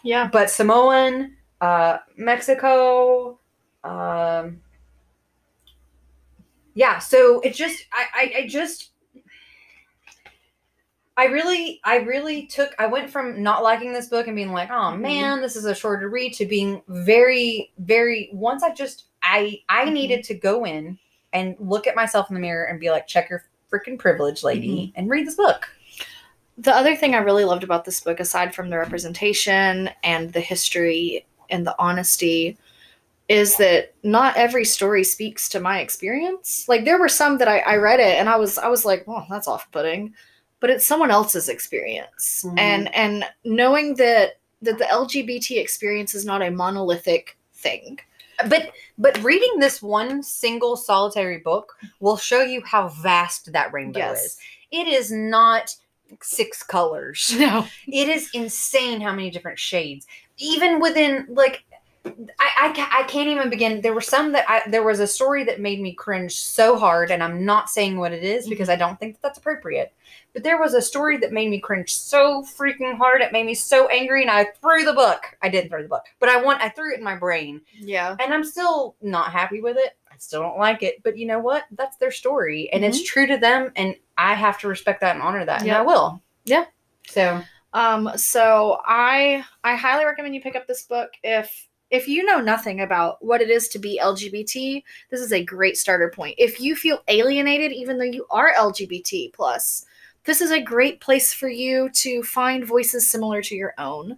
yeah 0.03 0.29
But 0.31 0.49
Samoan, 0.49 1.35
uh, 1.59 1.97
Mexico, 2.17 3.39
um, 3.83 4.61
yeah. 6.73 6.99
So 6.99 7.41
it 7.41 7.53
just, 7.53 7.85
I, 7.91 8.05
I, 8.13 8.33
I 8.39 8.47
just, 8.47 8.91
I 11.17 11.25
really, 11.25 11.81
I 11.83 11.97
really 11.97 12.47
took. 12.47 12.73
I 12.79 12.87
went 12.87 13.09
from 13.09 13.43
not 13.43 13.63
liking 13.63 13.93
this 13.93 14.07
book 14.07 14.27
and 14.27 14.35
being 14.35 14.53
like, 14.53 14.71
"Oh 14.71 14.95
man, 14.95 15.41
this 15.41 15.55
is 15.55 15.65
a 15.65 15.75
shorter 15.75 16.09
read," 16.09 16.33
to 16.35 16.45
being 16.45 16.81
very, 16.87 17.71
very. 17.77 18.29
Once 18.33 18.63
I 18.63 18.73
just, 18.73 19.05
I, 19.23 19.61
I 19.69 19.85
Mhm. 19.85 19.93
needed 19.93 20.23
to 20.25 20.33
go 20.33 20.65
in 20.65 20.97
and 21.33 21.55
look 21.59 21.87
at 21.87 21.95
myself 21.95 22.29
in 22.29 22.33
the 22.33 22.39
mirror 22.41 22.65
and 22.65 22.79
be 22.79 22.89
like, 22.91 23.07
"Check 23.07 23.29
your 23.29 23.43
freaking 23.71 23.97
privilege, 23.97 24.43
lady," 24.43 24.91
and 24.95 25.09
read 25.09 25.25
this 25.27 25.35
book. 25.35 25.67
the 26.57 26.75
other 26.75 26.95
thing 26.95 27.15
I 27.15 27.19
really 27.19 27.45
loved 27.45 27.63
about 27.63 27.85
this 27.85 28.01
book, 28.01 28.19
aside 28.19 28.53
from 28.53 28.69
the 28.69 28.77
representation 28.77 29.89
and 30.03 30.31
the 30.31 30.41
history 30.41 31.25
and 31.49 31.65
the 31.65 31.73
honesty, 31.79 32.55
is 33.29 33.55
that 33.57 33.93
not 34.03 34.35
every 34.37 34.65
story 34.65 35.03
speaks 35.03 35.49
to 35.49 35.59
my 35.59 35.79
experience. 35.79 36.67
Like 36.67 36.85
there 36.85 36.99
were 36.99 37.09
some 37.09 37.37
that 37.39 37.47
I, 37.47 37.59
I 37.59 37.75
read 37.77 37.99
it 37.99 38.17
and 38.19 38.29
I 38.29 38.35
was 38.35 38.57
I 38.59 38.67
was 38.67 38.85
like, 38.85 39.07
well, 39.07 39.25
that's 39.29 39.47
off 39.47 39.71
putting. 39.71 40.13
But 40.59 40.69
it's 40.69 40.85
someone 40.85 41.09
else's 41.09 41.49
experience. 41.49 42.43
Mhm. 42.45 42.59
And 42.59 42.93
and 42.95 43.25
knowing 43.43 43.95
that 43.95 44.33
that 44.61 44.77
the 44.77 44.85
LGBT 44.85 45.57
experience 45.57 46.13
is 46.13 46.25
not 46.25 46.43
a 46.43 46.51
monolithic 46.51 47.37
thing. 47.55 47.97
But 48.49 48.71
but 48.97 49.21
reading 49.23 49.59
this 49.59 49.81
one 49.81 50.21
single 50.23 50.75
solitary 50.75 51.37
book 51.39 51.73
will 51.99 52.17
show 52.17 52.41
you 52.41 52.61
how 52.65 52.87
vast 52.89 53.51
that 53.53 53.71
rainbow 53.73 53.99
Yes. 53.99 54.25
is 54.25 54.37
it 54.71 54.87
is 54.87 55.11
not 55.11 55.75
six 56.21 56.61
colors 56.63 57.33
No. 57.37 57.65
it 57.87 58.07
is 58.09 58.29
insane 58.33 59.01
how 59.01 59.11
many 59.13 59.29
different 59.31 59.59
shades 59.59 60.05
even 60.37 60.79
within 60.79 61.27
like 61.29 61.63
I, 62.03 62.11
I, 62.39 62.99
I 62.99 63.03
can't 63.03 63.29
even 63.29 63.49
begin. 63.49 63.81
There 63.81 63.93
were 63.93 64.01
some 64.01 64.31
that 64.31 64.45
I, 64.49 64.67
there 64.69 64.83
was 64.83 64.99
a 64.99 65.07
story 65.07 65.43
that 65.43 65.59
made 65.59 65.79
me 65.81 65.93
cringe 65.93 66.35
so 66.35 66.77
hard, 66.77 67.11
and 67.11 67.21
I'm 67.21 67.45
not 67.45 67.69
saying 67.69 67.97
what 67.97 68.11
it 68.11 68.23
is 68.23 68.47
because 68.49 68.69
I 68.69 68.75
don't 68.75 68.99
think 68.99 69.13
that 69.15 69.21
that's 69.21 69.37
appropriate. 69.37 69.93
But 70.33 70.43
there 70.43 70.59
was 70.59 70.73
a 70.73 70.81
story 70.81 71.17
that 71.17 71.31
made 71.31 71.49
me 71.49 71.59
cringe 71.59 71.93
so 71.93 72.41
freaking 72.43 72.97
hard. 72.97 73.21
It 73.21 73.31
made 73.31 73.45
me 73.45 73.53
so 73.53 73.87
angry, 73.89 74.23
and 74.23 74.31
I 74.31 74.45
threw 74.61 74.83
the 74.83 74.93
book. 74.93 75.21
I 75.43 75.49
didn't 75.49 75.69
throw 75.69 75.83
the 75.83 75.89
book, 75.89 76.03
but 76.19 76.29
I 76.29 76.41
want 76.41 76.61
I 76.61 76.69
threw 76.69 76.91
it 76.93 76.97
in 76.97 77.03
my 77.03 77.15
brain, 77.15 77.61
Yeah. 77.79 78.15
and 78.19 78.33
I'm 78.33 78.43
still 78.43 78.95
not 79.01 79.31
happy 79.31 79.61
with 79.61 79.77
it. 79.77 79.95
I 80.11 80.15
still 80.17 80.41
don't 80.41 80.57
like 80.57 80.81
it. 80.81 81.03
But 81.03 81.17
you 81.17 81.27
know 81.27 81.39
what? 81.39 81.65
That's 81.71 81.97
their 81.97 82.11
story, 82.11 82.71
and 82.73 82.83
it's 82.83 83.03
true 83.03 83.27
to 83.27 83.37
them, 83.37 83.71
and 83.75 83.95
I 84.17 84.33
have 84.33 84.59
to 84.61 84.67
respect 84.67 85.01
that 85.01 85.15
and 85.15 85.21
honor 85.23 85.45
that, 85.45 85.61
and 85.61 85.71
I 85.71 85.81
will. 85.81 86.21
Yeah. 86.45 86.65
So 87.07 87.41
Um, 87.73 88.11
so 88.15 88.79
I 88.85 89.45
I 89.63 89.75
highly 89.75 90.05
recommend 90.05 90.33
you 90.33 90.41
pick 90.41 90.55
up 90.55 90.65
this 90.67 90.83
book 90.83 91.11
if 91.23 91.67
if 91.91 92.07
you 92.07 92.23
know 92.23 92.39
nothing 92.39 92.81
about 92.81 93.23
what 93.23 93.41
it 93.41 93.49
is 93.49 93.67
to 93.69 93.79
be 93.79 93.99
LGBT, 94.01 94.83
this 95.09 95.19
is 95.19 95.33
a 95.33 95.43
great 95.43 95.77
starter 95.77 96.09
point. 96.09 96.35
If 96.37 96.59
you 96.59 96.75
feel 96.75 97.03
alienated 97.07 97.71
even 97.73 97.97
though 97.97 98.05
you 98.05 98.25
are 98.31 98.53
LGBT 98.53 99.33
plus, 99.33 99.85
this 100.23 100.39
is 100.39 100.51
a 100.51 100.61
great 100.61 101.01
place 101.01 101.33
for 101.33 101.49
you 101.49 101.89
to 101.95 102.21
find 102.21 102.63
voices 102.65 103.07
similar 103.07 103.41
to 103.41 103.55
your 103.55 103.73
own. 103.77 104.17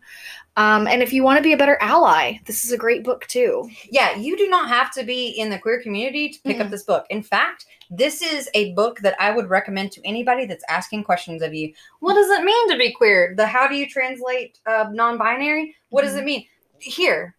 Um, 0.57 0.85
and 0.85 1.01
if 1.01 1.13
you 1.13 1.23
want 1.23 1.37
to 1.37 1.43
be 1.43 1.53
a 1.53 1.57
better 1.57 1.77
ally, 1.81 2.39
this 2.45 2.65
is 2.65 2.71
a 2.71 2.77
great 2.77 3.03
book 3.03 3.25
too. 3.27 3.69
yeah, 3.89 4.15
you 4.15 4.37
do 4.37 4.47
not 4.49 4.67
have 4.67 4.91
to 4.93 5.03
be 5.03 5.29
in 5.29 5.49
the 5.49 5.57
queer 5.57 5.81
community 5.81 6.29
to 6.29 6.41
pick 6.41 6.59
up 6.59 6.67
Mm-mm. 6.67 6.71
this 6.71 6.83
book. 6.83 7.05
In 7.09 7.23
fact, 7.23 7.65
this 7.89 8.21
is 8.21 8.49
a 8.53 8.73
book 8.73 8.99
that 8.99 9.15
I 9.19 9.31
would 9.31 9.49
recommend 9.49 9.91
to 9.93 10.05
anybody 10.05 10.45
that's 10.45 10.63
asking 10.69 11.05
questions 11.05 11.41
of 11.41 11.53
you. 11.53 11.73
What 12.01 12.15
does 12.15 12.29
it 12.29 12.43
mean 12.43 12.69
to 12.69 12.77
be 12.77 12.91
queer? 12.91 13.33
The 13.35 13.47
how 13.47 13.67
do 13.67 13.75
you 13.75 13.87
translate 13.87 14.59
uh, 14.67 14.89
non-binary? 14.91 15.75
What 15.89 16.03
does 16.03 16.15
it 16.15 16.25
mean? 16.25 16.45
Here, 16.79 17.35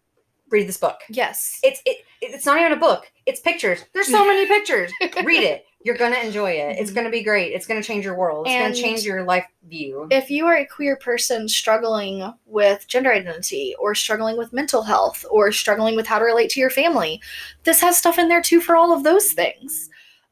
read 0.55 0.69
this 0.69 0.77
book. 0.79 1.01
Yes. 1.11 1.59
It's 1.63 1.83
it, 1.85 1.99
it's 2.23 2.47
not 2.47 2.59
even 2.59 2.73
a 2.73 2.77
book. 2.77 3.11
It's 3.27 3.41
pictures. 3.41 3.85
There's 3.93 4.09
so 4.09 4.25
many 4.27 4.47
pictures. 4.47 4.91
Read 5.25 5.43
it. 5.43 5.67
You're 5.85 5.97
gonna 5.97 6.17
enjoy 6.19 6.53
it. 6.53 6.79
It's 6.79 6.91
Mhm. 6.91 6.95
gonna 6.95 7.11
be 7.11 7.23
great. 7.23 7.53
It's 7.53 7.67
gonna 7.67 7.83
change 7.83 8.05
your 8.05 8.15
world. 8.17 8.47
It's 8.47 8.55
And- 8.55 8.73
gonna 8.73 8.83
change 8.87 9.03
your 9.05 9.23
life 9.25 9.45
view. 9.65 10.07
if 10.11 10.31
you 10.31 10.47
are 10.47 10.57
a 10.57 10.67
queer 10.67 10.97
person 10.97 11.49
struggling 11.49 12.33
with 12.47 12.87
gender 12.87 13.13
identity 13.13 13.75
or 13.79 13.95
struggling 13.95 14.37
with 14.39 14.53
mental 14.53 14.83
health 14.83 15.25
or 15.31 15.51
struggling 15.53 15.97
with 15.97 16.07
how 16.07 16.19
to 16.19 16.25
relate 16.25 16.51
to 16.51 16.61
your 16.61 16.69
family 16.71 17.21
this 17.65 17.81
has 17.81 17.97
stuff 17.97 18.19
in 18.19 18.29
there 18.29 18.43
too 18.43 18.61
for 18.61 18.77
all 18.77 18.93
of 18.93 19.03
those 19.05 19.33
things 19.33 19.89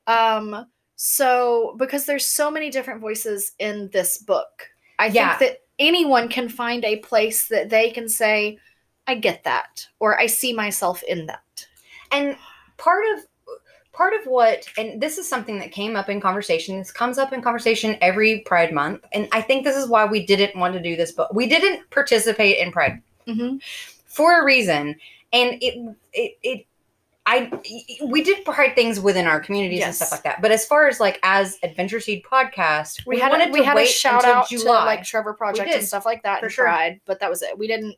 um 0.06 0.66
so 0.96 1.74
because 1.78 2.04
there's 2.04 2.26
so 2.26 2.50
many 2.50 2.68
different 2.70 3.00
voices 3.00 3.52
in 3.58 3.88
this 3.90 4.18
book 4.18 4.68
i 4.98 5.06
Yeah. 5.06 5.36
think 5.38 5.50
that 5.50 5.58
anyone 5.78 6.28
can 6.28 6.48
find 6.50 6.84
a 6.84 6.96
place 6.96 7.48
that 7.48 7.70
they 7.70 7.90
can 7.90 8.06
say 8.08 8.58
i 9.12 9.14
get 9.14 9.44
that 9.44 9.86
or 10.00 10.18
i 10.18 10.26
see 10.26 10.52
myself 10.52 11.02
in 11.04 11.26
that 11.26 11.66
and 12.10 12.36
part 12.78 13.04
of 13.14 13.24
part 13.92 14.14
of 14.14 14.24
what 14.26 14.66
and 14.78 15.00
this 15.00 15.18
is 15.18 15.28
something 15.28 15.58
that 15.58 15.70
came 15.70 15.96
up 15.96 16.08
in 16.08 16.20
conversation 16.20 16.78
this 16.78 16.90
comes 16.90 17.18
up 17.18 17.32
in 17.32 17.42
conversation 17.42 17.96
every 18.00 18.40
pride 18.40 18.72
month 18.72 19.04
and 19.12 19.28
i 19.32 19.40
think 19.40 19.64
this 19.64 19.76
is 19.76 19.88
why 19.88 20.04
we 20.04 20.24
didn't 20.24 20.58
want 20.58 20.74
to 20.74 20.82
do 20.82 20.96
this 20.96 21.12
but 21.12 21.34
we 21.34 21.46
didn't 21.46 21.88
participate 21.90 22.58
in 22.58 22.72
pride 22.72 23.00
mm-hmm. 23.26 23.56
for 24.06 24.40
a 24.40 24.44
reason 24.44 24.96
and 25.32 25.62
it 25.62 25.96
it, 26.12 26.38
it 26.42 26.66
I 27.24 27.50
we 28.04 28.22
did 28.24 28.44
pride 28.44 28.74
things 28.74 28.98
within 28.98 29.26
our 29.26 29.38
communities 29.38 29.84
and 29.84 29.94
stuff 29.94 30.10
like 30.10 30.24
that, 30.24 30.42
but 30.42 30.50
as 30.50 30.66
far 30.66 30.88
as 30.88 30.98
like 30.98 31.20
as 31.22 31.56
Adventure 31.62 32.00
Seed 32.00 32.24
podcast, 32.24 33.06
we, 33.06 33.20
had 33.20 33.28
a, 33.28 33.38
wanted 33.38 33.52
we 33.52 33.60
to 33.60 33.64
had 33.64 33.78
a 33.78 33.86
shout 33.86 34.24
out 34.24 34.48
to 34.48 34.58
like 34.64 35.04
Trevor 35.04 35.32
Project 35.32 35.70
and 35.70 35.86
stuff 35.86 36.04
like 36.04 36.24
that 36.24 36.40
for 36.40 36.46
in 36.46 36.52
sure. 36.52 36.64
Pride, 36.64 37.00
but 37.04 37.20
that 37.20 37.30
was 37.30 37.42
it. 37.42 37.56
We 37.56 37.68
didn't 37.68 37.94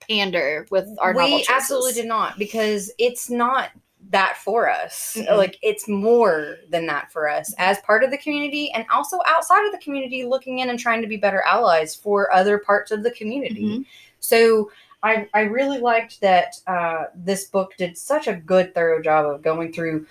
pander 0.00 0.66
with 0.70 0.86
our 1.00 1.14
we 1.14 1.46
absolutely 1.48 1.92
did 1.92 2.06
not 2.06 2.38
because 2.38 2.90
it's 2.98 3.30
not 3.30 3.70
that 4.10 4.36
for 4.36 4.68
us 4.68 5.16
Mm-mm. 5.18 5.36
like 5.36 5.56
it's 5.62 5.88
more 5.88 6.58
than 6.68 6.86
that 6.86 7.10
for 7.10 7.28
us 7.28 7.54
as 7.56 7.78
part 7.80 8.04
of 8.04 8.10
the 8.10 8.18
community 8.18 8.70
and 8.72 8.84
also 8.92 9.18
outside 9.26 9.64
of 9.64 9.72
the 9.72 9.78
community 9.78 10.24
looking 10.24 10.58
in 10.58 10.68
and 10.68 10.78
trying 10.78 11.00
to 11.00 11.08
be 11.08 11.16
better 11.16 11.42
allies 11.42 11.94
for 11.94 12.30
other 12.32 12.58
parts 12.58 12.90
of 12.90 13.02
the 13.02 13.10
community 13.12 13.78
Mhm. 13.78 13.84
so 14.20 14.70
I, 15.02 15.28
I 15.34 15.40
really 15.42 15.78
liked 15.78 16.20
that 16.22 16.56
uh, 16.66 17.04
this 17.14 17.44
book 17.44 17.72
did 17.76 17.96
such 17.96 18.26
a 18.26 18.34
good 18.34 18.74
thorough 18.74 19.02
job 19.02 19.26
of 19.26 19.42
going 19.42 19.70
through 19.72 20.06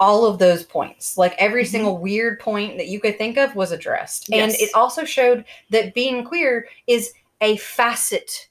all 0.00 0.26
of 0.26 0.38
those 0.40 0.64
points 0.64 1.16
like 1.16 1.34
every 1.38 1.62
Mhm. 1.62 1.68
single 1.68 1.98
weird 1.98 2.40
point 2.40 2.76
that 2.76 2.88
you 2.88 2.98
could 2.98 3.18
think 3.18 3.36
of 3.38 3.54
was 3.54 3.70
addressed 3.70 4.32
and 4.32 4.52
it 4.54 4.70
also 4.74 5.04
showed 5.04 5.44
that 5.70 5.94
being 5.94 6.24
queer 6.24 6.66
is 6.88 7.12
a 7.40 7.56
facet 7.58 8.48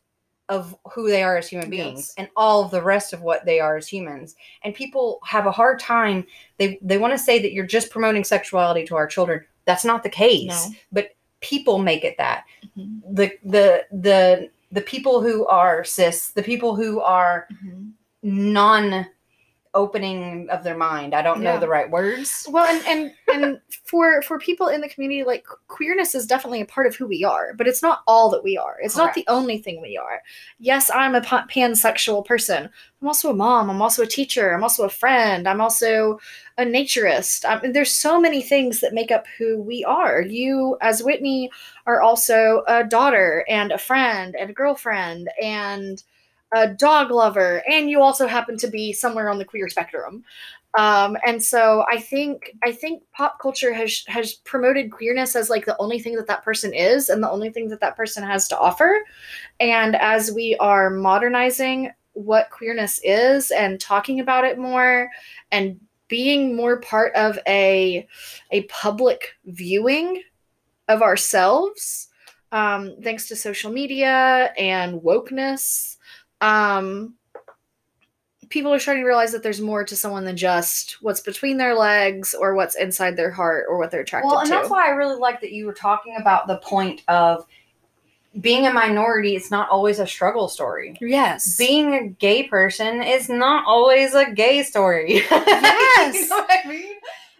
of 0.52 0.76
who 0.94 1.08
they 1.10 1.24
are 1.24 1.38
as 1.38 1.48
human 1.48 1.70
beings 1.70 2.00
Yes. 2.00 2.14
and 2.18 2.28
all 2.36 2.64
of 2.66 2.72
the 2.72 2.82
rest 2.84 3.14
of 3.14 3.22
what 3.22 3.46
they 3.46 3.60
are 3.62 3.78
as 3.78 3.88
humans 3.88 4.36
and 4.64 4.76
people 4.76 5.20
have 5.26 5.46
a 5.48 5.52
hard 5.52 5.80
time 5.80 6.26
they 6.58 6.78
they 6.82 6.98
want 6.98 7.14
to 7.14 7.18
say 7.28 7.42
that 7.42 7.54
you're 7.54 7.66
just 7.78 7.90
promoting 7.90 8.24
sexuality 8.26 8.86
to 8.88 8.96
our 8.96 9.08
children 9.08 9.44
that's 9.66 9.86
not 9.86 10.04
the 10.04 10.10
case 10.10 10.68
No. 10.70 10.76
but 10.92 11.06
people 11.40 11.80
make 11.80 12.04
it 12.04 12.18
that 12.18 12.44
Mhm. 12.78 13.00
the 13.20 13.32
the 13.46 13.86
the 13.92 14.50
the 14.74 14.82
people 14.82 15.22
who 15.22 15.46
are 15.48 15.84
cis 15.86 16.32
the 16.32 16.44
people 16.44 16.76
who 16.76 17.00
are 17.00 17.48
Mhm. 17.64 17.92
non 18.24 19.06
opening 19.74 20.50
of 20.50 20.64
their 20.64 20.78
mind 20.78 21.14
i 21.14 21.22
don't 21.22 21.42
know 21.42 21.58
the 21.60 21.68
right 21.68 21.90
words 21.90 22.48
Well, 22.50 22.66
and 22.66 22.86
and 22.86 23.14
and 23.34 23.62
for 23.86 24.22
for 24.22 24.40
people 24.40 24.68
in 24.68 24.82
the 24.82 24.90
community, 24.90 25.24
like 25.24 25.46
queerness 25.68 26.16
is 26.16 26.26
definitely 26.26 26.62
a 26.62 26.66
part 26.66 26.88
of 26.88 26.96
who 26.96 27.08
we 27.08 27.24
are, 27.24 27.54
but 27.54 27.68
it's 27.68 27.82
not 27.82 28.02
all 28.08 28.30
that 28.30 28.44
we 28.44 28.58
are. 28.58 28.78
It's 28.82 28.96
not 28.98 29.14
the 29.14 29.26
only 29.28 29.58
thing 29.58 29.82
we 29.82 29.98
are. 29.98 30.22
Yes, 30.60 30.90
I'm 30.94 31.16
a 31.16 31.22
pansexual 31.22 32.26
person. 32.26 32.70
I'm 33.02 33.08
also 33.08 33.32
a 33.32 33.36
mom. 33.36 33.70
I'm 33.70 33.82
also 33.82 34.04
a 34.04 34.08
teacher. 34.08 34.54
I'm 34.54 34.64
also 34.64 34.86
a 34.86 34.90
friend. 34.90 35.48
I'm 35.48 35.62
also 35.62 36.20
a 36.58 36.64
naturist. 36.64 37.46
I 37.48 37.62
mean, 37.62 37.74
there's 37.74 37.92
so 37.92 38.20
many 38.20 38.42
things 38.42 38.80
that 38.80 38.94
make 38.94 39.12
up 39.12 39.26
who 39.38 39.62
we 39.62 39.84
are. 39.84 40.22
You, 40.22 40.78
as 40.82 41.04
Whitney, 41.04 41.52
are 41.86 42.02
also 42.02 42.64
a 42.68 42.84
daughter 42.84 43.46
and 43.50 43.72
a 43.72 43.78
friend 43.78 44.36
and 44.40 44.50
a 44.50 44.54
girlfriend 44.54 45.30
and 45.42 46.04
a 46.54 46.68
dog 46.68 47.12
lover, 47.12 47.64
and 47.70 47.90
you 47.90 48.02
also 48.02 48.28
happen 48.28 48.58
to 48.58 48.68
be 48.68 48.94
somewhere 48.94 49.30
on 49.30 49.38
the 49.38 49.46
queer 49.46 49.70
spectrum. 49.70 50.24
Um 50.78 51.18
and 51.26 51.44
so 51.44 51.84
i 51.92 51.98
think 52.00 52.56
i 52.64 52.72
think 52.72 53.04
pop 53.12 53.40
culture 53.42 53.74
has 53.74 54.06
has 54.08 54.36
promoted 54.36 54.90
queerness 54.90 55.36
as 55.36 55.50
like 55.50 55.66
the 55.66 55.78
only 55.80 56.00
thing 56.00 56.16
that 56.16 56.28
that 56.28 56.46
person 56.46 56.74
is 56.74 57.10
and 57.10 57.22
the 57.22 57.30
only 57.30 57.50
thing 57.50 57.68
that 57.70 57.82
that 57.82 57.98
person 57.98 58.24
has 58.24 58.48
to 58.50 58.58
offer. 58.58 59.04
And 59.60 59.96
as 59.98 60.32
we 60.32 60.56
are 60.62 60.90
modernizing 60.90 61.92
what 62.14 62.50
queerness 62.52 63.00
is 63.04 63.52
and 63.52 63.80
talking 63.80 64.20
about 64.20 64.46
it 64.46 64.58
more 64.58 65.10
and 65.52 65.80
being 66.08 66.56
more 66.56 66.80
part 66.80 67.14
of 67.16 67.40
a 67.48 68.08
a 68.52 68.64
public 68.64 69.36
viewing 69.46 70.22
of 70.88 71.02
ourselves 71.02 72.10
um 72.52 72.96
thanks 73.04 73.28
to 73.28 73.36
social 73.36 73.72
media 73.72 74.54
and 74.58 75.02
wokeness 75.02 75.98
um 76.42 77.16
people 78.50 78.74
are 78.74 78.80
starting 78.80 79.04
to 79.04 79.08
realize 79.08 79.32
that 79.32 79.44
there's 79.44 79.62
more 79.62 79.84
to 79.86 79.96
someone 79.96 80.26
than 80.26 80.36
just 80.36 80.98
what's 81.02 81.22
between 81.22 81.58
their 81.58 81.74
legs 81.74 82.34
or 82.34 82.54
what's 82.54 82.76
inside 82.76 83.16
their 83.16 83.32
heart 83.32 83.66
or 83.70 83.78
what 83.78 83.92
they're 83.92 84.02
attracted 84.02 84.28
to. 84.28 84.34
well 84.34 84.40
and 84.40 84.50
to. 84.50 84.54
that's 84.56 84.70
why 84.70 84.88
i 84.88 84.90
really 84.90 85.18
like 85.18 85.40
that 85.42 85.52
you 85.52 85.66
were 85.66 85.74
talking 85.74 86.18
about 86.20 86.48
the 86.48 86.58
point 86.58 87.02
of 87.08 87.46
being 88.40 88.66
a 88.66 88.74
minority 88.74 89.36
it's 89.36 89.52
not 89.52 89.70
always 89.70 90.00
a 90.00 90.08
struggle 90.08 90.48
story 90.48 90.98
yes. 91.02 91.58
being 91.58 91.94
a 91.96 92.08
gay 92.08 92.44
person 92.44 93.04
is 93.04 93.28
not 93.28 93.66
always 93.68 94.14
a 94.14 94.32
gay 94.32 94.64
story. 94.64 95.16
Yes. 95.16 96.16
you 96.16 96.30
know 96.30 96.38
what 96.38 96.50
I 96.50 96.68
mean? 96.68 96.94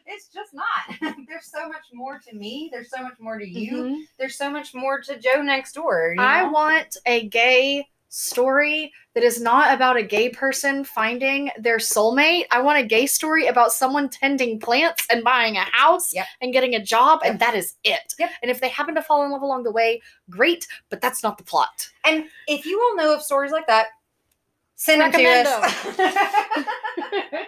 It's 0.06 0.28
just 0.28 0.54
not. 0.54 1.16
There's 1.28 1.46
so 1.46 1.70
much 1.70 1.86
more 1.94 2.20
to 2.28 2.36
me. 2.36 2.70
There's 2.72 2.90
so 2.90 3.02
much 3.02 3.14
more 3.20 3.40
to 3.40 3.48
you. 3.48 3.72
Mhm. 3.72 4.02
There's 4.20 4.36
so 4.36 4.50
much 4.50 4.74
more 4.74 5.00
to 5.02 5.18
Joe 5.18 5.42
next 5.42 5.74
door. 5.74 6.14
you 6.16 6.22
I 6.22 6.44
want 6.44 6.98
a 7.06 7.30
gay 7.30 7.88
story 8.12 8.92
that 9.14 9.24
is 9.24 9.42
not 9.42 9.74
about 9.74 9.96
a 9.96 10.04
gay 10.04 10.28
person 10.30 10.84
finding 10.84 11.50
their 11.58 11.78
soulmate. 11.78 12.44
I 12.52 12.62
want 12.62 12.78
a 12.78 12.86
gay 12.86 13.06
story 13.06 13.48
about 13.48 13.72
someone 13.72 14.10
tending 14.10 14.60
plants 14.60 15.08
and 15.10 15.24
buying 15.24 15.56
a 15.56 15.62
house 15.62 16.14
Yep. 16.14 16.26
and 16.42 16.52
getting 16.54 16.76
a 16.76 16.84
job, 16.84 17.22
and 17.26 17.40
that 17.40 17.56
is 17.56 17.76
it. 17.86 18.14
Yep. 18.20 18.32
And 18.42 18.52
if 18.52 18.60
they 18.60 18.68
happen 18.68 18.96
to 18.96 19.02
fall 19.02 19.24
in 19.24 19.32
love 19.32 19.42
along 19.42 19.64
the 19.64 19.72
way, 19.72 20.02
great, 20.30 20.68
but 20.90 21.00
that's 21.00 21.24
not 21.24 21.38
the 21.38 21.44
plot. 21.46 21.88
And 22.06 22.26
if 22.48 22.66
you 22.66 22.80
all 22.82 22.96
know 22.98 23.16
of 23.16 23.22
stories 23.22 23.54
like 23.54 23.68
that, 23.68 23.88
send 24.76 25.02
them 25.02 25.12
to 25.14 25.26
us. 25.26 25.88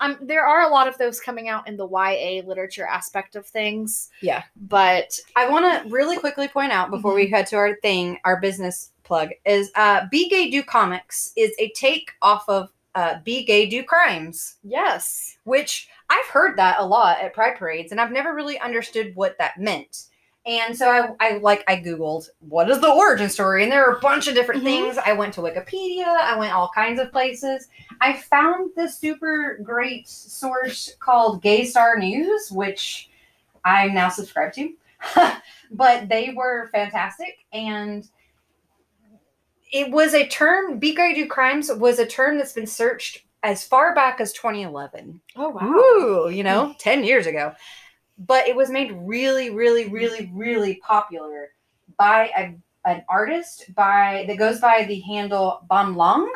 Um, 0.00 0.18
there 0.20 0.44
are 0.44 0.62
a 0.62 0.68
lot 0.68 0.88
of 0.88 0.98
those 0.98 1.20
coming 1.20 1.48
out 1.48 1.68
in 1.68 1.76
the 1.76 1.86
YA 1.86 2.42
literature 2.44 2.84
aspect 2.84 3.36
of 3.36 3.46
things. 3.46 4.10
Yeah. 4.20 4.42
But 4.56 5.18
I 5.36 5.48
want 5.48 5.84
to 5.84 5.88
really 5.88 6.18
quickly 6.18 6.48
point 6.48 6.72
out 6.72 6.90
before 6.90 7.14
we 7.14 7.28
head 7.28 7.46
to 7.48 7.56
our 7.56 7.76
thing, 7.76 8.18
our 8.24 8.40
business 8.40 8.90
plug 9.04 9.30
is 9.44 9.70
uh, 9.76 10.06
Be 10.10 10.28
Gay 10.28 10.50
Do 10.50 10.62
Comics 10.62 11.32
is 11.36 11.52
a 11.58 11.68
take 11.70 12.12
off 12.22 12.48
of 12.48 12.70
uh, 12.94 13.16
Be 13.24 13.44
Gay 13.44 13.66
Do 13.66 13.82
Crimes. 13.82 14.56
yes. 14.62 15.36
which 15.44 15.88
I've 16.10 16.26
heard 16.26 16.56
that 16.58 16.78
a 16.78 16.84
lot 16.86 17.20
at 17.20 17.32
pride 17.34 17.56
parades, 17.56 17.90
and 17.92 18.00
I've 18.00 18.12
never 18.12 18.34
really 18.34 18.58
understood 18.60 19.12
what 19.16 19.36
that 19.38 19.58
meant. 19.58 20.04
And 20.46 20.76
so 20.76 20.90
I, 20.90 21.08
I 21.26 21.38
like 21.38 21.64
I 21.66 21.76
googled 21.76 22.28
what 22.40 22.68
is 22.68 22.78
the 22.80 22.92
origin 22.92 23.30
story, 23.30 23.62
and 23.62 23.72
there 23.72 23.84
are 23.88 23.96
a 23.96 24.00
bunch 24.00 24.28
of 24.28 24.34
different 24.34 24.60
Mhm. 24.62 24.64
things. 24.64 24.98
I 24.98 25.14
went 25.14 25.32
to 25.34 25.40
Wikipedia, 25.40 26.04
I 26.06 26.36
went 26.38 26.52
all 26.52 26.70
kinds 26.74 27.00
of 27.00 27.10
places. 27.10 27.68
I 28.02 28.12
found 28.12 28.70
this 28.76 28.98
super 28.98 29.58
great 29.62 30.06
source 30.06 30.94
called 31.00 31.40
Gay 31.42 31.64
Star 31.64 31.96
News, 31.98 32.52
which 32.52 33.08
I'm 33.64 33.94
now 33.94 34.10
subscribed 34.10 34.54
to. 34.56 34.74
but 35.70 36.08
they 36.10 36.34
were 36.36 36.68
fantastic, 36.72 37.38
and 37.54 38.06
it 39.74 39.90
was 39.90 40.14
a 40.14 40.26
term. 40.28 40.78
Be 40.78 40.94
gay 40.94 41.12
do 41.14 41.26
crimes 41.26 41.70
was 41.70 41.98
a 41.98 42.06
term 42.06 42.38
that's 42.38 42.52
been 42.52 42.66
searched 42.66 43.24
as 43.42 43.66
far 43.66 43.92
back 43.92 44.20
as 44.20 44.32
2011. 44.32 45.20
Oh 45.34 45.48
wow. 45.48 45.66
Ooh, 45.66 46.30
you 46.30 46.44
know, 46.44 46.74
10 46.78 47.02
years 47.02 47.26
ago. 47.26 47.52
But 48.16 48.46
it 48.46 48.54
was 48.54 48.70
made 48.70 48.92
really, 48.92 49.50
really, 49.50 49.88
really, 49.88 50.30
really 50.32 50.76
popular 50.76 51.50
by 51.98 52.30
a, 52.38 52.54
an 52.88 53.04
artist 53.08 53.74
by 53.74 54.24
that 54.28 54.38
goes 54.38 54.60
by 54.60 54.84
the 54.84 55.00
handle 55.00 55.66
Bam 55.68 55.96
Long. 55.96 56.32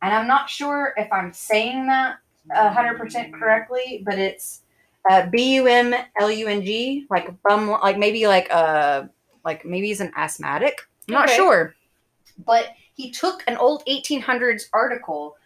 And 0.00 0.14
I'm 0.14 0.28
not 0.28 0.48
sure 0.48 0.94
if 0.96 1.12
I'm 1.12 1.32
saying 1.32 1.88
that 1.88 2.18
hundred 2.50 2.98
percent 2.98 3.34
correctly, 3.34 4.04
but 4.06 4.16
it's 4.16 4.62
uh, 5.10 5.26
B 5.26 5.56
U 5.56 5.66
M 5.66 5.92
L 6.20 6.30
U 6.30 6.46
N 6.46 6.64
G, 6.64 7.04
like 7.10 7.34
bum, 7.42 7.68
like 7.68 7.98
maybe 7.98 8.28
like 8.28 8.46
uh 8.52 9.06
like 9.44 9.64
maybe 9.64 9.88
he's 9.88 10.00
an 10.00 10.12
asthmatic. 10.16 10.78
I'm 11.08 11.14
not 11.14 11.30
sure, 11.30 11.74
but 12.44 12.70
he 12.94 13.10
took 13.10 13.42
an 13.46 13.56
old 13.56 13.84
1800s 13.86 14.64
article 14.72 15.36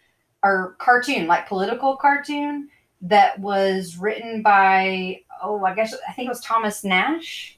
or 0.43 0.77
cartoon, 0.79 1.27
like 1.27 1.49
political 1.49 1.97
cartoon, 1.97 2.69
that 3.03 3.39
was 3.39 3.97
written 3.97 4.43
by 4.43 5.21
oh, 5.43 5.65
I 5.65 5.75
guess 5.75 5.95
I 6.09 6.13
think 6.13 6.27
it 6.27 6.31
was 6.31 6.41
Thomas 6.41 6.85
Nast. 6.85 7.57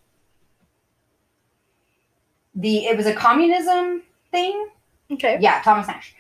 The 2.55 2.87
it 2.87 2.97
was 2.97 3.07
a 3.07 3.15
communism 3.15 4.03
thing. 4.31 4.69
Okay. 5.13 5.39
Yeah, 5.41 5.61
Thomas 5.63 5.87
Nast. 5.87 6.13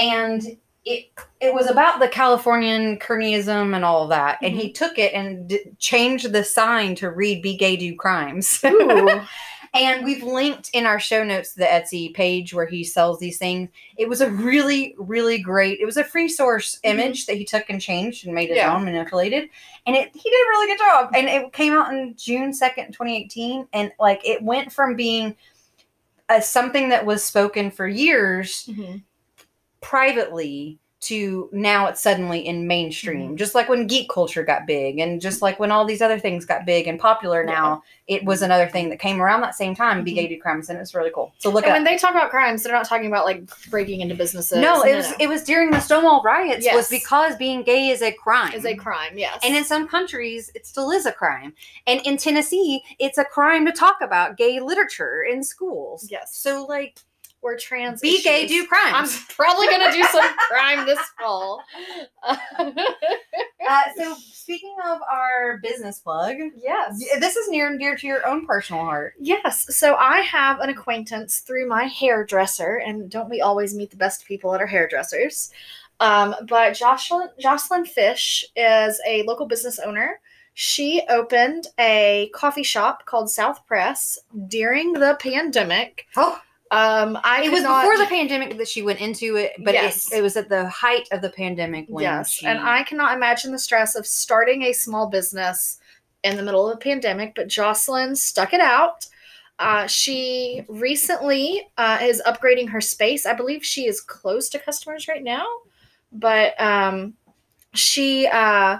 And 0.00 0.56
it 0.84 1.10
it 1.40 1.52
was 1.52 1.68
about 1.68 2.00
the 2.00 2.08
Californian 2.08 2.98
Kearneyism 2.98 3.74
and 3.74 3.84
all 3.84 4.08
that. 4.08 4.38
And 4.42 4.54
he 4.54 4.68
mm-hmm. 4.68 4.72
took 4.72 4.98
it 4.98 5.12
and 5.12 5.48
d- 5.48 5.64
changed 5.78 6.32
the 6.32 6.44
sign 6.44 6.94
to 6.96 7.10
read 7.10 7.42
"Be 7.42 7.56
Gay, 7.56 7.76
Do 7.76 7.94
Crimes." 7.96 8.64
And 9.72 10.04
we've 10.04 10.22
linked 10.24 10.70
in 10.72 10.84
our 10.84 10.98
show 10.98 11.22
notes 11.22 11.52
the 11.54 11.64
Etsy 11.64 12.12
page 12.12 12.52
where 12.52 12.66
he 12.66 12.82
sells 12.82 13.20
these 13.20 13.38
things. 13.38 13.68
It 13.96 14.08
was 14.08 14.20
a 14.20 14.28
really, 14.30 14.96
really 14.98 15.38
great. 15.38 15.78
It 15.78 15.86
was 15.86 15.96
a 15.96 16.02
free 16.02 16.28
source 16.28 16.80
Mhm. 16.84 16.90
image 16.90 17.26
that 17.26 17.36
he 17.36 17.44
took 17.44 17.70
and 17.70 17.80
changed 17.80 18.26
and 18.26 18.34
made 18.34 18.48
his 18.48 18.56
Yeah. 18.56 18.74
own, 18.74 18.84
manipulated, 18.84 19.48
and 19.86 19.94
it 19.94 20.10
he 20.12 20.28
did 20.30 20.46
a 20.46 20.48
really 20.50 20.66
good 20.66 20.78
job. 20.78 21.10
And 21.14 21.28
it 21.28 21.52
came 21.52 21.72
out 21.72 21.92
in 21.92 22.14
June 22.16 22.52
second, 22.52 22.92
twenty 22.92 23.16
eighteen, 23.16 23.68
and 23.72 23.92
like 24.00 24.26
it 24.26 24.42
went 24.42 24.72
from 24.72 24.96
being 24.96 25.36
a, 26.28 26.42
something 26.42 26.88
that 26.88 27.06
was 27.06 27.22
spoken 27.22 27.70
for 27.70 27.86
years 27.86 28.66
Mhm. 28.68 29.02
privately 29.80 30.78
to 31.00 31.48
now 31.50 31.86
it's 31.86 32.00
suddenly 32.00 32.46
in 32.46 32.66
mainstream 32.66 33.30
Mhm. 33.30 33.36
just 33.36 33.54
like 33.54 33.68
when 33.70 33.86
geek 33.86 34.10
culture 34.10 34.42
got 34.42 34.66
big 34.66 34.98
and 34.98 35.18
just 35.20 35.40
like 35.40 35.58
when 35.58 35.70
all 35.72 35.86
these 35.86 36.02
other 36.02 36.18
things 36.18 36.44
got 36.44 36.66
big 36.66 36.86
and 36.86 37.00
popular 37.00 37.42
now 37.42 37.82
it 38.06 38.22
was 38.24 38.42
another 38.42 38.66
thing 38.68 38.90
that 38.90 38.98
came 38.98 39.22
around 39.22 39.40
that 39.40 39.54
same 39.54 39.74
time 39.74 40.04
Mhm. 40.04 40.14
gay 40.14 40.26
do 40.26 40.38
crimes 40.38 40.68
and 40.68 40.76
it 40.76 40.80
was 40.80 40.94
really 40.94 41.10
cool 41.14 41.32
so 41.38 41.48
look 41.50 41.64
And 41.64 41.70
at 41.70 41.74
when 41.76 41.84
they 41.84 41.96
talk 41.96 42.10
about 42.10 42.28
crimes, 42.30 42.62
they're 42.62 42.72
not 42.72 42.84
talking 42.84 43.06
about 43.06 43.24
like 43.24 43.42
breaking 43.70 44.02
into 44.02 44.14
businesses. 44.14 44.58
no 44.58 44.82
it 44.82 44.94
was 44.94 45.12
it 45.18 45.26
was 45.28 45.42
during 45.42 45.70
the 45.70 45.80
stonewall 45.80 46.22
riots 46.22 46.64
Yes. 46.64 46.74
was 46.74 46.88
because 46.88 47.34
being 47.36 47.62
gay 47.62 47.88
is 47.88 48.02
a 48.02 48.12
crime 48.12 48.52
is 48.52 48.66
a 48.66 48.74
crime. 48.76 49.16
Yes. 49.16 49.38
and 49.42 49.56
in 49.56 49.64
some 49.64 49.88
countries 49.88 50.50
it 50.54 50.66
still 50.66 50.90
is 50.90 51.06
a 51.06 51.12
crime 51.12 51.54
and 51.86 52.00
in 52.04 52.18
tennessee 52.18 52.82
it's 52.98 53.16
a 53.16 53.24
crime 53.24 53.64
to 53.64 53.72
talk 53.72 53.96
about 54.02 54.36
gay 54.36 54.60
literature 54.60 55.22
in 55.22 55.42
schools 55.42 56.06
yes. 56.10 56.36
so 56.36 56.66
like 56.66 56.98
we're 57.42 57.58
trans. 57.58 58.00
be 58.00 58.22
gay 58.22 58.46
do 58.46 58.66
crime. 58.66 58.94
I'm 58.94 59.08
probably 59.28 59.66
gonna 59.68 59.92
do 59.92 60.02
some 60.04 60.34
crime 60.48 60.86
this 60.86 61.00
fall. 61.18 61.62
Uh, 63.68 63.82
so 63.96 64.16
speaking 64.32 64.74
of 64.84 64.98
our 65.02 65.58
business 65.62 66.00
plug, 66.00 66.34
yes. 66.56 66.98
this 67.20 67.36
is 67.36 67.48
near 67.50 67.68
and 67.68 67.78
dear 67.78 67.94
to 67.94 68.04
your 68.04 68.26
own 68.26 68.44
personal 68.44 68.82
heart. 68.82 69.14
Yes. 69.20 69.76
So 69.76 69.94
I 69.94 70.22
have 70.22 70.58
an 70.58 70.70
acquaintance 70.70 71.40
through 71.40 71.68
my 71.68 71.84
hairdresser, 71.84 72.76
and 72.84 73.08
don't 73.08 73.30
we 73.30 73.40
always 73.40 73.74
meet 73.74 73.90
the 73.90 73.96
best 73.96 74.24
people 74.24 74.54
at 74.54 74.60
our 74.60 74.66
hairdressers? 74.66 75.52
Um, 76.00 76.34
but 76.48 76.72
Jocelyn, 76.74 77.28
Jocelyn 77.38 77.84
Fish 77.84 78.44
is 78.56 79.00
a 79.06 79.22
local 79.22 79.46
business 79.46 79.78
owner. 79.78 80.18
She 80.54 81.02
opened 81.08 81.68
a 81.78 82.30
coffee 82.34 82.64
shop 82.64 83.06
called 83.06 83.30
South 83.30 83.64
Press 83.66 84.18
during 84.48 84.94
the 84.94 85.16
pandemic. 85.20 86.06
Oh, 86.16 86.40
Um, 86.72 87.18
I 87.24 87.42
it 87.44 87.52
was 87.52 87.62
not- 87.64 87.82
before 87.82 87.98
the 87.98 88.06
pandemic 88.06 88.56
that 88.56 88.68
she 88.68 88.82
went 88.82 89.00
into 89.00 89.36
it, 89.36 89.52
but 89.58 89.74
Yes. 89.74 90.12
it, 90.12 90.18
it 90.18 90.22
was 90.22 90.36
at 90.36 90.48
the 90.48 90.68
height 90.68 91.08
of 91.10 91.20
the 91.20 91.30
pandemic 91.30 91.86
when 91.88 92.04
yes, 92.04 92.30
she. 92.30 92.46
and 92.46 92.60
I 92.60 92.84
cannot 92.84 93.14
imagine 93.16 93.50
the 93.50 93.58
stress 93.58 93.96
of 93.96 94.06
starting 94.06 94.62
a 94.62 94.72
small 94.72 95.08
business 95.08 95.78
in 96.22 96.36
the 96.36 96.42
middle 96.44 96.68
of 96.68 96.74
a 96.76 96.78
pandemic. 96.78 97.34
But 97.34 97.48
Jocelyn 97.48 98.14
stuck 98.14 98.52
it 98.52 98.60
out. 98.60 99.06
Uh, 99.58 99.86
she 99.86 100.64
recently 100.68 101.68
uh, 101.76 101.98
is 102.00 102.22
upgrading 102.24 102.68
her 102.70 102.80
space. 102.80 103.26
I 103.26 103.34
believe 103.34 103.64
she 103.64 103.86
is 103.86 104.00
close 104.00 104.48
to 104.50 104.58
customers 104.58 105.06
right 105.08 105.22
now, 105.24 105.44
but 106.12 106.58
um, 106.60 107.14
she 107.74 108.26
uh, 108.26 108.78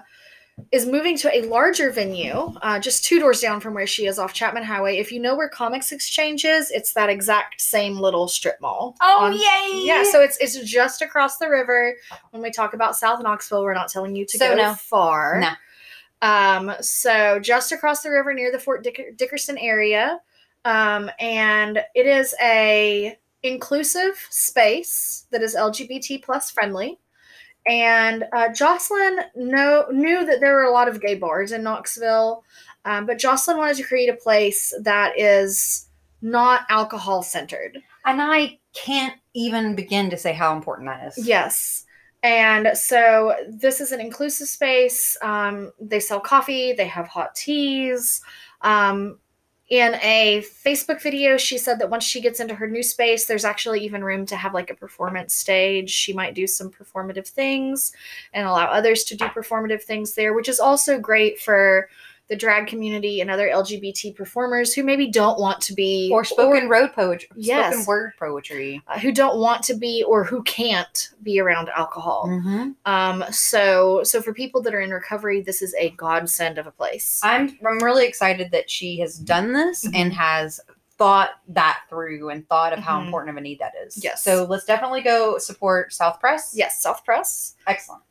is 0.72 0.86
moving 0.86 1.16
to 1.18 1.34
a 1.34 1.42
larger 1.42 1.90
venue, 1.90 2.34
uh, 2.62 2.78
just 2.78 3.04
two 3.04 3.18
doors 3.18 3.40
down 3.40 3.60
from 3.60 3.74
where 3.74 3.86
she 3.86 4.06
is 4.06 4.18
off 4.18 4.32
Chapman 4.32 4.62
Highway. 4.62 4.98
If 4.98 5.10
you 5.12 5.20
know 5.20 5.34
where 5.36 5.48
Comics 5.48 5.92
Exchange 5.92 6.44
is, 6.44 6.70
it's 6.70 6.92
that 6.94 7.08
exact 7.10 7.60
same 7.60 7.96
little 7.98 8.28
strip 8.28 8.60
mall. 8.60 8.96
oh 9.00 9.18
on- 9.24 9.32
yay! 9.32 9.82
yeah, 9.84 10.02
so 10.04 10.20
it's 10.20 10.36
it's 10.38 10.58
just 10.64 11.02
across 11.02 11.38
the 11.38 11.48
river. 11.48 11.94
When 12.30 12.42
we 12.42 12.50
talk 12.50 12.74
about 12.74 12.96
South 12.96 13.22
Knoxville, 13.22 13.62
we're 13.62 13.74
not 13.74 13.88
telling 13.88 14.14
you 14.16 14.24
to 14.26 14.38
So 14.38 14.50
go 14.50 14.56
no. 14.56 14.74
far. 14.74 15.40
No. 15.40 15.50
Um, 16.22 16.72
so 16.80 17.38
just 17.40 17.72
across 17.72 18.02
the 18.02 18.10
river 18.10 18.34
near 18.34 18.52
the 18.52 18.58
Fort 18.58 18.84
Dick- 18.84 19.16
Dickerson 19.16 19.56
area, 19.58 20.20
um, 20.64 21.10
and 21.18 21.78
it 21.94 22.06
is 22.06 22.34
a 22.42 23.16
inclusive 23.42 24.26
space 24.28 25.26
that 25.30 25.42
is 25.42 25.54
LGBT 25.56 26.22
plus 26.22 26.50
friendly. 26.50 26.98
And 27.66 28.24
uh, 28.32 28.52
Jocelyn 28.52 29.20
know, 29.34 29.86
knew 29.90 30.24
that 30.24 30.40
there 30.40 30.54
were 30.54 30.64
a 30.64 30.72
lot 30.72 30.88
of 30.88 31.00
gay 31.00 31.14
bars 31.14 31.52
in 31.52 31.62
Knoxville, 31.62 32.42
um, 32.84 33.06
but 33.06 33.18
Jocelyn 33.18 33.58
wanted 33.58 33.76
to 33.76 33.82
create 33.84 34.08
a 34.08 34.16
place 34.16 34.72
that 34.80 35.18
is 35.18 35.88
not 36.22 36.62
alcohol 36.68 37.22
centered. 37.22 37.78
and 38.04 38.20
I 38.20 38.58
can't 38.74 39.14
even 39.34 39.74
begin 39.74 40.10
to 40.10 40.16
say 40.16 40.32
how 40.32 40.54
important 40.54 40.88
that 40.88 41.06
is. 41.06 41.26
Yes. 41.26 41.84
And 42.22 42.70
so 42.74 43.34
this 43.48 43.80
is 43.80 43.92
an 43.92 44.00
inclusive 44.00 44.48
space. 44.48 45.16
Um, 45.22 45.72
they 45.80 46.00
sell 46.00 46.20
coffee, 46.20 46.72
they 46.72 46.86
have 46.86 47.08
hot 47.08 47.34
teas. 47.34 48.20
Um, 48.60 49.18
in 49.70 49.94
a 50.02 50.42
Facebook 50.42 51.00
video, 51.00 51.36
she 51.36 51.56
said 51.56 51.78
that 51.78 51.90
once 51.90 52.02
she 52.02 52.20
gets 52.20 52.40
into 52.40 52.56
her 52.56 52.66
new 52.66 52.82
space, 52.82 53.26
there's 53.26 53.44
actually 53.44 53.80
even 53.84 54.02
room 54.02 54.26
to 54.26 54.36
have 54.36 54.52
like 54.52 54.68
a 54.68 54.74
performance 54.74 55.32
stage. 55.32 55.90
She 55.90 56.12
might 56.12 56.34
do 56.34 56.48
some 56.48 56.70
performative 56.70 57.28
things 57.28 57.92
and 58.32 58.48
allow 58.48 58.66
others 58.66 59.04
to 59.04 59.16
do 59.16 59.26
performative 59.26 59.82
things 59.82 60.14
there, 60.16 60.34
which 60.34 60.48
is 60.48 60.58
also 60.58 60.98
great 60.98 61.40
for 61.40 61.88
the 62.30 62.36
drag 62.36 62.68
community 62.68 63.20
and 63.20 63.28
other 63.30 63.48
LGBT 63.48 64.14
performers 64.16 64.72
who 64.72 64.84
maybe 64.84 65.08
don't 65.10 65.38
want 65.38 65.60
to 65.62 65.74
be 65.74 66.08
Or 66.12 66.24
spoken 66.24 66.68
road 66.68 66.92
poetry, 66.94 67.28
Yes. 67.34 67.72
spoken 67.74 67.86
word 67.86 68.12
poetry. 68.18 68.80
uh, 68.86 68.98
who 69.00 69.10
don't 69.12 69.38
want 69.38 69.64
to 69.64 69.74
be 69.74 70.04
or 70.06 70.22
who 70.24 70.42
can't 70.44 71.10
be 71.24 71.40
around 71.40 71.68
alcohol. 71.70 72.28
Mm-hmm. 72.28 72.70
Um, 72.86 73.24
so 73.32 74.02
so 74.04 74.22
for 74.22 74.32
people 74.32 74.62
that 74.62 74.74
are 74.74 74.80
in 74.80 74.90
recovery, 74.90 75.40
this 75.42 75.60
is 75.60 75.74
a 75.74 75.90
godsend 75.90 76.56
of 76.56 76.66
a 76.68 76.70
place. 76.70 77.20
I'm 77.24 77.58
I'm 77.68 77.80
really 77.80 78.06
excited 78.06 78.52
that 78.52 78.70
she 78.70 78.98
has 79.00 79.16
done 79.18 79.52
this 79.52 79.84
Mhm. 79.84 79.92
and 79.96 80.12
has 80.14 80.60
thought 80.98 81.30
that 81.48 81.80
through 81.88 82.28
and 82.28 82.46
thought 82.48 82.72
of 82.72 82.78
how 82.78 83.00
Mhm. 83.00 83.06
important 83.06 83.30
of 83.30 83.36
a 83.38 83.40
need 83.40 83.58
that 83.58 83.72
is. 83.84 84.02
Yes. 84.04 84.22
So 84.22 84.44
let's 84.44 84.66
definitely 84.66 85.00
go 85.00 85.38
support 85.38 85.92
South 85.92 86.20
Press. 86.20 86.52
yes, 86.54 86.80
South 86.80 87.04
Press. 87.04 87.56
Excellent. 87.66 88.02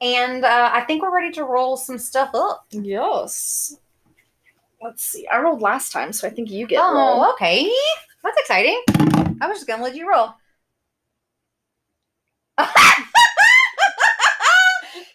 And 0.00 0.44
uh, 0.44 0.70
I 0.72 0.82
think 0.82 1.02
we're 1.02 1.14
ready 1.14 1.32
to 1.32 1.44
roll 1.44 1.76
some 1.76 1.98
stuff 1.98 2.30
up. 2.34 2.66
Yes. 2.70 3.78
Let's 4.82 5.04
see. 5.04 5.26
I 5.26 5.40
rolled 5.40 5.62
last 5.62 5.92
time, 5.92 6.12
so 6.12 6.26
I 6.26 6.30
think 6.30 6.50
you 6.50 6.66
get 6.66 6.82
oh, 6.82 6.94
roll. 6.94 7.32
okay. 7.32 7.70
That's 8.22 8.38
exciting. 8.38 8.80
I 9.40 9.46
was 9.48 9.58
just 9.58 9.66
gonna 9.66 9.82
let 9.82 9.94
you 9.94 10.08
roll. 10.08 10.34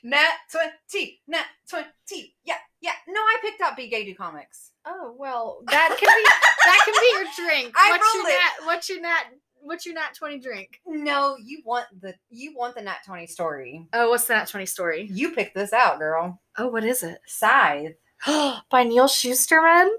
Nat 0.04 0.34
twenty, 0.52 1.22
nat 1.28 1.46
twenty. 1.70 2.36
Yeah, 2.44 2.56
yeah. 2.82 2.94
No, 3.08 3.20
I 3.20 3.38
picked 3.42 3.62
up 3.62 3.78
Be 3.78 3.88
Gay 3.88 4.04
Do 4.04 4.16
Comics. 4.16 4.72
Oh 4.86 5.16
well, 5.18 5.62
that 5.68 5.96
can 6.00 6.08
be 6.08 6.24
that 6.66 6.82
can 6.86 6.94
be 7.00 7.12
your 7.14 7.26
drink. 7.48 7.76
I 7.78 7.92
what's 7.92 8.14
your 8.14 8.24
rolled 8.24 8.34
it. 8.34 8.38
nat? 8.38 8.66
What's 8.66 8.90
your 8.90 9.02
nat? 9.02 9.24
What's 9.62 9.86
your 9.86 9.96
nat 9.96 10.14
twenty 10.16 10.40
drink? 10.40 10.82
No, 10.86 11.38
you 11.38 11.62
want 11.66 11.88
the 12.02 12.14
you 12.30 12.56
want 12.56 12.76
the 12.76 12.82
Nat 12.82 12.98
twenty 13.06 13.28
story. 13.28 13.88
Oh, 13.94 14.10
what's 14.10 14.26
the 14.26 14.34
nat 14.34 14.48
twenty 14.48 14.66
story? 14.66 15.08
You 15.12 15.32
picked 15.32 15.56
this 15.56 15.74
out, 15.74 16.00
girl. 16.00 16.42
Oh, 16.58 16.68
what 16.68 16.84
is 16.84 17.04
it? 17.04 17.20
Scythe. 17.26 17.96
By 18.26 18.84
Neal 18.84 19.08
Shusterman. 19.08 19.90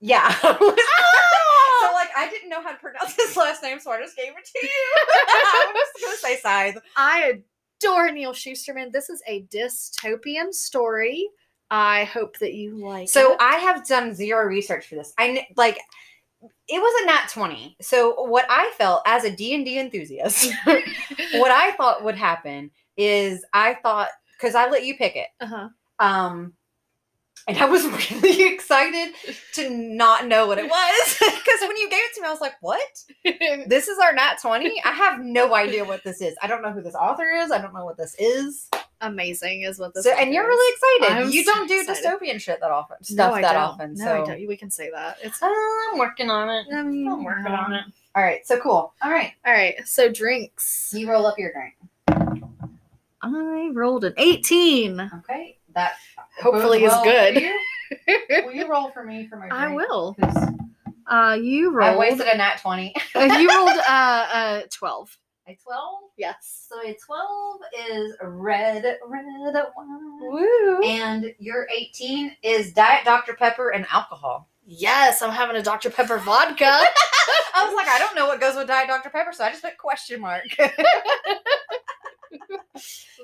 Yeah. 0.00 0.32
so 0.40 0.56
oh! 0.60 1.90
like 1.94 2.10
I 2.16 2.28
didn't 2.30 2.50
know 2.50 2.62
how 2.62 2.72
to 2.72 2.78
pronounce 2.78 3.14
his 3.14 3.36
last 3.36 3.62
name, 3.62 3.80
so 3.80 3.90
I 3.90 4.00
just 4.00 4.16
gave 4.16 4.28
it 4.28 4.48
to 4.52 4.66
you. 4.66 4.94
I'm 5.68 5.74
just 5.74 5.92
gonna 6.02 6.16
say 6.16 6.36
Scythe. 6.38 6.78
I 6.96 7.40
adore 7.82 8.10
Neal 8.10 8.32
Shusterman. 8.32 8.92
This 8.92 9.10
is 9.10 9.22
a 9.26 9.42
dystopian 9.44 10.52
story. 10.52 11.28
I 11.70 12.04
hope 12.04 12.38
that 12.38 12.54
you 12.54 12.76
like 12.84 13.08
So 13.08 13.34
it. 13.34 13.38
I 13.40 13.56
have 13.56 13.86
done 13.86 14.12
zero 14.12 14.44
research 14.44 14.88
for 14.88 14.96
this. 14.96 15.12
I 15.18 15.46
like 15.56 15.78
it 16.42 16.80
was 16.80 17.02
a 17.02 17.06
nat 17.06 17.28
20. 17.32 17.76
So 17.80 18.22
what 18.22 18.46
I 18.48 18.72
felt 18.78 19.02
as 19.06 19.24
a 19.24 19.30
D&D 19.34 19.78
enthusiast, 19.78 20.52
what 20.64 21.50
I 21.50 21.72
thought 21.76 22.04
would 22.04 22.16
happen 22.16 22.70
is 22.96 23.44
I 23.52 23.74
thought 23.74 24.08
cuz 24.40 24.54
I 24.54 24.68
let 24.68 24.84
you 24.84 24.96
pick 24.96 25.16
it. 25.16 25.28
uh-huh. 25.40 25.68
Um 25.98 26.54
and 27.48 27.56
I 27.58 27.64
was 27.64 27.84
really 28.22 28.52
excited 28.52 29.14
to 29.54 29.70
not 29.70 30.26
know 30.26 30.46
what 30.46 30.58
it 30.58 30.68
was 30.68 31.18
cuz 31.18 31.60
when 31.62 31.76
you 31.76 31.88
gave 31.90 32.04
it 32.04 32.14
to 32.14 32.20
me 32.22 32.28
I 32.28 32.30
was 32.30 32.40
like, 32.40 32.54
"What? 32.60 32.80
This 33.66 33.88
is 33.88 33.98
our 33.98 34.12
nat 34.12 34.38
20? 34.40 34.82
I 34.84 34.92
have 34.92 35.20
no 35.20 35.54
idea 35.54 35.84
what 35.84 36.04
this 36.04 36.20
is. 36.20 36.36
I 36.42 36.46
don't 36.46 36.62
know 36.62 36.72
who 36.72 36.82
this 36.82 36.94
author 36.94 37.28
is. 37.30 37.50
I 37.50 37.60
don't 37.60 37.74
know 37.74 37.84
what 37.84 37.96
this 37.96 38.14
is." 38.18 38.68
Amazing 39.02 39.62
is 39.62 39.78
what 39.78 39.94
this 39.94 40.04
So, 40.04 40.12
and 40.12 40.32
you're 40.34 40.44
is. 40.44 40.48
really 40.48 40.74
excited. 41.00 41.24
I'm 41.26 41.30
you 41.30 41.44
don't 41.44 41.66
do 41.66 41.80
excited. 41.80 42.04
dystopian 42.04 42.40
shit 42.40 42.60
that 42.60 42.70
often. 42.70 42.96
No, 43.00 43.04
Stuff 43.04 43.32
I 43.34 43.40
that 43.42 43.52
don't. 43.54 43.62
often. 43.62 43.94
No, 43.94 44.04
so 44.04 44.22
I 44.22 44.26
don't. 44.26 44.46
We 44.48 44.56
can 44.56 44.70
say 44.70 44.90
that. 44.90 45.16
It's 45.22 45.38
I'm 45.42 45.98
working 45.98 46.28
on 46.30 46.50
it. 46.50 46.66
I'm 46.72 47.24
working 47.24 47.46
on 47.52 47.72
it. 47.72 47.84
All 48.14 48.22
right, 48.22 48.46
so 48.46 48.58
cool. 48.60 48.92
All 49.02 49.10
right, 49.10 49.32
All 49.46 49.52
right, 49.52 49.74
so 49.86 50.10
drinks. 50.12 50.92
you 50.94 51.08
roll 51.10 51.26
up 51.26 51.38
your 51.38 51.52
drink. 51.52 51.74
I 53.22 53.70
rolled 53.72 54.04
an 54.04 54.14
18. 54.16 55.00
Okay, 55.20 55.58
that 55.74 55.92
Hopefully 56.42 56.80
bodes 56.80 56.92
is 56.92 56.98
well 56.98 57.04
good. 57.04 57.40
you. 57.40 57.60
Will 58.46 58.52
you 58.52 58.68
roll 58.70 58.90
for 58.90 59.04
me 59.04 59.26
for 59.26 59.36
my 59.36 59.48
drink? 59.48 59.54
I 59.54 59.74
will 59.74 60.16
Uh, 61.06 61.36
you 61.40 61.70
rolled 61.72 61.90
I 61.96 61.96
wasted 61.98 62.26
a 62.28 62.36
nat 62.36 62.58
twenty. 62.62 62.94
uh, 63.14 63.20
you 63.40 63.48
rolled 63.48 63.68
uh, 63.88 64.28
uh 64.32 64.62
12. 64.72 65.18
A 65.50 65.56
twelve. 65.62 65.98
Yes. 66.16 66.66
So 66.68 66.80
a 66.80 66.94
twelve 66.94 67.60
is 67.90 68.16
red, 68.22 68.84
red 69.06 69.54
wine, 69.76 70.18
Woo. 70.20 70.80
and 70.82 71.34
your 71.38 71.66
eighteen 71.74 72.36
is 72.42 72.72
Diet 72.72 73.04
Dr 73.04 73.34
Pepper 73.34 73.70
and 73.70 73.86
alcohol. 73.92 74.48
Yes, 74.66 75.20
I'm 75.22 75.30
having 75.32 75.56
a 75.56 75.62
Dr. 75.62 75.90
Pepper 75.90 76.18
vodka. 76.18 76.64
I 77.54 77.64
was 77.66 77.74
like, 77.74 77.88
I 77.88 77.98
don't 77.98 78.14
know 78.14 78.26
what 78.28 78.40
goes 78.40 78.54
with 78.54 78.68
Diet 78.68 78.86
Dr 78.88 79.10
Pepper, 79.10 79.32
so 79.32 79.42
I 79.44 79.50
just 79.50 79.62
put 79.62 79.76
question 79.78 80.20
mark. 80.20 80.44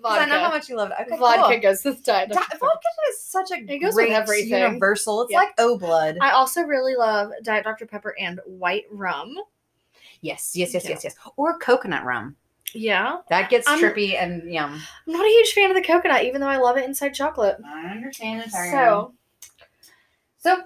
vodka. 0.03 0.23
I 0.23 0.27
know 0.27 0.41
how 0.41 0.51
much 0.51 0.69
you 0.69 0.77
love 0.77 0.91
it. 0.91 0.97
Okay, 1.07 1.17
vodka 1.19 1.43
cool. 1.55 1.61
goes 1.61 1.85
with 1.85 2.03
Diet 2.05 2.29
Di- 2.31 2.35
Dr. 2.35 2.49
Pepper. 2.51 2.59
vodka 2.67 2.89
is 3.11 3.23
such 3.23 3.51
a 3.53 3.55
It 3.73 3.79
goes 3.79 3.95
with 3.95 4.11
everything. 4.11 4.61
universal. 4.61 5.23
It's 5.23 5.33
Yeah. 5.33 5.39
like 5.39 5.55
O 5.59 5.79
blood. 5.79 6.19
I 6.21 6.31
also 6.33 6.63
really 6.63 6.97
love 6.97 7.31
Diet 7.45 7.65
Dr. 7.65 7.87
Pepper 7.87 8.15
and 8.19 8.41
white 8.47 8.85
rum. 8.91 9.37
Yes, 10.27 10.57
yes, 10.57 10.75
yes, 10.75 10.85
Yeah. 10.85 10.91
yes, 10.91 11.05
yes. 11.05 11.15
Or 11.37 11.59
coconut 11.59 12.05
rum. 12.05 12.37
Yeah. 12.75 13.19
That 13.31 13.49
gets 13.49 13.67
I'm- 13.69 13.79
trippy 13.81 14.21
and 14.21 14.53
yum. 14.53 14.81
I'm 15.07 15.13
not 15.13 15.25
a 15.25 15.29
huge 15.29 15.53
fan 15.53 15.71
of 15.71 15.77
the 15.77 15.83
coconut, 15.83 16.25
even 16.25 16.41
though 16.41 16.49
I 16.49 16.57
love 16.57 16.77
it 16.77 16.85
inside 16.85 17.11
chocolate. 17.15 17.57
I 17.65 17.87
understand 17.87 18.51
So, 18.51 19.15
so 20.39 20.63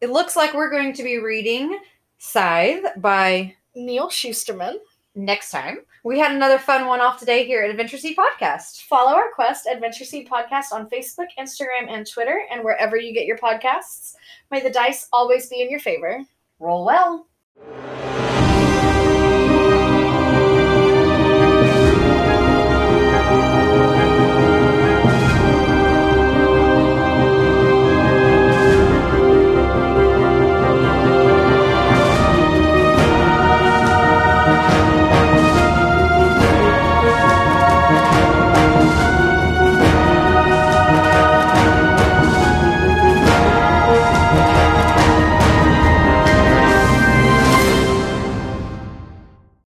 it 0.00 0.10
looks 0.10 0.36
like 0.36 0.52
we're 0.54 0.70
going 0.70 0.92
to 0.94 1.02
be 1.02 1.18
reading 1.18 1.78
Scythe 2.18 2.84
by 2.98 3.54
Neal 3.74 4.08
Shusterman. 4.08 4.76
next 5.14 5.50
time. 5.50 5.78
We 6.04 6.18
had 6.18 6.32
another 6.32 6.58
fun 6.58 6.86
one 6.86 7.00
off 7.00 7.18
today 7.20 7.44
here 7.44 7.62
at 7.62 7.70
Adventure 7.70 7.96
Seed 7.98 8.16
Podcast. 8.16 8.82
Follow 8.82 9.12
our 9.14 9.30
Quest 9.34 9.66
Adventure 9.66 10.04
Seed 10.04 10.28
podcast 10.28 10.72
on 10.72 10.88
Facebook, 10.90 11.26
Instagram, 11.38 11.88
and 11.88 12.10
Twitter, 12.10 12.42
and 12.50 12.64
wherever 12.64 12.96
you 12.96 13.12
get 13.14 13.26
your 13.26 13.38
podcasts. 13.38 14.14
May 14.50 14.60
the 14.60 14.70
dice 14.70 15.08
always 15.12 15.48
be 15.48 15.60
in 15.62 15.70
your 15.70 15.80
favor. 15.80 16.20
Roll 16.58 16.84
well. 16.84 17.26